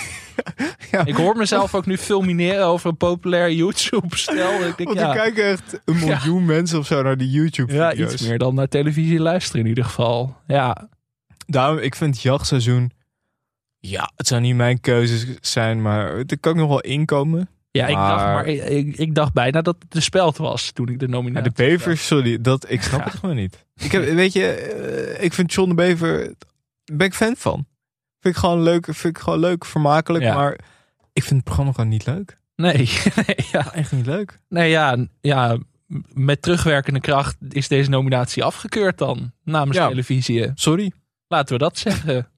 Ja. 0.90 1.05
Ik 1.05 1.14
hoor 1.14 1.36
mezelf 1.36 1.74
ook 1.74 1.86
nu 1.86 1.96
fulmineren 1.99 2.64
over 2.66 2.90
een 2.90 2.96
populair 2.96 3.53
YouTube-stel. 3.53 4.55
Ik 4.55 4.76
denk, 4.76 4.88
Want 4.88 5.01
er 5.01 5.07
ja, 5.07 5.12
kijken 5.14 5.44
echt 5.44 5.80
een 5.84 5.99
miljoen 5.99 6.44
mensen 6.44 6.78
of 6.78 6.86
zo 6.86 7.03
naar 7.03 7.16
die 7.16 7.30
ja, 7.30 7.34
YouTube-video's. 7.36 8.12
iets 8.12 8.26
meer 8.28 8.38
dan 8.38 8.55
naar 8.55 8.68
televisie 8.68 9.18
luisteren 9.20 9.61
in 9.62 9.66
ieder 9.68 9.84
geval. 9.84 10.36
Ja, 10.46 10.88
Daarom, 11.46 11.78
ik 11.78 11.94
vind 11.94 12.22
jachtseizoen... 12.22 12.92
Ja, 13.78 14.11
het 14.16 14.26
zou 14.26 14.40
niet 14.40 14.55
mijn 14.55 14.80
keuzes 14.80 15.26
zijn, 15.40 15.82
maar 15.82 16.16
er 16.16 16.38
kan 16.40 16.53
ik 16.53 16.59
nog 16.59 16.68
wel 16.68 16.80
inkomen. 16.80 17.49
ja 17.70 17.86
ik, 17.86 17.94
dacht, 17.94 18.24
Maar- 18.24 18.46
ik, 18.46 19.14
dacht 19.14 19.32
bijna 19.32 19.62
dat 19.62 19.76
het 19.78 19.92
de 19.92 20.01
speld 20.01 20.36
was 20.36 20.70
toen 20.70 20.88
ik 20.88 20.99
de 20.99 21.07
Ja, 21.07 21.11
nominatie 21.12 21.51
de 21.53 21.62
Bevers, 21.62 22.07
sorry, 22.07 22.40
dat, 22.40 22.70
ik 22.70 22.82
snap 22.82 22.99
Ja. 23.01 23.05
het 23.07 23.14
gewoon 23.14 23.36
niet. 23.36 23.66
Ik 23.76 23.92
heb, 23.92 24.05
weet 24.05 24.32
je, 24.32 24.44
eh, 24.46 25.24
ik 25.24 25.32
vind 25.32 25.53
John 25.53 25.68
de 25.68 25.74
Bever, 25.74 26.34
ben 26.93 27.07
ik 27.07 27.14
fan 27.14 27.36
van. 27.36 27.66
Vind 28.20 28.34
ik 28.34 28.41
gewoon 28.41 28.62
leuk, 28.62 28.84
vind 28.84 29.16
ik 29.16 29.22
gewoon 29.22 29.39
leuk, 29.39 29.64
vermakelijk, 29.64 30.24
Ja. 30.24 30.34
maar 30.34 30.59
ik 31.12 31.22
vind 31.22 31.34
het 31.34 31.45
programma 31.45 31.72
gewoon 31.72 31.89
niet 31.91 32.07
leuk. 32.07 32.36
Nee, 32.57 32.76
nee, 33.26 33.36
ja. 33.53 33.72
Echt 33.74 33.93
niet 33.93 34.07
leuk. 34.07 34.39
nee 34.49 34.70
ja, 34.70 34.97
ja, 35.20 35.57
met 36.12 36.43
terugwerkende 36.43 37.01
kracht 37.01 37.36
is 37.49 37.68
deze 37.68 37.91
nominatie 37.91 38.45
afgekeurd 38.45 38.99
dan 38.99 39.32
namens 39.45 39.76
Ja. 39.76 39.89
televisie. 39.89 40.51
Sorry. 40.55 40.93
Laten 41.28 41.53
we 41.59 41.62
dat 41.62 41.78
zeggen. 41.78 42.26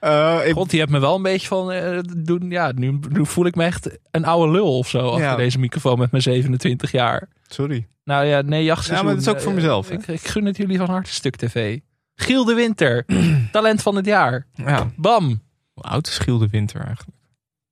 Eh, 0.00 0.38
ik, 0.44 0.52
God, 0.52 0.70
die 0.70 0.78
hebt 0.80 0.92
me 0.92 0.98
wel 0.98 1.16
een 1.16 1.22
beetje 1.22 1.46
van 1.46 1.72
eh, 1.72 1.98
doen. 2.16 2.50
Ja, 2.50 2.72
nu, 2.74 2.98
nu 3.08 3.26
voel 3.26 3.46
ik 3.46 3.54
me 3.54 3.64
echt 3.64 3.98
een 4.10 4.24
oude 4.24 4.52
lul 4.52 4.78
of 4.78 4.88
zo 4.88 5.08
achter 5.08 5.22
Ja. 5.24 5.36
deze 5.36 5.58
microfoon 5.58 5.98
met 5.98 6.10
mijn 6.10 6.22
27 6.22 6.90
jaar. 6.90 7.28
sorry. 7.46 7.86
Nou 8.04 8.24
ja, 8.24 8.40
nee, 8.40 8.64
jachtseizoen. 8.64 9.06
Ja, 9.06 9.12
maar 9.14 9.22
dat 9.24 9.34
is 9.34 9.38
ook 9.38 9.40
voor 9.40 9.50
eh, 9.50 9.56
mezelf? 9.56 9.90
Ik, 9.90 10.06
ik 10.06 10.26
gun 10.26 10.44
het 10.44 10.56
jullie 10.56 10.78
van 10.78 10.88
harte 10.90 11.12
stuk 11.12 11.36
tv. 11.36 11.78
Giel 12.20 12.44
de 12.44 12.54
Winter, 12.54 13.04
talent 13.52 13.82
van 13.82 13.96
het 13.96 14.04
jaar. 14.04 14.46
Ja, 14.54 14.90
Bam, 14.96 15.42
hoe 15.72 15.84
oud 15.84 16.06
is 16.06 16.18
Giel 16.18 16.38
de 16.38 16.48
Winter 16.48 16.80
eigenlijk? 16.80 17.18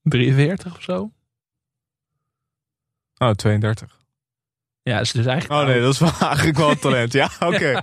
43 0.02 0.76
of 0.76 0.82
zo. 0.82 1.12
Oh, 3.18 3.30
32. 3.30 3.96
Ja, 4.82 5.00
is 5.00 5.12
dus 5.12 5.26
eigenlijk. 5.26 5.60
Oh 5.60 5.68
nee, 5.68 5.80
dat 5.80 5.92
is 5.92 5.98
wel 5.98 6.12
eigenlijk 6.30 6.56
wel 6.56 6.70
een 6.70 6.78
talent. 6.78 7.12
Ja, 7.12 7.30
oké. 7.52 7.82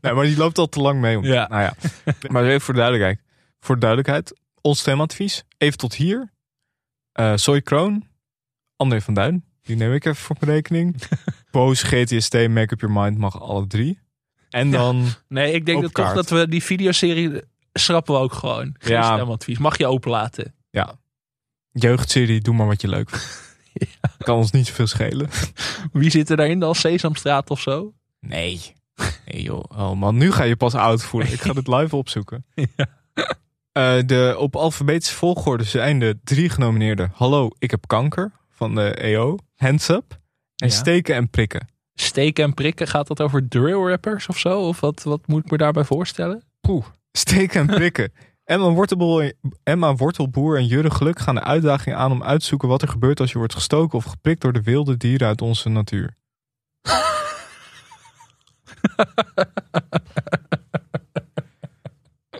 Nee, 0.00 0.12
maar 0.12 0.24
die 0.24 0.36
loopt 0.36 0.58
al 0.58 0.68
te 0.68 0.80
lang 0.80 1.00
mee. 1.00 1.18
Om. 1.18 1.24
Ja. 1.24 1.48
Nou 1.48 1.62
ja. 1.62 1.74
Maar 2.30 2.44
even 2.44 2.60
voor 2.60 2.74
de 2.74 2.80
duidelijkheid. 2.80 3.20
Voor 3.60 3.74
de 3.74 3.80
duidelijkheid. 3.80 4.40
Ons 4.60 4.78
stemadvies. 4.78 5.44
Even 5.58 5.78
tot 5.78 5.94
hier. 5.94 6.32
Eh 7.12 7.32
Soy 7.36 7.62
Kroon. 7.62 8.08
André 8.76 9.00
van 9.00 9.14
Duin. 9.14 9.44
Die 9.62 9.76
neem 9.76 9.92
ik 9.92 10.04
even 10.04 10.22
voor 10.22 10.36
mijn 10.40 10.52
rekening. 10.52 10.96
Boos, 11.50 11.82
GTST, 11.82 12.32
Make 12.34 12.72
Up 12.72 12.80
Your 12.80 13.00
Mind 13.02 13.18
mag 13.18 13.40
alle 13.40 13.66
drie. 13.66 13.98
En 14.50 14.70
dan... 14.70 15.06
Nee, 15.28 15.52
ik 15.52 15.66
denk 15.66 15.82
dat 15.82 15.94
toch 15.94 16.12
dat 16.12 16.30
we 16.30 16.48
die 16.48 16.62
videoserie 16.62 17.42
schrappen 17.72 18.14
we 18.14 18.20
ook 18.20 18.32
gewoon. 18.32 18.74
Geen 18.78 18.92
Ja. 18.96 19.14
stemadvies. 19.16 19.58
Mag 19.58 19.78
je 19.78 19.86
openlaten. 19.86 20.54
Ja. 20.70 20.94
Jeugdserie, 21.72 22.40
doe 22.40 22.54
maar 22.54 22.66
wat 22.66 22.80
je 22.80 22.88
leuk 22.88 23.10
vindt. 23.10 23.58
Kan 24.18 24.36
ons 24.36 24.50
niet 24.50 24.66
zoveel 24.66 24.86
schelen. 24.86 25.28
Wie 25.92 26.10
zit 26.10 26.30
er 26.30 26.36
daarin 26.36 26.58
dan? 26.60 26.74
Sesamstraat 26.74 27.50
of 27.50 27.60
zo? 27.60 27.92
Nee. 28.20 28.60
Nee 29.26 29.42
joh. 29.42 29.64
Oh 29.76 29.92
man, 29.92 30.16
nu 30.16 30.32
ga 30.32 30.42
je 30.44 30.56
pas 30.56 30.74
oud 30.74 31.02
voelen. 31.02 31.32
Ik 31.32 31.40
ga 31.40 31.52
dit 31.52 31.66
live 31.68 31.96
opzoeken. 31.96 32.44
Eh, 33.72 33.98
de, 34.06 34.34
op 34.38 34.56
alfabetische 34.56 35.14
volgorde 35.14 35.64
zijn 35.64 35.98
de 35.98 36.18
drie 36.24 36.48
genomineerden. 36.48 37.12
Hallo, 37.14 37.50
ik 37.58 37.70
heb 37.70 37.86
kanker 37.86 38.32
van 38.50 38.74
de 38.74 38.94
EO. 38.94 39.36
Hands 39.56 39.88
up. 39.88 40.18
En 40.56 40.68
Ja. 40.68 40.74
steken 40.74 41.14
en 41.14 41.30
prikken. 41.30 41.68
Steken 42.00 42.44
en 42.44 42.54
prikken, 42.54 42.86
gaat 42.86 43.06
dat 43.06 43.20
over 43.20 43.48
drill 43.48 43.88
rappers 43.88 44.26
of 44.28 44.38
zo? 44.38 44.60
Of 44.60 44.80
wat, 44.80 45.02
wat 45.02 45.26
moet 45.26 45.44
ik 45.44 45.50
me 45.50 45.56
daarbij 45.56 45.84
voorstellen? 45.84 46.42
Poeh. 46.60 46.84
Steken 47.12 47.60
en 47.60 47.66
prikken. 47.66 48.12
Emma 48.44 48.70
Wortelboer, 48.70 49.32
Emma 49.62 49.94
Wortelboer 49.94 50.56
en 50.56 50.66
Jurre 50.66 50.90
Geluk 50.90 51.18
gaan 51.18 51.34
de 51.34 51.42
uitdaging 51.42 51.96
aan 51.96 52.12
om 52.12 52.22
uit 52.22 52.40
te 52.40 52.46
zoeken 52.46 52.68
wat 52.68 52.82
er 52.82 52.88
gebeurt 52.88 53.20
als 53.20 53.32
je 53.32 53.38
wordt 53.38 53.54
gestoken 53.54 53.98
of 53.98 54.04
geprikt 54.04 54.40
door 54.40 54.52
de 54.52 54.62
wilde 54.62 54.96
dieren 54.96 55.26
uit 55.28 55.42
onze 55.42 55.68
natuur. 55.68 56.16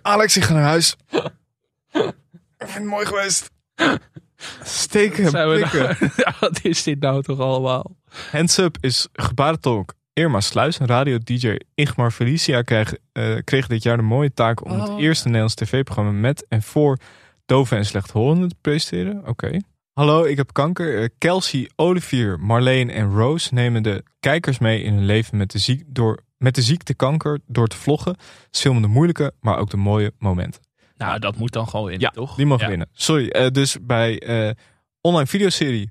Alex, 0.02 0.36
ik 0.36 0.42
ga 0.42 0.52
naar 0.54 0.62
huis. 0.62 0.96
Ik 1.92 2.12
vind 2.58 2.74
het 2.74 2.84
mooi 2.84 3.06
geweest. 3.06 3.50
Steken 4.62 5.24
en 5.24 5.48
prikken. 5.48 5.96
nou- 6.16 6.34
wat 6.40 6.64
is 6.64 6.82
dit 6.82 7.00
nou 7.00 7.22
toch 7.22 7.38
allemaal? 7.38 7.96
Hands 8.30 8.58
Up 8.58 8.76
is 8.80 9.08
gebarentolk 9.12 9.94
Irma 10.12 10.40
Sluis 10.40 10.78
en 10.78 10.86
radio-dj 10.86 11.56
Igmar 11.74 12.10
Felicia 12.10 12.62
kreeg, 12.62 12.94
eh, 13.12 13.36
kreeg 13.44 13.66
dit 13.66 13.82
jaar 13.82 13.96
de 13.96 14.02
mooie 14.02 14.32
taak 14.34 14.64
om 14.64 14.80
het 14.80 14.88
Oh, 14.88 15.00
eerste 15.00 15.24
Nederlands 15.24 15.54
tv-programma 15.54 16.10
met 16.10 16.46
en 16.48 16.62
voor 16.62 16.98
doven 17.46 17.76
en 17.76 17.84
slechthorenden 17.86 18.48
te 18.48 18.56
presenteren. 18.60 19.22
Oké. 19.26 19.56
Hallo, 19.92 20.24
ik 20.24 20.36
heb 20.36 20.52
kanker. 20.52 21.02
Eh, 21.02 21.08
Kelsey, 21.18 21.70
Olivier, 21.76 22.38
Marleen 22.40 22.90
en 22.90 23.10
Rose 23.10 23.54
nemen 23.54 23.82
de 23.82 24.02
kijkers 24.20 24.58
mee 24.58 24.82
in 24.82 24.94
hun 24.94 25.04
leven 25.04 25.36
met 25.36 25.50
de, 25.50 25.58
ziek, 25.58 25.82
door, 25.86 26.18
met 26.38 26.54
de 26.54 26.62
ziekte 26.62 26.94
kanker 26.94 27.40
door 27.46 27.66
te 27.68 27.76
vloggen. 27.76 28.16
Ze 28.50 28.60
filmen 28.60 28.82
de 28.82 28.88
moeilijke, 28.88 29.32
maar 29.40 29.58
ook 29.58 29.70
de 29.70 29.76
mooie 29.76 30.12
momenten. 30.18 30.60
Nou, 30.96 31.18
dat 31.18 31.36
moet 31.36 31.52
dan 31.52 31.68
gewoon 31.68 31.90
in, 31.90 32.00
Ja, 32.00 32.10
toch? 32.10 32.34
die 32.36 32.46
mogen 32.46 32.64
Ja. 32.64 32.68
winnen. 32.70 32.88
Sorry, 32.92 33.28
eh, 33.28 33.48
dus 33.50 33.76
bij 33.80 34.18
eh, 34.18 34.50
online 35.00 35.26
videoserie, 35.26 35.90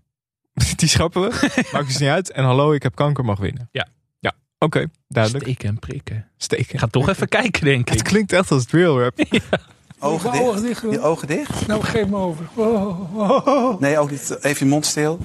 die 0.75 0.87
schrappen 0.89 1.21
we. 1.21 1.29
Maakt 1.73 1.87
dus 1.87 1.97
niet 1.97 2.09
uit. 2.09 2.31
En 2.31 2.43
hallo, 2.43 2.71
ik 2.71 2.83
heb 2.83 2.95
kanker 2.95 3.25
mag 3.25 3.39
winnen. 3.39 3.69
Ja. 3.71 3.87
Ja, 4.19 4.33
oké, 4.59 4.85
duidelijk. 5.07 5.43
Steken 5.43 5.69
en 5.69 5.79
prikken. 5.79 6.27
Steken. 6.37 6.73
Ik 6.73 6.79
ga 6.79 6.87
toch 6.87 7.09
even 7.09 7.27
kijken, 7.27 7.63
denk 7.65 7.89
Het 7.89 7.99
ik. 7.99 8.05
klinkt 8.05 8.33
echt 8.33 8.51
als 8.51 8.65
drill 8.65 8.97
rap. 8.97 9.19
Ogen 9.99 10.61
dicht. 10.61 10.81
Je 10.81 10.99
ogen 11.01 11.27
dicht? 11.27 11.67
Nou, 11.67 11.83
geef 11.83 12.07
me 12.07 12.15
over. 12.15 12.49
Oh, 12.55 13.79
Nee, 13.79 13.97
ook 13.97 14.11
niet. 14.11 14.37
Even 14.41 14.65
je 14.65 14.71
mond 14.71 14.85
stil. 14.85 15.19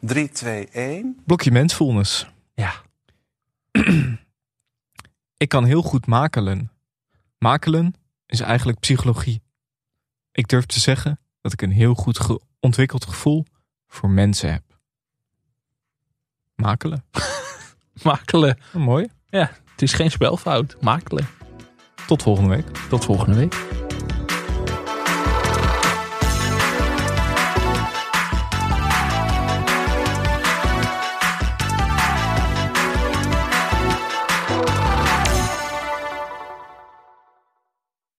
3, 0.00 0.28
2, 0.30 0.68
1. 0.68 1.16
Blokje 1.24 1.50
mensfulness. 1.50 2.26
Ja. 2.54 2.72
Ik 5.36 5.48
kan 5.48 5.64
heel 5.64 5.82
goed 5.82 6.06
makelen. 6.06 6.70
Makelen 7.38 7.94
is 8.26 8.40
eigenlijk 8.40 8.80
psychologie. 8.80 9.42
Ik 10.32 10.48
durf 10.48 10.66
te 10.66 10.80
zeggen 10.80 11.18
dat 11.40 11.52
ik 11.52 11.62
een 11.62 11.70
heel 11.72 11.94
goed 11.94 12.18
ge- 12.20 12.40
ontwikkeld 12.60 13.04
gevoel 13.04 13.44
voor 13.88 14.10
mensen 14.10 14.52
heb. 14.52 14.62
Makelen. 16.54 17.04
Makelen. 18.02 18.58
Oh, 18.74 18.82
mooi. 18.82 19.08
Ja, 19.28 19.50
het 19.70 19.82
is 19.82 19.92
geen 19.92 20.10
spelfout. 20.10 20.76
Makelen. 20.80 21.28
Tot 22.06 22.22
volgende 22.22 22.50
week. 22.50 22.66
Tot 22.88 23.04
volgende 23.04 23.36
week. 23.36 23.85